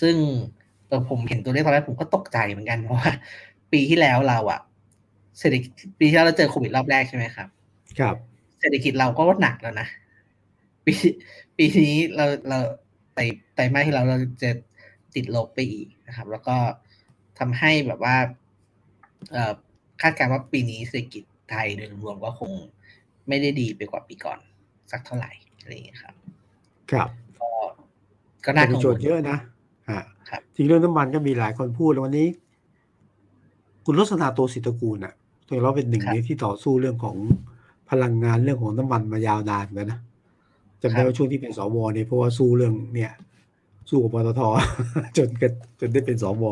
[0.00, 0.16] ซึ่ง
[0.88, 3.10] เออผมเห็นตัวเลขตอนแรกผมก็ตกใจเหมือนกันเพราะว่า
[3.72, 4.60] ปีที่แล้วเราอะ
[5.38, 7.48] เศรษฐกิจปีที่แล้วเราเจอโควิดรอบแรกใช่ไหมครับ
[7.98, 8.16] ครับ
[8.60, 9.86] เศรษฐกิจเราก็หนักแล้วนะ
[10.84, 10.92] ปี
[11.56, 12.58] ปีนี้เราเรา
[13.14, 14.50] ไต่ไต่มาที่เราเราจะ
[15.14, 16.56] ติดลบไปอีกนะครับ แล้วก็
[17.38, 18.16] ทำให้แบบว่า
[19.30, 19.52] เอ่อ
[20.02, 22.50] คาดการณ์ว่าปีนี้เศรษฐกิจไทยโดยรวมก็คง
[23.28, 24.38] ไม่ได้ดีไปกว่าปีก่อน
[24.90, 26.14] สักเท่าไหร่อะไรอย่างนี้ครับ
[26.90, 27.08] ครับ
[27.40, 27.48] ก็
[28.44, 29.38] ก็น่ากังวลเยอะนะ
[29.90, 30.02] ฮะ
[30.56, 32.28] จริงเรื่องน้ำมันก็มีหลายคนพูดวันนี้
[33.84, 35.14] คุณรสนาโตสิตกูลอะ
[35.48, 37.16] ตัวเราเป็นหนึ่งในที่ต่อสู้เรื่องของ
[37.90, 40.00] พลังงานเรื่องของน้ำมันมายาวนานเหมือนกันนะ
[40.82, 43.12] จำได้ว่าช่วงที่เป็นสวเนี่ยเพราะว่าสู้เรื่องเนี่ย
[43.90, 44.40] สู้กับปตท
[45.16, 45.28] จน
[45.80, 46.44] จนได้เป็นสว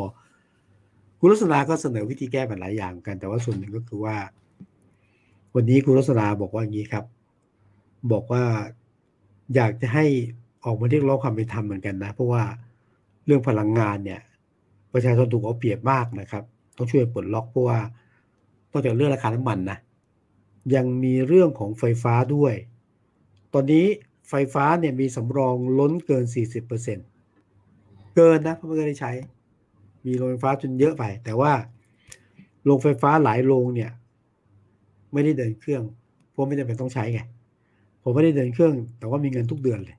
[1.18, 4.16] คุณรัศนาก็เสนอวิธีแก้ปัญหาหลายอย่างกัน แต่ว่าส่วนหนึ่งก็คือว่า
[5.54, 7.04] วันนี้คุณรัศนาบอกว่าอย่างนี้ครับ
[8.12, 8.44] บอกว่า
[9.54, 10.04] อยากจะให้
[10.64, 12.42] ออกมาเรียกร้องความเป็นธรรมเหมือนกันนะ เพราะว่า
[13.26, 14.20] เรื่องพลังงานเนี่ย
[14.92, 16.44] ประชาชนถูกเอาเปรียบมากนะครับ
[16.78, 17.78] ต้องช่วยปลดล็อกเพราะว่า
[18.72, 19.78] นอกจากเรื่องราคาน้ำมันนะ
[20.74, 22.54] ยังมีเรื่องของไฟฟ้าด้วย
[23.54, 23.86] ตอนนี้
[24.28, 26.24] ไฟฟ้าเนี่ยมีสำรองล้นเกิน
[27.40, 29.12] 40%เกินนะเพราะไม่ได้ใช้
[30.06, 31.52] มีโรงไฟฟ้าจนเยอะไป แต่ว่า
[32.64, 33.90] โรงไฟฟ้าหลายโรงเนี่ย
[35.12, 35.82] ไม่ได้เดินเครื่อง
[36.30, 37.20] เพราะไม่จำเป็นต้องใช้ไง
[38.02, 39.96] ผมไม่ได้เดินเครื่อง แต่ว่ามีเงินทุกเดือนเลย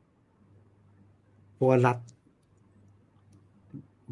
[1.53, 1.97] เพราะว่ารัฐ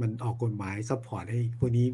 [0.01, 1.88] มันออกกฎหมาย support ให้พวกนี้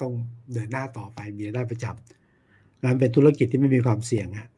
[0.00, 0.12] ต้อง
[0.52, 4.48] เดินหน้าต่อไปมีได้ประจำงานเป็นธุรกิจที่ไม่มีความเสี่ยงฮะ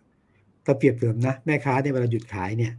[0.64, 2.72] ถ้าเปรียบเทียบนะแม่ค้าเนี่ยเวลาหยุดขายเนี่ย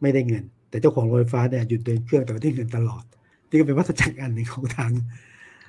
[0.00, 3.04] ไม่ได้เงิน แต่เจ้าของโรงไฟฟ้าเนี่ยหยุดเดินเครื่องแต่ว่าได้เงินตลอด
[3.48, 4.92] นี่ก็เป็นวัฏจักรอันหนึ่งของทาง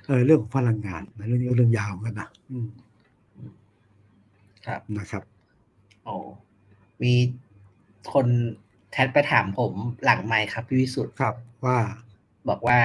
[0.07, 2.67] เออเรื่องของพลังงานนะเรื่องนี้ก็เรื่องยาวกันนะอืม
[4.65, 5.23] ครับนะครับ
[6.03, 6.15] โอ้
[7.03, 7.13] มี
[8.13, 8.27] คน
[8.91, 9.73] แทนไปถามผม
[10.03, 11.79] หลังไมค์ครับพี่วิสุทธ์ครับว่า
[12.49, 12.79] บอกว่า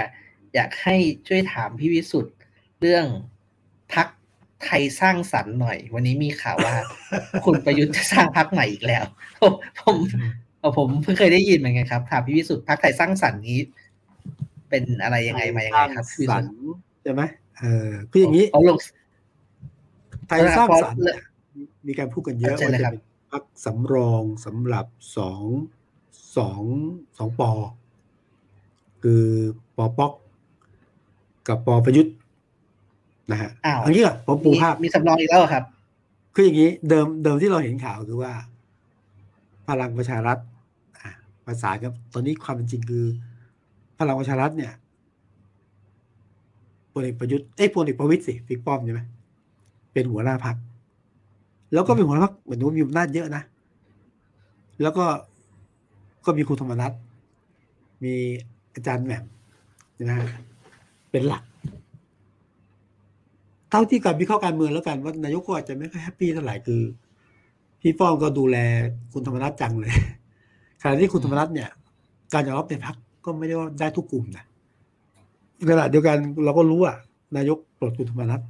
[0.55, 0.97] อยากให้
[1.29, 2.35] ช่วยถามพี่วิสุทธ์
[2.81, 3.07] เรื่อง
[3.95, 4.07] พัก
[4.65, 6.77] ไทยสร้างสรรค์หน่อย วันนี้มีข่าวว่า
[7.45, 9.05] คุณประยุทธ์จะสร้างพักใหม่อีกแล้ว
[9.81, 9.97] ผม
[10.79, 13.61] ผมเพิ่งเคยได้ยินเหมือนกันครับถามพี่วิสุทธ์พักไทยสร้างสรรค์นี้
[14.69, 16.45] เป็นอะไรยังไงมายังไงครับพี่สัน
[17.03, 17.23] ใช่ไหม
[17.61, 18.45] เออคืออย่างนี้
[20.29, 21.01] ไทยสร้างสรรค์
[21.87, 25.43] มีการพูดกันเยอะว่าจะเป็นพักสำรองสำหรับสอง
[26.37, 26.63] สอง
[27.19, 27.51] สองปอ
[29.03, 29.25] คือ
[29.77, 30.13] ปอป๊อก
[31.49, 32.15] กับปอประยุทธ์
[33.31, 33.51] นะฮะ
[33.85, 35.65] อันนี้ก่อนผมปูภาพมีสำรองอีกแล้วครับ
[36.35, 38.33] คืออย่างนี้เดิมเดิมที่เราเห็นข่าวคือว่า
[39.69, 40.39] พลังประชารัฐ
[41.47, 43.05] ภาษาครับตอนนี้ความเป็นจริงคือ
[43.99, 44.73] พลังประชารัฐเนี่ย
[46.93, 49.01] พลเอกประยุทธ์เอ้พลเอกประวิตยสิพิกป้อมใช่ไหม
[49.93, 50.57] เป็นหัวหน้าพัก
[51.73, 53.43] แล้วก็เป็นหัวหน้าพักเหมือนว่ามีอำนาจเยอะนะ
[54.83, 55.05] แล้วก็
[56.25, 56.93] ก็มีคุณธรรมนัฐ
[58.05, 58.15] มี
[58.75, 59.25] อาจารย์แหม่ม
[60.05, 60.29] นะฮะ
[61.11, 61.43] เป็นหลัก
[63.71, 66.83] เท่าที่การวิเคราะห์การเมืองแล้วกันว่านายกก็อาจจะไม่ค่อยแฮปปี้เท่าไหร่คือ
[67.81, 68.57] พี่ป้องก็ดูแล
[69.13, 69.93] คุณธรรมนัฐจังเลย
[70.83, 71.71] ขณะที่คุณธรรมนัฐเนี่ย
[72.33, 74.45] การยอมรับในพักก็ไม่ได้ว่าได้ทุกกลุ่มนะ
[75.71, 76.97] ขณะเดียวกันเราก็รู้อะ
[77.37, 78.41] นายกปลดคุณธรรมนัฐ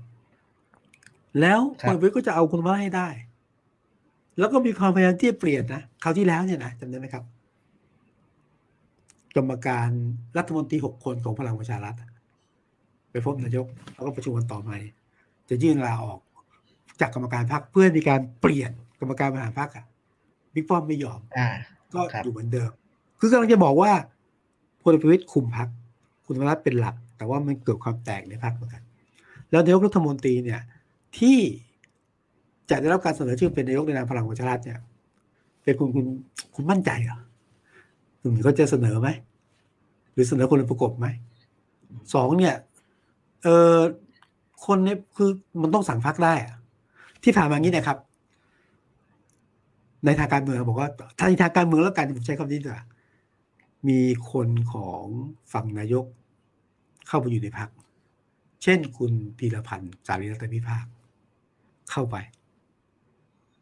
[1.40, 3.08] แล้วคนวิทก็จะเอาคุณธรรมนัฐให้ได้
[4.38, 7.24] แล้วก็มีความพยายามที่จะเปลี่ยนนะคราวที่แล้วเนี่ยนะจำได้ไหมครับ
[9.36, 9.88] กรรมการ
[10.36, 11.94] รัฐมนตรีหกคนของพลังประชารัฐ
[13.10, 14.74] ไปพบนายก แล้วก็ประชุมกันต่อมา
[15.50, 16.20] จะยื่นลาออก
[17.00, 18.70] จากกรรมการพรรคเพื่อมีการเปลี่ยน
[19.00, 19.84] กรรมการบริหารพรรคอะ
[20.54, 21.20] บิ๊กป้อมไม่ยอม
[21.94, 22.70] ก็อยู่เหมือนเดิม
[23.20, 23.92] คือกำลังจะบอกว่า
[24.82, 25.68] พลเอกประวิตยคุมพรรค
[26.26, 28.82] คุณธรรมนัฐเป็นหลัก แต่ว่ามันเกิดความแตกในพรรคเหมือนกัน
[29.50, 30.60] แล้วนายกรัฐมนตรีเนี่ย
[31.18, 31.38] ที่
[32.70, 34.78] จะได้รับการเสนอชื่อเป็นนายกในนามพลังประชารัฐเนี่ย
[35.62, 36.06] เป็นคุณคุณ
[36.54, 37.20] คุณมั่นใจเหรอ
[38.20, 39.08] คุณเขาจะเสนอไหม
[40.12, 41.06] หรือเสนอคนประกบไหม
[42.14, 42.54] สองเนี่ย
[43.42, 43.76] เออ
[44.64, 45.30] คนเนี่ยคือ
[45.62, 46.34] มันต้องสั่งพักได้
[47.22, 47.98] ที่ผ่านมางี้นะครับ
[50.04, 50.88] ในทางการเมืองบอกว่า
[51.20, 52.84] ทางทางการเมืองแล้วกันผมใช้คำนี้ดีกว่า
[53.88, 54.00] มี
[54.32, 55.04] คนของ
[55.52, 56.04] ฝั่งนายก
[57.08, 57.68] เข้าไปอยู่ในพัก
[58.62, 60.86] เช่นคุณพีรพันธ์สารีรัตนพิพาก
[61.90, 62.16] เข้าไป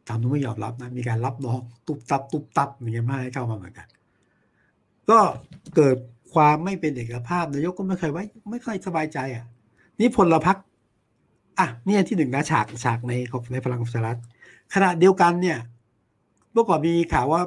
[0.09, 3.88] ตามนู้ไม่ยอมรับนะ มีการรับน้องตุบตับ ตุบตับอย่างเงี้ยม่ให้เข้ามาเหมือนกัน
[5.11, 5.18] ก็
[5.74, 5.97] เกิด
[6.34, 9.45] ความไม่เป็นเอกภาพนายกก็ไม่เคยไว้ ไม่ค่อยสบายใจอะ
[10.01, 10.57] นี่พลพัก
[11.59, 13.13] อะเนี่ยที่หนึ่งนะฉากฉากใน
[13.53, 14.19] ในพลังประชารัฐ
[14.75, 15.59] ขณะเดียวกันเนี่ย
[16.53, 17.43] เมื่อก่อนมีข่าวว่า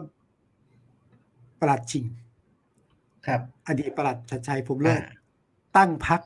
[1.60, 2.05] ประหลัดชิง
[3.28, 5.01] ครับ อดีตประหลัดชัดชัยผมเลิศ
[5.78, 6.22] ตั้งพัก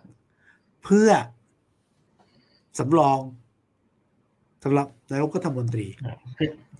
[0.83, 1.09] เพื่อ
[2.79, 3.19] สำรอง
[4.63, 5.87] สำหรับนายกรัฐมนตรี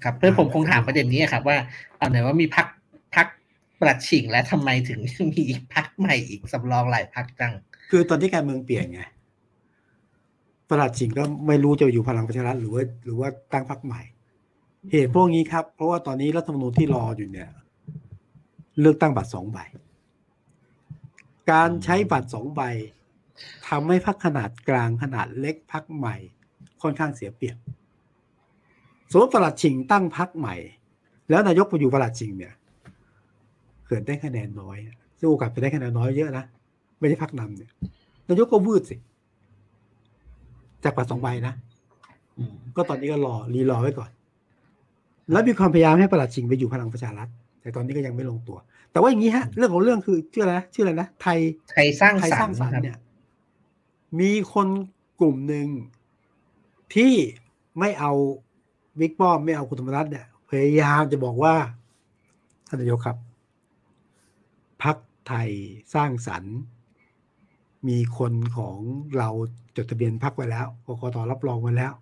[0.03, 1.57] ครับ เพื่อผมคงถามประเด็นนี้ครับว่า
[1.97, 2.67] เอาไหนว่ามีพัก
[3.15, 3.27] พัก
[3.79, 4.99] ประหลัดชิงและทำไมถึง
[5.33, 7.53] มีพักใหม่อีกสำรองหลายพักจัง
[7.89, 9.01] คือตอนที่การเมืองเปลี่ยนไง
[10.71, 14.01] ประหลัดชิงก็ไม่รู้จะอยู่พลังประชารัฐหรือว่าหรือว่าตั้งพรรคใหม่
[14.91, 17.49] เหตุพวกนี้ครับ เพราะว่าตอนนี้รัฐธรรมนูญที่รออยู่เนี่ย
[18.79, 19.57] เลือกตั้งบัตรสองใบ
[21.51, 22.61] การใช้บัตรสองใบ
[23.67, 26.15] ทำให้พรรคขนาดกลางขนาดเล็กพรรคใหม่
[26.81, 27.57] ค่อนข้างเสียเปรียบ
[29.11, 30.55] สมมติประหลัดชิงตั้งพรรคใหม่
[31.29, 32.53] แล้วนายกไปอยู่ประหลัดชิงเนี่ย
[33.87, 34.77] เกิดได้คะแนนน้อย
[35.19, 36.45] ซึ่งโอกาสไปได้คะแนนน้อยเยอะนะ
[36.99, 37.71] ไม่ได้พักนำเนี่ย
[38.27, 38.95] นายกก็วืดสิ
[40.83, 41.53] จากปัดสองใบนะ
[42.75, 44.09] ก็ตอนนี้ก็รอรีรอไว้ก่อน
[45.31, 47.27] แล้วมีความพยายามให้ประหลัดชิงไปอยู่พลังประชารัฐ
[47.61, 48.57] แต่ตอนนี้ก็ยังไม่ลงตัว
[48.91, 51.39] แต่ว่าอย่างนี้ฮะ เรื่องของเรื่องคือชื่ออะไรชื่ออะไรนะไทย
[51.71, 52.97] ไทยสร้างไทยสร้างสรรค์เนี่ย
[54.19, 54.67] มีคน
[55.19, 55.67] กลุ่มหนึ่ง
[56.95, 57.13] ที่
[57.79, 58.11] ไม่เอา
[58.99, 61.55] วิกป้อมไม่เอาคุณธรรมรัฐเนี่ยพยายามจะบอกว่า
[62.67, 63.17] ท่านนายกครับ
[64.83, 65.49] พักไทย
[65.93, 66.55] สร้างสรรค์
[67.87, 68.77] มีคนของ
[69.17, 69.29] เรา
[69.75, 71.93] จดทะเบียนพักไว้แล้วกกตรับรองไว้แล้ว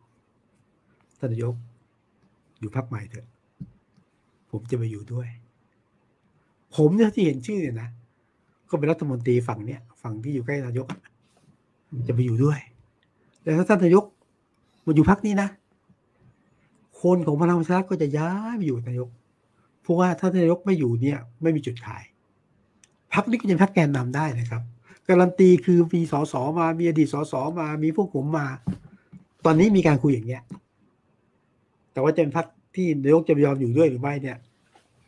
[1.20, 1.56] ท่านนายก
[2.60, 3.28] อยู่พักใหม่เถอะ
[4.52, 5.28] ผมจะไปอยู่ด้วย
[6.76, 7.90] ผมเนี่ยที่เห็นชื่อเนี่ยนะ
[8.70, 10.88] ก็เป็นรัฐมนตรีฝั่งเนี้ยฝั่งที่อยู่ใกล้นายก
[12.08, 12.60] จะไปอยู่ด้วย
[13.44, 14.06] แต่ถ้าท่านนายก
[14.86, 15.50] มาอยู่พักนี้นะ
[17.02, 19.10] คนของพลังประชารัฐก็จะย้ายไปอยู่นายก
[19.82, 22.04] เพราะว่าถ้านายกไม่อยู่เนี่ย ไม่มีจุดขาย
[23.14, 24.64] พักนี้ก็ยังพักแกนนำได้นะครับ
[25.10, 28.48] การันตีคือมีสสมา มีอดีตสสมา มีพวกผมมา
[29.46, 30.44] ตอนนี้มีการคุยอย่างเงี้ย
[31.94, 32.46] แต่ว่าจะเป็นพัก
[32.76, 34.38] ที่นายกจะยอมอยู่ด้วยหรือไม่เนี่ย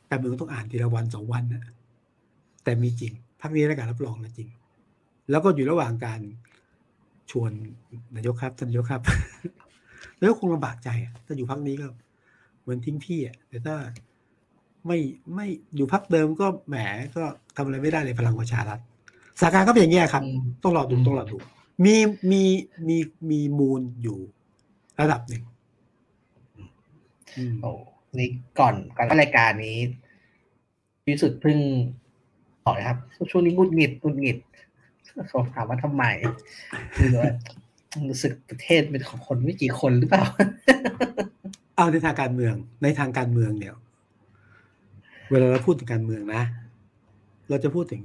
[0.10, 1.64] การเมืองต้องอ่านทีละวันสองวันนะ
[2.64, 4.50] แต่มีจริงพักนี้แล้การรับรองนะจริง
[5.30, 6.22] แล้วก็อยู่ระหว่างการ
[7.32, 7.52] ชวน
[8.16, 9.02] นายกครับท่านนายกครับ
[10.20, 10.90] นายกคงลำบากใจ
[11.26, 11.88] ถ้าอยู่พักนี้ก็
[12.62, 13.76] เหมือนทิ้งพี่อะแต่ถ้า
[14.88, 15.00] ไม่
[15.36, 16.76] ไม่อยู่พักเดิมก็แหม
[17.16, 17.24] ก็
[17.56, 18.80] ทำอะไรไม่ได้เลยพลังประชารัฐ
[19.40, 20.24] สถานการณ์ก็เป็นอย่างนี้ครับ
[20.64, 21.38] ต้องรอดูต้องรอดู
[21.86, 21.96] มี
[22.32, 22.44] มี
[22.88, 22.98] มี
[23.30, 24.18] มีมูลอยู่
[25.02, 25.44] ระดับหนึ่ง
[27.62, 27.72] โอ้
[28.20, 28.30] นี่
[28.60, 29.78] ก่อนก่อนรายการนี้
[31.06, 31.58] พิสุทธิ์เพิ่ง
[32.66, 32.98] ต่อยครับ
[33.32, 34.38] ช่วงนี้งุดหงิดงุดหงิด
[35.28, 36.04] เขาถามว่าทำไม
[36.96, 37.30] คือว่า
[38.10, 40.24] รู้สึกประเทศเป็นของคนไม่กี่คนหรือเปล่า
[41.76, 42.54] เอาในทางการเมือง
[42.84, 43.74] ในทางการเมืองเนี่ย
[45.30, 46.44] เวลาเราพูดถึงการเมืองนะ
[47.50, 48.02] เราจะพูดถึง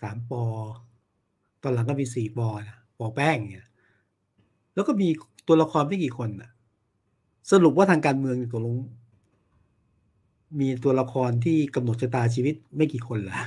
[0.00, 0.44] สามปอ
[1.62, 3.68] ตอนหลังก็มีสี่ปอนะปอแป้งเนี่ย
[4.74, 5.08] แล้วก็มี
[5.48, 6.50] ตัวละครไม่กี่คนนะ
[7.50, 8.76] สรุปว่าทางการเมืองตัวลง
[10.60, 13.38] มีตัวละครที่กำหนดชะตาชีวิตไม่กี่คนละ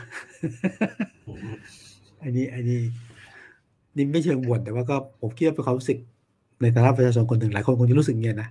[2.23, 2.81] อันนี้อันนี้
[3.95, 5.97] นี่ไม่เชิงบ่นแต่ว่าก็ผมคิดว่าเป็นความรู้สึก
[6.61, 8.49] ในฐานะประชาชนคนหนึ่งหลายคนคงจะรู้สึกเงี้ยนะ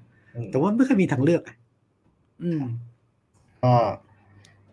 [0.51, 1.43] แต่ว่าไม่เคยมีทางเลือก
[2.43, 2.63] อืม
[3.63, 3.75] ก็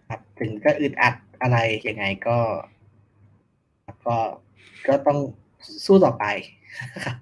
[0.07, 1.57] ครับถึงจะอึดอัดอะไร
[1.88, 2.38] ยังไงก็
[4.05, 4.17] ก็
[4.87, 5.19] ก็ต้อง
[5.85, 6.25] สู้ต่อไป
[7.05, 7.15] ครับ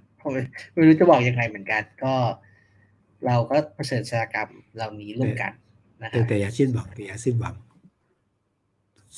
[0.73, 2.13] ไม่รู้จะบอกยังไงเหมือนกัน ก็
[3.25, 5.51] เราก็เผชิญชะตากรรมเหล่านี้ร่วมกัน
[6.01, 7.55] นะครับแต่อย่าสิ้นหวังแต่อย่าสิ้นหวัง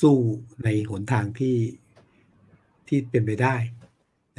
[0.00, 0.14] สู้
[0.64, 1.56] ในหนทางที่
[2.88, 3.54] ที่เป็นไปได้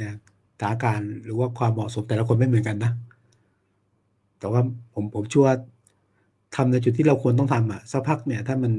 [0.00, 0.16] นะ
[0.56, 2.92] สถานการณ์หรือว่าความเหมาะสมแต่ละคนไม่เหมือนกันนะ
[4.38, 4.60] แต่ว่า
[4.94, 5.52] ผมผมชัวร์
[6.56, 8.72] ทำในจุดที่เราควรต้องทำอะสักพักเนี่ย ถ้ามัน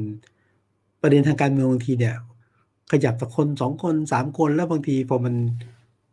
[1.01, 2.15] ประเด็นทางการเมืองบางทีเนี่ย
[2.91, 5.35] ขยับสักคนสองคนสามคนแล้วบางทีพอมัน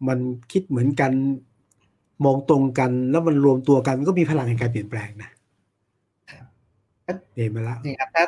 [0.09, 0.19] มัน
[0.53, 1.13] คิดเหมือนกัน
[2.25, 5.31] มองตรงกัน แล้วมันรวมตัวกันมันก็มีพลังในการเปลี่ยนแปลงนะ
[7.37, 8.25] เห็นมาแล้วนี่ครับถ้า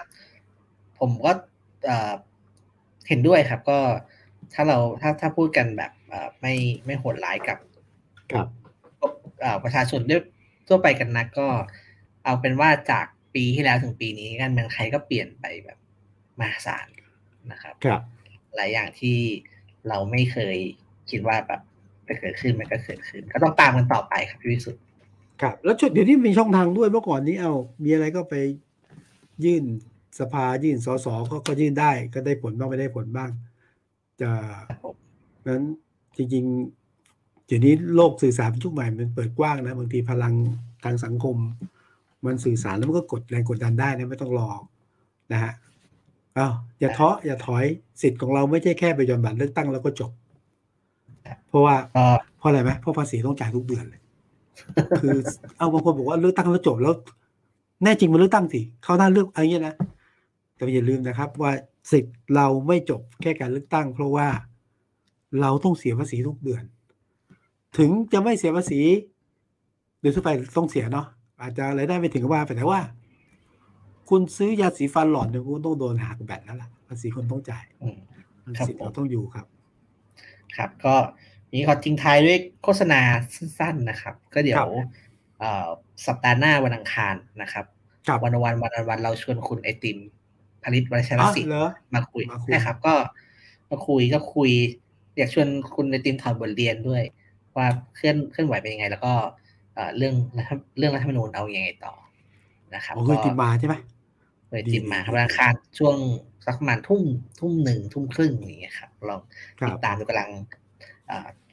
[0.99, 1.33] ผมก็
[3.09, 3.79] เห็นด้วยครับ ก็
[4.55, 5.93] ถ้าเราถ้าถ้าพูดกันแบบ
[6.41, 6.55] ไม่
[6.87, 7.59] ไม่โหดร้ายกับ
[8.33, 8.47] กับ
[9.65, 10.23] ประชาชนด้วย
[10.69, 11.47] ทั่วไปกันนะก็
[12.25, 15.79] เอาเป็นว่าจากปีที่แล้วถึงปีนี้การเมืองไทยก็เปลี่ยนไปแบบ
[16.41, 16.87] มหาศาล
[17.53, 18.03] นะครับ ครับ
[18.55, 19.19] หลายอย่างที่
[19.89, 20.57] เราไม่เคย
[21.11, 21.61] คิดว่าแบบ
[22.07, 24.83] จะเกิดขึ้นมันก็เกิดขึ้น ก็ต้องตามกันต่อไปครับพี่วิสุทธ์
[25.43, 27.53] ครับแล้วเดี๋ยวนี้มีช่องทางด้วยเมื่อก่อนนี้เอา
[27.85, 28.35] มีอะไรก็ไป
[29.45, 29.65] ยื่น
[30.19, 33.31] สภายื่นสสก็ก็ยื่นได้ ก็ได้ผลบ้างไม่ได้ผลบ้าง
[34.21, 34.31] จะ
[35.49, 35.63] นั้น
[36.17, 40.35] จริงๆเดี๋ยวนี้โลกสื่อสารยุคใหม่มันเปิดกว้างนะบางทีพลัง
[40.85, 41.37] ทางสังคม
[42.27, 44.51] มันสื่อสารแล้วมันก็กดแรงกดดันได้นะไม่ต้องรอ
[45.33, 45.53] นะฮะ
[46.39, 47.65] อ้าวอย่าท้ออย่าถอย
[48.03, 50.11] สิทธิ์ของเราไม่ใช่แค่ไปยอนบัตรเลือกตั้งแล้วก็จบ
[51.49, 51.77] เพราะว่า
[52.39, 54.01] เพราะอะไรไหมเพราะภาษีต้องจ่ายทุกเดือนเลย
[55.03, 55.17] คือ
[55.57, 56.95] เอาบางคนบอกว่าเลือกตั้งแล้วจบแล้ว
[57.83, 59.77] แน่จริงมันเลือกตั้งสิเขาหน้าเลือกอะไรเงี้ยนะ
[60.57, 61.53] แต่อย่าลืมนะครับ ว่า
[61.93, 64.29] สิทธิ์เราไม่จบแค่การเลือกตั้ง เพราะว่า
[65.41, 66.63] เราต้องเสียภาษีทุกเดือน
[67.79, 68.81] ถึงจะไม่เสียภาษี
[70.01, 71.07] โดยทั่วไปต้องเสียเนาะ
[71.41, 72.81] อาจจะรายได้ไม่ถึงว่าแต่ว่า
[74.09, 77.65] คุณซื้อยาสีฟันหลอดเนี่ยคุณต้องโดนหักแบตแล้วล่ะภาษีคนต้องจ่าย
[78.45, 79.47] ภาษีเราต้องอยู่ครับ
[80.57, 80.95] ครับ ก็
[81.57, 83.01] นี้ขอทิ้งท้ายด้วยโฆษณา
[83.35, 84.69] สั้นๆนะครับ ก็เดี๋ยว
[86.07, 87.65] สัปดาห์หน้าวันอังคารนะครับ
[88.23, 89.99] วันวันวันวันเราชวนคุณไอติม
[90.65, 91.51] ผลิตวัชรศิลป์
[91.95, 92.23] มาคุย
[92.55, 92.95] นะครับ ก็
[93.71, 94.51] มาคุยก็คุย
[95.17, 97.03] อยากชวนคุณไอติมถอดบทเรียนด้วย
[97.57, 99.13] ว่าเคลื่อนเคลื่อนไหวเป็นยังไง แล้วก็
[99.97, 100.15] เรื่อง
[100.79, 101.95] เรื่องรัฐธรรมนูญเอาอยัางไงต่อ
[102.75, 103.75] นะครับเคยติมมาใช่ไหม
[104.49, 105.97] คุณไอติมมาครับวันอังคารช่วง
[106.47, 107.03] สักประมาณทุ่ม
[107.41, 109.21] ทุ่มหนึ่งทุ่มครึ่งอย่างเงี้ยครับลอง
[109.69, 110.31] ติดตามดูกำลัง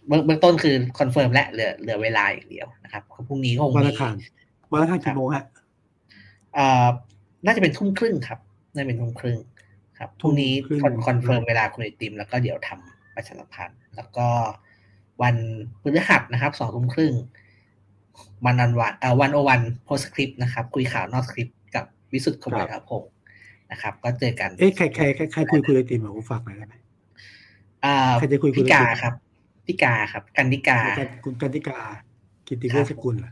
[0.08, 4.16] เบื้องต้นคือ confirm และเหลือเหลือเวลาอีกเดียวนะครับพรุ่งนี้คงมีวันอังคาร
[4.72, 5.46] วันอังคารกี่โมงฮะ
[7.46, 8.40] น่าจะเป็นทุ่มครึ่งครับ
[8.74, 9.38] น่าจะเป็นทุ่มครึ่ง
[10.00, 10.52] ครับพรุ่งนี้
[11.08, 14.28] confirm เวลาคุณไอติม แล้วก็เดี๋ยวทำประชาสัมพันธ์แล้วก็
[15.22, 15.36] วัน
[15.82, 17.14] พฤหัสนะครับสองทุ่มครึ่ง
[18.46, 23.04] วันวันวันเอ่อวันโอวันโพสคริปต์นะครับ คุยข่าวนอกคลิปกับวิสุทธ์คมครับผม
[23.72, 26.76] นะครับ ก็เจอกัน เอ๊ะใครใครใครคุยคุยไอติมผมฝากหน่อยได้ไหม
[27.86, 29.14] อ่าใครจะคุยพี่กาครับ
[29.66, 30.80] พี่กาครับ กันนิกา
[31.24, 31.80] คุณกันนิกา
[32.48, 33.32] กิติเวชกุลเหรอ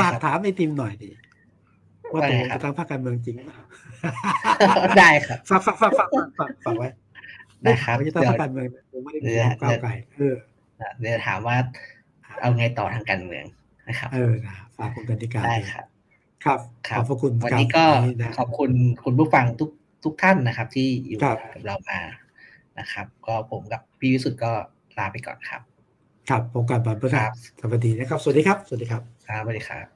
[0.00, 1.10] ฝากถามไอติมหน่อยดิ
[2.12, 3.40] ว่าตกลงจะทำภาคการเมืองจริงไหม
[4.98, 6.08] ได้ครับฝากฝากฝากฝาก
[6.38, 6.88] ฝากฝากไว้
[7.62, 10.34] ได้ครับจะทำภาคการเมืองผมไม่ได้มีความก้าวไกลเออ
[11.00, 11.56] เดี๋ยวถามว่า
[12.40, 13.44] เอาไงต่อทางการเมือง
[13.92, 14.34] นะครับ เออ
[14.76, 15.86] ฝากคุณกันติกาได้ครับ
[16.44, 16.58] ครับ
[16.96, 17.84] ขอบพระคุณวันนี้ก็
[18.38, 18.70] ขอบคุณ
[19.04, 19.70] คุณผู้ฟังทุก
[20.04, 22.00] ทุกท่านนะครับ ที่อยู่กับเรามา
[22.78, 24.52] นะครับ ก็ผมกับพี่วิสุทธ์ก็
[24.98, 25.62] ลาไปก่อนครับ
[26.28, 29.91] ครับผมกันบันพฤหัสสวัสดีนะครับ สวัสดีครับ สวัสดีครับ ครับสวัสดีครับ